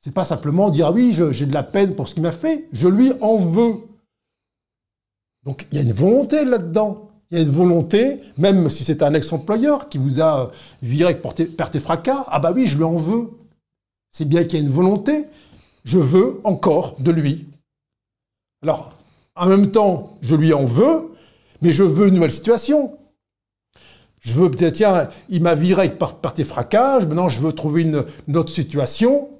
C'est 0.00 0.14
pas 0.14 0.24
simplement 0.24 0.70
dire 0.70 0.86
ah 0.86 0.92
oui, 0.92 1.12
j'ai 1.12 1.46
de 1.46 1.52
la 1.52 1.62
peine 1.62 1.94
pour 1.94 2.08
ce 2.08 2.14
qu'il 2.14 2.22
m'a 2.22 2.32
fait. 2.32 2.68
Je 2.72 2.88
lui 2.88 3.12
en 3.20 3.36
veux. 3.36 3.76
Donc 5.42 5.66
il 5.70 5.76
y 5.76 5.80
a 5.80 5.84
une 5.84 5.92
volonté 5.92 6.44
là-dedans. 6.44 7.09
Il 7.30 7.38
y 7.38 7.40
a 7.40 7.44
une 7.44 7.50
volonté, 7.50 8.20
même 8.38 8.68
si 8.68 8.84
c'est 8.84 9.02
un 9.02 9.14
ex-employeur 9.14 9.88
qui 9.88 9.98
vous 9.98 10.20
a 10.20 10.50
viré 10.82 11.12
avec 11.12 11.22
perte 11.56 11.74
et 11.76 11.80
fracas, 11.80 12.24
ah 12.28 12.40
bah 12.40 12.52
oui, 12.52 12.66
je 12.66 12.76
lui 12.76 12.84
en 12.84 12.96
veux. 12.96 13.30
C'est 14.10 14.28
bien 14.28 14.42
qu'il 14.44 14.58
y 14.58 14.62
ait 14.62 14.64
une 14.64 14.72
volonté. 14.72 15.26
Je 15.84 15.98
veux 15.98 16.40
encore 16.42 16.96
de 16.98 17.12
lui. 17.12 17.46
Alors, 18.62 18.92
en 19.36 19.46
même 19.46 19.70
temps, 19.70 20.16
je 20.22 20.34
lui 20.34 20.52
en 20.52 20.64
veux, 20.64 21.14
mais 21.62 21.72
je 21.72 21.84
veux 21.84 22.08
une 22.08 22.14
nouvelle 22.14 22.32
situation. 22.32 22.98
Je 24.18 24.34
veux 24.34 24.50
peut-être, 24.50 24.74
tiens, 24.74 25.08
il 25.28 25.42
m'a 25.42 25.54
viré 25.54 25.88
par, 25.88 26.16
par 26.16 26.34
tes 26.34 26.44
fracas, 26.44 27.00
maintenant 27.00 27.28
je 27.28 27.40
veux 27.40 27.52
trouver 27.52 27.82
une, 27.82 28.36
autre 28.36 28.52
situation. 28.52 29.30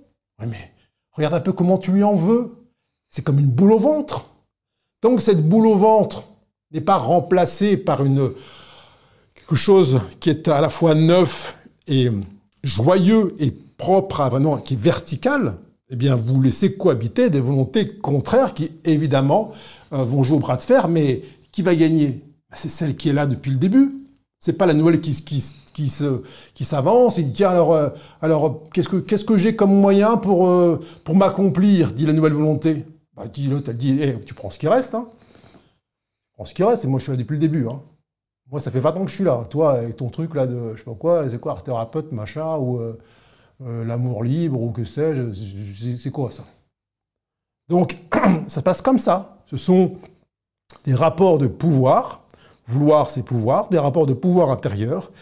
Oui, 0.41 0.47
mais 0.49 0.72
regarde 1.12 1.34
un 1.34 1.41
peu 1.41 1.53
comment 1.53 1.76
tu 1.76 1.93
lui 1.93 2.03
en 2.03 2.14
veux. 2.14 2.57
C'est 3.11 3.22
comme 3.22 3.38
une 3.38 3.51
boule 3.51 3.72
au 3.72 3.78
ventre. 3.78 4.26
Tant 5.01 5.16
que 5.16 5.22
cette 5.22 5.47
boule 5.47 5.66
au 5.66 5.76
ventre 5.76 6.28
n'est 6.73 6.81
pas 6.81 6.97
remplacée 6.97 7.77
par 7.77 8.05
une, 8.05 8.31
quelque 9.35 9.57
chose 9.57 10.01
qui 10.21 10.31
est 10.31 10.49
à 10.49 10.61
la 10.61 10.68
fois 10.68 10.95
neuf 10.95 11.57
et 11.89 12.11
joyeux 12.62 13.35
et 13.39 13.51
propre 13.51 14.21
à 14.21 14.29
vraiment, 14.29 14.59
qui 14.59 14.75
est 14.75 14.81
vertical, 14.81 15.57
eh 15.91 15.97
bien, 15.97 16.14
vous 16.14 16.41
laissez 16.41 16.75
cohabiter 16.75 17.31
des 17.31 17.41
volontés 17.41 17.89
contraires 17.89 18.55
qui, 18.55 18.71
évidemment, 18.85 19.53
euh, 19.93 20.05
vont 20.05 20.23
jouer 20.23 20.37
au 20.37 20.41
bras 20.41 20.57
de 20.57 20.62
fer, 20.62 20.89
mais 20.89 21.23
qui 21.51 21.62
va 21.62 21.75
gagner? 21.75 22.23
Ben, 22.51 22.57
C'est 22.57 22.68
celle 22.68 22.95
qui 22.97 23.09
est 23.09 23.12
là 23.12 23.27
depuis 23.27 23.51
le 23.51 23.57
début. 23.57 23.97
C'est 24.39 24.53
pas 24.53 24.66
la 24.66 24.75
nouvelle 24.75 25.01
qui, 25.01 25.12
qui, 25.25 25.45
qui, 25.75 25.89
se, 25.89 26.23
qui 26.55 26.64
s'avance 26.64 27.18
et 27.18 27.23
dit 27.23 27.33
tiens 27.33 27.51
alors 27.51 27.75
euh, 27.75 27.91
alors 28.23 28.64
qu'est-ce 28.73 28.89
que 28.89 28.97
qu'est-ce 28.97 29.27
que 29.27 29.37
j'ai 29.37 29.55
comme 29.55 29.75
moyen 29.75 30.16
pour 30.16 30.49
euh, 30.49 30.81
pour 31.05 31.14
m'accomplir? 31.14 31.93
dit 31.93 32.07
la 32.07 32.14
nouvelle 32.14 32.33
volonté. 32.33 32.87
Bah, 33.14 33.25
dit 33.31 33.49
l'autre 33.49 33.68
elle 33.68 33.77
dit 33.77 33.99
eh, 34.01 34.16
tu 34.25 34.33
prends 34.33 34.49
ce 34.49 34.59
qui 34.59 34.66
reste 34.66 34.95
hein. 34.95 35.09
Prends 36.41 36.47
ce 36.47 36.55
qui 36.55 36.64
reste 36.64 36.86
et 36.86 36.88
moi 36.88 36.99
je 36.99 37.03
suis 37.03 37.12
là 37.12 37.18
depuis 37.18 37.34
le 37.34 37.41
début 37.41 37.66
hein. 37.68 37.82
Moi 38.51 38.61
ça 38.61 38.70
fait 38.70 38.80
20 38.80 38.97
ans 38.97 39.05
que 39.05 39.11
je 39.11 39.14
suis 39.14 39.24
là. 39.24 39.47
Toi 39.51 39.72
avec 39.72 39.97
ton 39.97 40.09
truc 40.09 40.34
là 40.34 40.47
de 40.47 40.72
je 40.72 40.78
sais 40.78 40.84
pas 40.84 40.95
quoi 40.95 41.30
c'est 41.30 41.38
quoi 41.38 41.53
art 41.53 41.62
thérapeute 41.62 42.12
machin 42.12 42.57
ou 42.57 42.80
l'amour 43.61 44.24
libre 44.24 44.59
ou 44.59 44.70
que 44.70 44.82
sais-je 44.82 45.95
c'est 45.97 46.11
quoi 46.11 46.30
ça? 46.30 46.45
Donc 47.68 47.99
ça 48.49 48.62
passe 48.62 48.80
comme 48.80 48.99
ça. 48.99 49.36
Ce 49.51 49.59
sont 49.59 49.97
des 50.86 50.95
rapports 50.95 51.36
de 51.36 51.47
pouvoir, 51.47 52.22
vouloir 52.66 53.11
c'est 53.11 53.22
pouvoir, 53.22 53.68
des 53.68 53.78
rapports 53.78 54.07
de 54.07 54.14
pouvoir 54.14 54.51
intérieur 54.51 55.12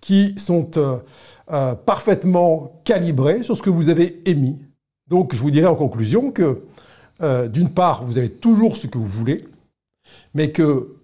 qui 0.00 0.38
sont 0.38 0.70
euh, 0.76 0.98
euh, 1.50 1.74
parfaitement 1.74 2.80
calibrés 2.84 3.42
sur 3.42 3.56
ce 3.56 3.62
que 3.62 3.70
vous 3.70 3.88
avez 3.88 4.22
émis. 4.30 4.60
Donc 5.08 5.34
je 5.34 5.42
vous 5.42 5.50
dirais 5.50 5.66
en 5.66 5.74
conclusion 5.74 6.30
que 6.30 6.62
euh, 7.20 7.48
d'une 7.48 7.70
part, 7.70 8.04
vous 8.04 8.16
avez 8.16 8.30
toujours 8.30 8.76
ce 8.76 8.86
que 8.86 8.96
vous 8.96 9.08
voulez, 9.08 9.44
mais 10.34 10.52
que 10.52 10.96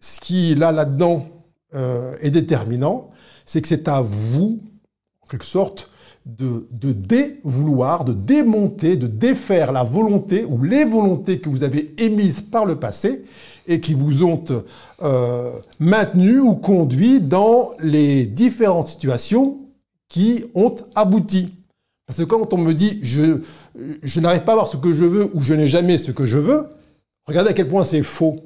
ce 0.00 0.20
qui 0.20 0.54
là 0.54 0.72
là-dedans 0.72 1.26
est 2.20 2.30
déterminant, 2.30 3.10
c'est 3.44 3.60
que 3.60 3.68
c'est 3.68 3.88
à 3.88 4.00
vous, 4.00 4.60
en 5.22 5.26
quelque 5.26 5.44
sorte, 5.44 5.90
de, 6.26 6.92
dévouloir, 6.92 8.04
de 8.04 8.12
démonter, 8.12 8.96
de 8.96 9.06
défaire 9.06 9.72
la 9.72 9.84
volonté 9.84 10.44
ou 10.44 10.60
les 10.62 10.84
volontés 10.84 11.38
que 11.38 11.48
vous 11.48 11.62
avez 11.62 11.94
émises 11.98 12.40
par 12.40 12.66
le 12.66 12.76
passé 12.76 13.24
et 13.68 13.80
qui 13.80 13.94
vous 13.94 14.24
ont 14.24 14.42
euh, 15.02 15.52
maintenu 15.78 16.40
ou 16.40 16.54
conduit 16.54 17.20
dans 17.20 17.70
les 17.80 18.26
différentes 18.26 18.88
situations 18.88 19.58
qui 20.08 20.44
ont 20.54 20.74
abouti. 20.96 21.54
Parce 22.06 22.18
que 22.18 22.24
quand 22.24 22.52
on 22.52 22.58
me 22.58 22.74
dit 22.74 22.98
je, 23.02 23.40
je 24.02 24.20
n'arrive 24.20 24.42
pas 24.42 24.52
à 24.52 24.56
voir 24.56 24.68
ce 24.68 24.76
que 24.76 24.92
je 24.92 25.04
veux 25.04 25.30
ou 25.32 25.40
je 25.40 25.54
n'ai 25.54 25.68
jamais 25.68 25.98
ce 25.98 26.10
que 26.10 26.24
je 26.24 26.38
veux, 26.38 26.66
regardez 27.26 27.50
à 27.50 27.52
quel 27.54 27.68
point 27.68 27.84
c'est 27.84 28.02
faux. 28.02 28.40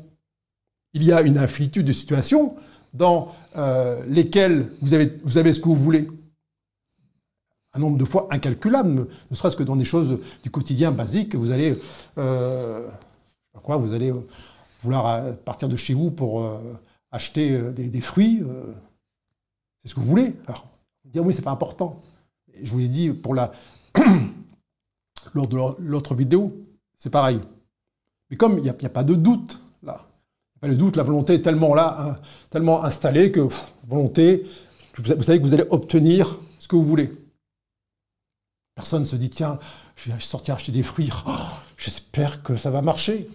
Il 0.93 1.05
y 1.05 1.13
a 1.13 1.21
une 1.23 1.39
infinitude 1.39 1.87
de 1.87 1.93
situations 1.93 2.57
dans 2.93 3.29
euh, 3.57 4.03
lesquelles 4.09 4.73
vous 4.81 4.95
avez, 4.95 5.53
ce 5.53 5.61
que 5.61 5.67
vous 5.67 5.77
voulez 5.77 6.09
un 7.73 7.79
nombre 7.79 7.99
de 7.99 8.05
fois 8.05 8.29
incalculable, 8.31 9.07
ne 9.31 9.37
serait-ce 9.37 9.57
que 9.57 9.63
dans 9.63 9.77
des 9.77 9.85
choses 9.85 10.19
du 10.43 10.51
quotidien 10.51 10.91
basique, 10.91 11.35
vous 11.35 11.51
allez, 11.51 11.79
euh, 12.19 12.89
quoi, 13.63 13.77
vous 13.77 13.95
allez 13.95 14.11
euh, 14.11 14.27
vouloir 14.83 15.07
euh, 15.07 15.33
partir 15.33 15.69
de 15.69 15.77
chez 15.77 15.95
vous 15.95 16.11
pour 16.11 16.45
acheter 17.13 17.61
des, 17.73 18.01
fruits, 18.01 18.43
c'est 19.83 19.89
ce 19.89 19.95
que 19.95 20.01
vous 20.01 20.07
voulez. 20.07 20.35
Alors, 20.47 20.67
dire 21.05 21.25
oui, 21.25 21.35
c'est 21.35 21.43
pas 21.43 21.51
important. 21.51 22.01
Je 22.63 22.71
vous 22.71 22.79
l'ai 22.79 22.89
dit 22.89 23.11
pour 23.11 23.35
la 23.35 23.53
lors 25.35 25.49
de 25.49 25.59
l'autre 25.81 26.15
vidéo, 26.15 26.57
c'est 26.97 27.11
pareil. 27.11 27.41
Mais 28.31 28.37
comme 28.37 28.59
il 28.59 28.63
n'y 28.63 28.69
a, 28.69 28.89
pas 28.89 29.05
de 29.05 29.15
doute 29.15 29.61
là, 29.83 30.07
pas 30.61 30.69
de 30.69 30.75
doute, 30.75 30.97
la 30.97 31.03
volonté 31.03 31.35
est 31.35 31.43
tellement 31.43 31.75
là, 31.75 31.97
hein, 32.01 32.15
tellement 32.51 32.85
installée 32.85 33.33
que 33.33 33.49
volonté, 33.87 34.47
vous 34.97 35.05
savez 35.05 35.39
que 35.39 35.45
vous 35.45 35.55
allez 35.55 35.67
obtenir 35.71 36.39
ce 36.59 36.69
que 36.69 36.77
vous 36.77 36.85
voulez. 36.85 37.11
Personne 38.75 39.03
ne 39.03 39.07
se 39.07 39.17
dit, 39.17 39.31
tiens, 39.31 39.59
je 39.97 40.11
vais 40.11 40.21
sortir 40.21 40.55
acheter 40.55 40.73
des 40.73 40.83
fruits, 40.83 41.11
oh, 41.27 41.31
j'espère 41.77 42.43
que 42.43 42.57
ça 42.57 42.71
va 42.71 42.83
marcher. 42.83 43.29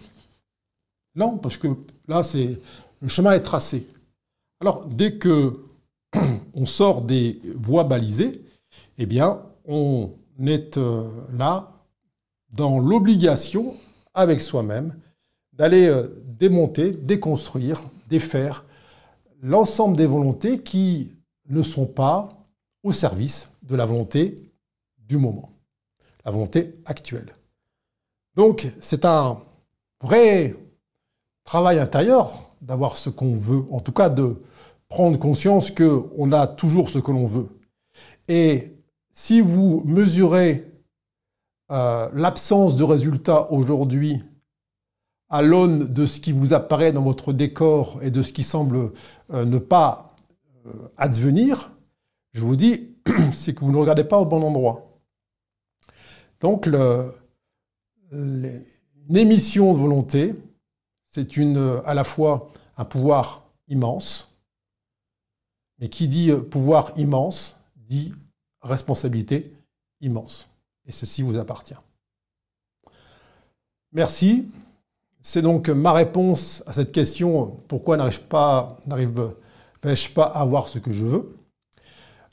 Non, 1.14 1.38
parce 1.38 1.56
que 1.56 1.68
là, 2.08 2.22
c'est 2.22 2.60
le 3.00 3.08
chemin 3.08 3.32
est 3.32 3.42
tracé. 3.42 3.86
Alors, 4.60 4.86
dès 4.86 5.18
que 5.18 5.64
on 6.54 6.66
sort 6.66 7.02
des 7.02 7.40
voies 7.54 7.84
balisées, 7.84 8.42
eh 8.98 9.06
bien, 9.06 9.42
on 9.66 10.12
est 10.44 10.78
euh, 10.78 11.08
là 11.32 11.72
dans 12.50 12.78
l'obligation, 12.78 13.76
avec 14.16 14.40
soi-même, 14.40 14.96
d'aller 15.52 15.86
euh, 15.86 16.08
démonter, 16.24 16.90
déconstruire, 16.90 17.84
défaire 18.08 18.64
l'ensemble 19.42 19.96
des 19.96 20.06
volontés 20.06 20.62
qui 20.62 21.12
ne 21.48 21.62
sont 21.62 21.86
pas 21.86 22.28
au 22.82 22.92
service 22.92 23.48
de 23.62 23.76
la 23.76 23.86
volonté 23.86 24.34
du 24.98 25.18
moment, 25.18 25.50
la 26.24 26.30
volonté 26.30 26.74
actuelle. 26.84 27.32
Donc 28.34 28.72
c'est 28.80 29.04
un 29.04 29.40
vrai 30.00 30.56
travail 31.44 31.78
intérieur 31.78 32.50
d'avoir 32.60 32.96
ce 32.96 33.10
qu'on 33.10 33.34
veut, 33.34 33.64
en 33.70 33.80
tout 33.80 33.92
cas 33.92 34.08
de 34.08 34.36
prendre 34.88 35.18
conscience 35.18 35.70
qu'on 35.70 36.32
a 36.32 36.46
toujours 36.46 36.88
ce 36.88 36.98
que 36.98 37.12
l'on 37.12 37.26
veut. 37.26 37.48
Et 38.28 38.72
si 39.12 39.40
vous 39.40 39.82
mesurez 39.84 40.64
euh, 41.70 42.08
l'absence 42.12 42.76
de 42.76 42.84
résultats 42.84 43.50
aujourd'hui 43.50 44.22
à 45.28 45.42
l'aune 45.42 45.92
de 45.92 46.06
ce 46.06 46.20
qui 46.20 46.30
vous 46.30 46.54
apparaît 46.54 46.92
dans 46.92 47.02
votre 47.02 47.32
décor 47.32 47.98
et 48.02 48.12
de 48.12 48.22
ce 48.22 48.32
qui 48.32 48.44
semble 48.44 48.92
euh, 49.32 49.44
ne 49.44 49.58
pas 49.58 50.14
euh, 50.66 50.70
advenir, 50.96 51.72
je 52.32 52.42
vous 52.42 52.54
dis, 52.54 52.94
c'est 53.32 53.52
que 53.52 53.60
vous 53.60 53.72
ne 53.72 53.76
regardez 53.78 54.04
pas 54.04 54.20
au 54.20 54.26
bon 54.26 54.42
endroit. 54.42 55.00
Donc, 56.40 56.68
une 58.12 58.62
émission 59.08 59.72
de 59.72 59.78
volonté, 59.78 60.34
c'est 61.08 61.26
à 61.84 61.94
la 61.94 62.04
fois 62.04 62.50
un 62.76 62.84
pouvoir 62.84 63.48
immense, 63.68 64.36
Mais 65.80 65.88
qui 65.88 66.08
dit 66.08 66.30
pouvoir 66.50 66.92
immense 66.96 67.56
dit 67.74 68.12
responsabilité 68.60 69.52
immense. 70.00 70.46
Et 70.86 70.92
ceci 70.92 71.22
vous 71.22 71.36
appartient. 71.38 71.74
Merci. 73.92 74.48
C'est 75.22 75.42
donc 75.42 75.68
ma 75.68 75.92
réponse 75.92 76.62
à 76.66 76.72
cette 76.72 76.92
question 76.92 77.56
pourquoi 77.66 77.96
n'arrive 77.96 78.22
pas, 78.22 78.76
n'arrive-je 78.86 80.10
pas 80.10 80.24
à 80.24 80.40
avoir 80.40 80.68
ce 80.68 80.78
que 80.78 80.92
je 80.92 81.04
veux? 81.04 81.36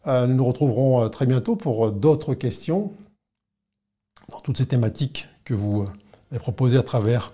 Euh, 0.05 0.27
Nous 0.27 0.35
nous 0.35 0.45
retrouverons 0.45 1.01
euh, 1.01 1.07
très 1.07 1.25
bientôt 1.25 1.55
pour 1.55 1.91
d'autres 1.91 2.35
questions 2.35 2.93
dans 4.29 4.39
toutes 4.41 4.57
ces 4.57 4.67
thématiques 4.67 5.27
que 5.43 5.53
vous 5.53 5.81
euh, 5.81 5.87
avez 6.31 6.39
proposées 6.39 6.77
à 6.77 6.83
travers 6.83 7.33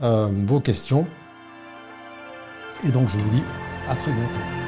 vos 0.00 0.58
questions. 0.58 1.06
Et 2.84 2.90
donc 2.90 3.08
je 3.08 3.16
vous 3.18 3.30
dis 3.30 3.42
à 3.88 3.94
très 3.94 4.12
bientôt. 4.12 4.61